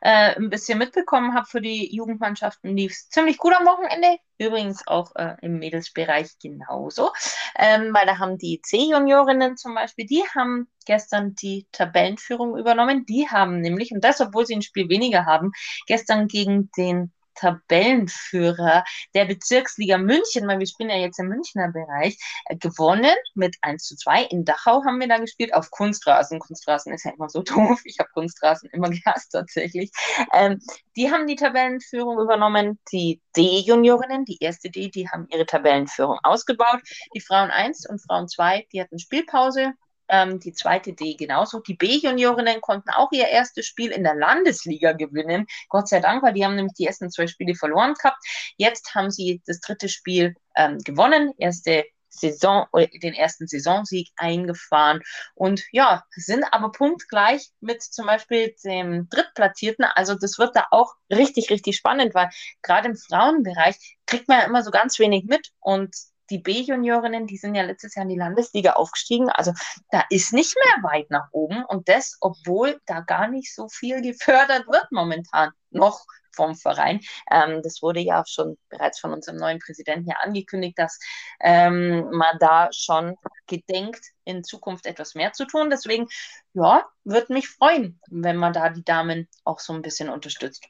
äh, 0.00 0.34
ein 0.34 0.48
bisschen 0.48 0.78
mitbekommen 0.78 1.34
habe 1.34 1.46
für 1.46 1.60
die 1.60 1.94
Jugendmannschaften, 1.94 2.74
lief 2.74 2.94
ziemlich 3.10 3.36
gut 3.36 3.54
am 3.54 3.66
Wochenende. 3.66 4.16
Übrigens 4.38 4.86
auch 4.86 5.14
äh, 5.16 5.36
im 5.42 5.58
Mädelsbereich 5.58 6.38
genauso. 6.40 7.12
Ähm, 7.56 7.92
weil 7.92 8.06
da 8.06 8.18
haben 8.18 8.38
die 8.38 8.62
C-Juniorinnen 8.62 9.58
zum 9.58 9.74
Beispiel, 9.74 10.06
die 10.06 10.22
haben 10.34 10.68
gestern 10.86 11.34
die 11.34 11.66
Tabellenführung 11.70 12.56
übernommen. 12.56 13.04
Die 13.04 13.28
haben 13.28 13.60
nämlich, 13.60 13.92
und 13.92 14.02
das, 14.02 14.20
obwohl 14.22 14.46
sie 14.46 14.56
ein 14.56 14.62
Spiel 14.62 14.88
weniger 14.88 15.26
haben, 15.26 15.52
gestern 15.86 16.28
gegen 16.28 16.70
den 16.78 17.12
Tabellenführer 17.34 18.84
der 19.14 19.24
Bezirksliga 19.24 19.98
München, 19.98 20.46
weil 20.46 20.58
wir 20.58 20.66
spielen 20.66 20.90
ja 20.90 20.96
jetzt 20.96 21.18
im 21.18 21.28
Münchner 21.28 21.70
Bereich, 21.72 22.16
äh, 22.46 22.56
gewonnen 22.56 23.14
mit 23.34 23.56
1 23.62 23.84
zu 23.84 23.96
2. 23.96 24.24
In 24.24 24.44
Dachau 24.44 24.84
haben 24.84 25.00
wir 25.00 25.08
da 25.08 25.18
gespielt 25.18 25.54
auf 25.54 25.70
Kunstrasen. 25.70 26.38
Kunstrasen 26.38 26.92
ist 26.92 27.04
ja 27.04 27.12
immer 27.12 27.28
so 27.28 27.42
doof. 27.42 27.80
Ich 27.84 27.98
habe 27.98 28.10
Kunstrasen 28.14 28.70
immer 28.72 28.90
gehasst 28.90 29.32
tatsächlich. 29.32 29.90
Ähm, 30.32 30.60
die 30.96 31.10
haben 31.10 31.26
die 31.26 31.36
Tabellenführung 31.36 32.18
übernommen. 32.20 32.78
Die 32.92 33.20
D-Juniorinnen, 33.36 34.24
die 34.24 34.38
erste 34.40 34.70
D, 34.70 34.90
die 34.90 35.08
haben 35.08 35.26
ihre 35.30 35.46
Tabellenführung 35.46 36.18
ausgebaut. 36.22 36.80
Die 37.14 37.20
Frauen 37.20 37.50
1 37.50 37.88
und 37.88 38.00
Frauen 38.00 38.28
2, 38.28 38.66
die 38.72 38.80
hatten 38.80 38.98
Spielpause 38.98 39.72
ähm, 40.12 40.38
die 40.38 40.52
zweite 40.52 40.92
D 40.92 41.14
genauso. 41.14 41.60
Die 41.60 41.74
B-Juniorinnen 41.74 42.60
konnten 42.60 42.90
auch 42.90 43.10
ihr 43.12 43.28
erstes 43.28 43.66
Spiel 43.66 43.90
in 43.90 44.04
der 44.04 44.14
Landesliga 44.14 44.92
gewinnen. 44.92 45.46
Gott 45.68 45.88
sei 45.88 46.00
Dank, 46.00 46.22
weil 46.22 46.34
die 46.34 46.44
haben 46.44 46.54
nämlich 46.54 46.74
die 46.74 46.86
ersten 46.86 47.10
zwei 47.10 47.26
Spiele 47.26 47.54
verloren 47.54 47.94
gehabt. 47.94 48.22
Jetzt 48.58 48.94
haben 48.94 49.10
sie 49.10 49.42
das 49.46 49.60
dritte 49.60 49.88
Spiel 49.88 50.36
ähm, 50.54 50.78
gewonnen, 50.78 51.32
erste 51.38 51.84
Saison 52.10 52.66
oder 52.72 52.86
den 52.88 53.14
ersten 53.14 53.46
Saisonsieg 53.46 54.10
eingefahren 54.16 55.00
und 55.34 55.62
ja, 55.72 56.04
sind 56.14 56.44
aber 56.52 56.70
punktgleich 56.70 57.48
mit 57.60 57.82
zum 57.82 58.06
Beispiel 58.06 58.54
dem 58.64 59.08
Drittplatzierten. 59.08 59.86
Also 59.94 60.14
das 60.14 60.38
wird 60.38 60.54
da 60.54 60.66
auch 60.72 60.94
richtig, 61.10 61.50
richtig 61.50 61.76
spannend, 61.76 62.14
weil 62.14 62.28
gerade 62.60 62.88
im 62.88 62.96
Frauenbereich 62.96 63.96
kriegt 64.06 64.28
man 64.28 64.40
ja 64.40 64.44
immer 64.44 64.62
so 64.62 64.70
ganz 64.70 64.98
wenig 64.98 65.24
mit 65.24 65.52
und 65.60 65.96
die 66.30 66.38
B-Juniorinnen, 66.38 67.26
die 67.26 67.36
sind 67.36 67.54
ja 67.54 67.62
letztes 67.62 67.94
Jahr 67.94 68.04
in 68.04 68.08
die 68.08 68.18
Landesliga 68.18 68.72
aufgestiegen. 68.72 69.28
Also 69.28 69.52
da 69.90 70.04
ist 70.10 70.32
nicht 70.32 70.54
mehr 70.56 70.90
weit 70.90 71.10
nach 71.10 71.28
oben. 71.32 71.64
Und 71.64 71.88
das, 71.88 72.16
obwohl 72.20 72.80
da 72.86 73.00
gar 73.00 73.28
nicht 73.28 73.54
so 73.54 73.68
viel 73.68 74.02
gefördert 74.02 74.66
wird 74.66 74.90
momentan 74.90 75.50
noch 75.70 76.04
vom 76.34 76.54
Verein. 76.54 77.00
Ähm, 77.30 77.60
das 77.62 77.82
wurde 77.82 78.00
ja 78.00 78.24
schon 78.26 78.56
bereits 78.68 78.98
von 79.00 79.12
unserem 79.12 79.38
neuen 79.38 79.58
Präsidenten 79.58 80.08
ja 80.08 80.16
angekündigt, 80.22 80.78
dass 80.78 80.98
ähm, 81.40 82.08
man 82.10 82.38
da 82.38 82.70
schon 82.72 83.16
gedenkt, 83.46 84.00
in 84.24 84.44
Zukunft 84.44 84.86
etwas 84.86 85.14
mehr 85.14 85.32
zu 85.32 85.44
tun. 85.44 85.70
Deswegen, 85.70 86.08
ja, 86.54 86.86
würde 87.04 87.32
mich 87.32 87.48
freuen, 87.48 88.00
wenn 88.08 88.36
man 88.36 88.52
da 88.52 88.70
die 88.70 88.84
Damen 88.84 89.28
auch 89.44 89.60
so 89.60 89.72
ein 89.72 89.82
bisschen 89.82 90.08
unterstützt. 90.08 90.68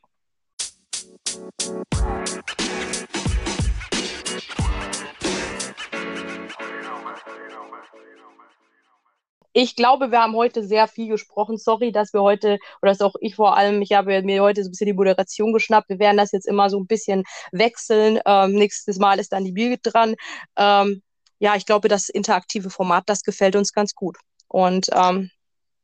Ich 9.52 9.76
glaube, 9.76 10.10
wir 10.10 10.20
haben 10.22 10.34
heute 10.34 10.64
sehr 10.66 10.88
viel 10.88 11.08
gesprochen. 11.08 11.58
Sorry, 11.58 11.92
dass 11.92 12.12
wir 12.12 12.22
heute, 12.22 12.58
oder 12.80 12.92
dass 12.92 13.00
auch 13.00 13.14
ich 13.20 13.36
vor 13.36 13.56
allem, 13.56 13.82
ich 13.82 13.92
habe 13.92 14.22
mir 14.22 14.42
heute 14.42 14.62
so 14.62 14.68
ein 14.68 14.72
bisschen 14.72 14.86
die 14.86 14.92
Moderation 14.94 15.52
geschnappt. 15.52 15.88
Wir 15.88 15.98
werden 15.98 16.16
das 16.16 16.32
jetzt 16.32 16.46
immer 16.46 16.70
so 16.70 16.78
ein 16.80 16.86
bisschen 16.86 17.24
wechseln. 17.52 18.18
Ähm, 18.24 18.52
nächstes 18.52 18.98
Mal 18.98 19.18
ist 19.18 19.32
dann 19.32 19.44
die 19.44 19.52
Birgit 19.52 19.80
dran. 19.82 20.14
Ähm, 20.56 21.02
ja, 21.38 21.56
ich 21.56 21.66
glaube, 21.66 21.88
das 21.88 22.08
interaktive 22.08 22.70
Format, 22.70 23.04
das 23.06 23.22
gefällt 23.22 23.56
uns 23.56 23.72
ganz 23.72 23.94
gut. 23.94 24.16
Und 24.48 24.88
ähm, 24.92 25.30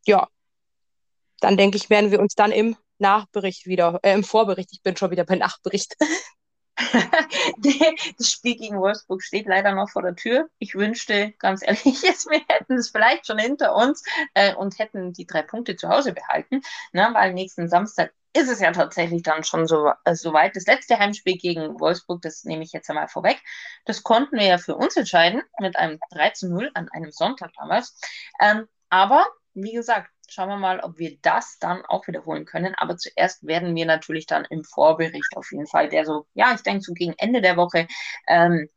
ja, 0.07 0.29
dann 1.41 1.57
denke 1.57 1.77
ich, 1.77 1.91
werden 1.91 2.11
wir 2.11 2.21
uns 2.21 2.35
dann 2.35 2.53
im 2.53 2.77
Nachbericht 2.99 3.67
wieder, 3.67 3.99
äh, 4.03 4.15
im 4.15 4.25
Vorbericht, 4.25 4.71
ich 4.73 4.83
bin 4.83 4.97
schon 4.97 5.11
wieder 5.11 5.25
beim 5.25 5.39
Nachbericht, 5.39 5.95
das 8.19 8.31
Spiel 8.31 8.57
gegen 8.57 8.79
Wolfsburg 8.79 9.23
steht 9.23 9.47
leider 9.47 9.73
noch 9.73 9.91
vor 9.91 10.03
der 10.03 10.15
Tür. 10.15 10.49
Ich 10.59 10.75
wünschte, 10.75 11.33
ganz 11.39 11.63
ehrlich, 11.63 11.85
jetzt, 12.03 12.31
wir 12.31 12.41
hätten 12.49 12.75
es 12.75 12.91
vielleicht 12.91 13.27
schon 13.27 13.39
hinter 13.39 13.75
uns 13.75 14.03
äh, 14.35 14.55
und 14.55 14.79
hätten 14.79 15.13
die 15.13 15.27
drei 15.27 15.43
Punkte 15.43 15.77
zu 15.77 15.89
Hause 15.89 16.13
behalten, 16.13 16.63
ne, 16.93 17.09
weil 17.13 17.33
nächsten 17.33 17.69
Samstag 17.69 18.13
ist 18.33 18.49
es 18.49 18.61
ja 18.61 18.71
tatsächlich 18.73 19.23
dann 19.23 19.43
schon 19.43 19.67
so, 19.67 19.91
äh, 20.05 20.15
so 20.15 20.33
weit. 20.33 20.55
Das 20.55 20.67
letzte 20.67 20.99
Heimspiel 20.99 21.37
gegen 21.37 21.81
Wolfsburg, 21.81 22.23
das 22.23 22.45
nehme 22.45 22.63
ich 22.63 22.73
jetzt 22.73 22.89
einmal 22.89 23.09
vorweg, 23.09 23.43
das 23.85 24.03
konnten 24.03 24.39
wir 24.39 24.47
ja 24.47 24.59
für 24.59 24.77
uns 24.77 24.97
entscheiden 24.97 25.43
mit 25.59 25.77
einem 25.77 25.99
3 26.11 26.31
zu 26.31 26.49
0 26.49 26.71
an 26.75 26.89
einem 26.91 27.11
Sonntag 27.11 27.51
damals. 27.59 27.99
Ähm, 28.41 28.69
aber 28.91 29.27
wie 29.55 29.73
gesagt, 29.73 30.11
schauen 30.29 30.49
wir 30.49 30.57
mal, 30.57 30.81
ob 30.81 30.99
wir 30.99 31.19
das 31.23 31.59
dann 31.59 31.85
auch 31.87 32.07
wiederholen 32.07 32.45
können. 32.45 32.75
Aber 32.77 32.97
zuerst 32.97 33.47
werden 33.47 33.75
wir 33.75 33.87
natürlich 33.87 34.27
dann 34.27 34.45
im 34.45 34.63
Vorbericht 34.63 35.37
auf 35.37 35.51
jeden 35.51 35.67
Fall, 35.67 35.89
der 35.89 36.05
so, 36.05 36.27
ja, 36.35 36.55
ich 36.55 36.63
denke 36.63 36.83
so 36.83 36.93
gegen 36.93 37.15
Ende 37.19 37.41
der 37.41 37.57
Woche, 37.57 37.89
ähm, 38.27 38.69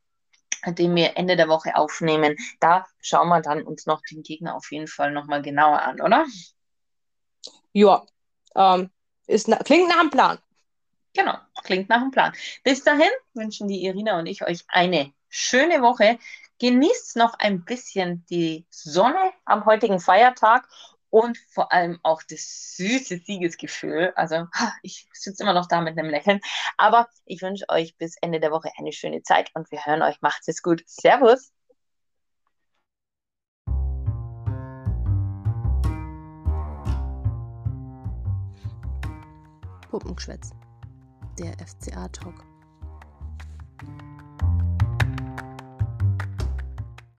den 0.66 0.96
wir 0.96 1.18
Ende 1.18 1.36
der 1.36 1.48
Woche 1.48 1.76
aufnehmen, 1.76 2.38
da 2.60 2.86
schauen 3.02 3.30
wir 3.30 3.42
dann 3.42 3.64
uns 3.64 3.86
noch 3.86 4.02
den 4.10 4.24
Gegner 4.24 4.56
auf 4.56 4.72
jeden 4.72 4.88
Fall 4.88 5.12
nochmal 5.12 5.42
genauer 5.42 5.82
an, 5.82 6.02
oder? 6.02 6.26
Ja, 7.74 8.06
ähm, 8.56 8.92
ist, 9.28 9.50
klingt 9.66 9.90
nach 9.90 10.00
einem 10.00 10.10
Plan. 10.10 10.40
Genau, 11.14 11.36
klingt 11.64 11.90
nach 11.90 12.02
einem 12.02 12.12
Plan. 12.12 12.34
Bis 12.64 12.84
dahin 12.84 13.10
wünschen 13.34 13.68
die 13.68 13.84
Irina 13.84 14.20
und 14.20 14.28
ich 14.28 14.44
euch 14.44 14.64
eine 14.68 15.12
schöne 15.30 15.82
Woche. 15.82 16.20
Genießt 16.60 17.18
noch 17.18 17.34
ein 17.40 17.66
bisschen 17.66 18.24
die 18.30 18.66
Sonne 18.70 19.34
am 19.46 19.66
heutigen 19.66 20.00
Feiertag 20.00 20.68
und 21.12 21.38
vor 21.50 21.72
allem 21.72 22.00
auch 22.02 22.24
das 22.24 22.76
süße 22.78 23.20
Siegesgefühl. 23.20 24.14
Also 24.16 24.48
ich 24.82 25.08
sitze 25.14 25.44
immer 25.44 25.54
noch 25.54 25.68
da 25.68 25.82
mit 25.82 25.98
einem 25.98 26.10
Lächeln. 26.10 26.40
Aber 26.78 27.08
ich 27.26 27.42
wünsche 27.44 27.66
euch 27.70 27.96
bis 27.98 28.16
Ende 28.22 28.40
der 28.40 28.52
Woche 28.52 28.72
eine 28.78 28.92
schöne 28.92 29.22
Zeit 29.22 29.52
und 29.54 29.70
wir 29.72 29.86
hören 29.86 30.02
euch. 30.02 30.22
Macht 30.22 30.42
es 30.48 30.64
gut. 30.64 30.84
Servus. 30.88 31.52
Puppengeschwätz. 39.90 40.52
Der 41.38 41.54
FCA-Talk. 41.60 42.46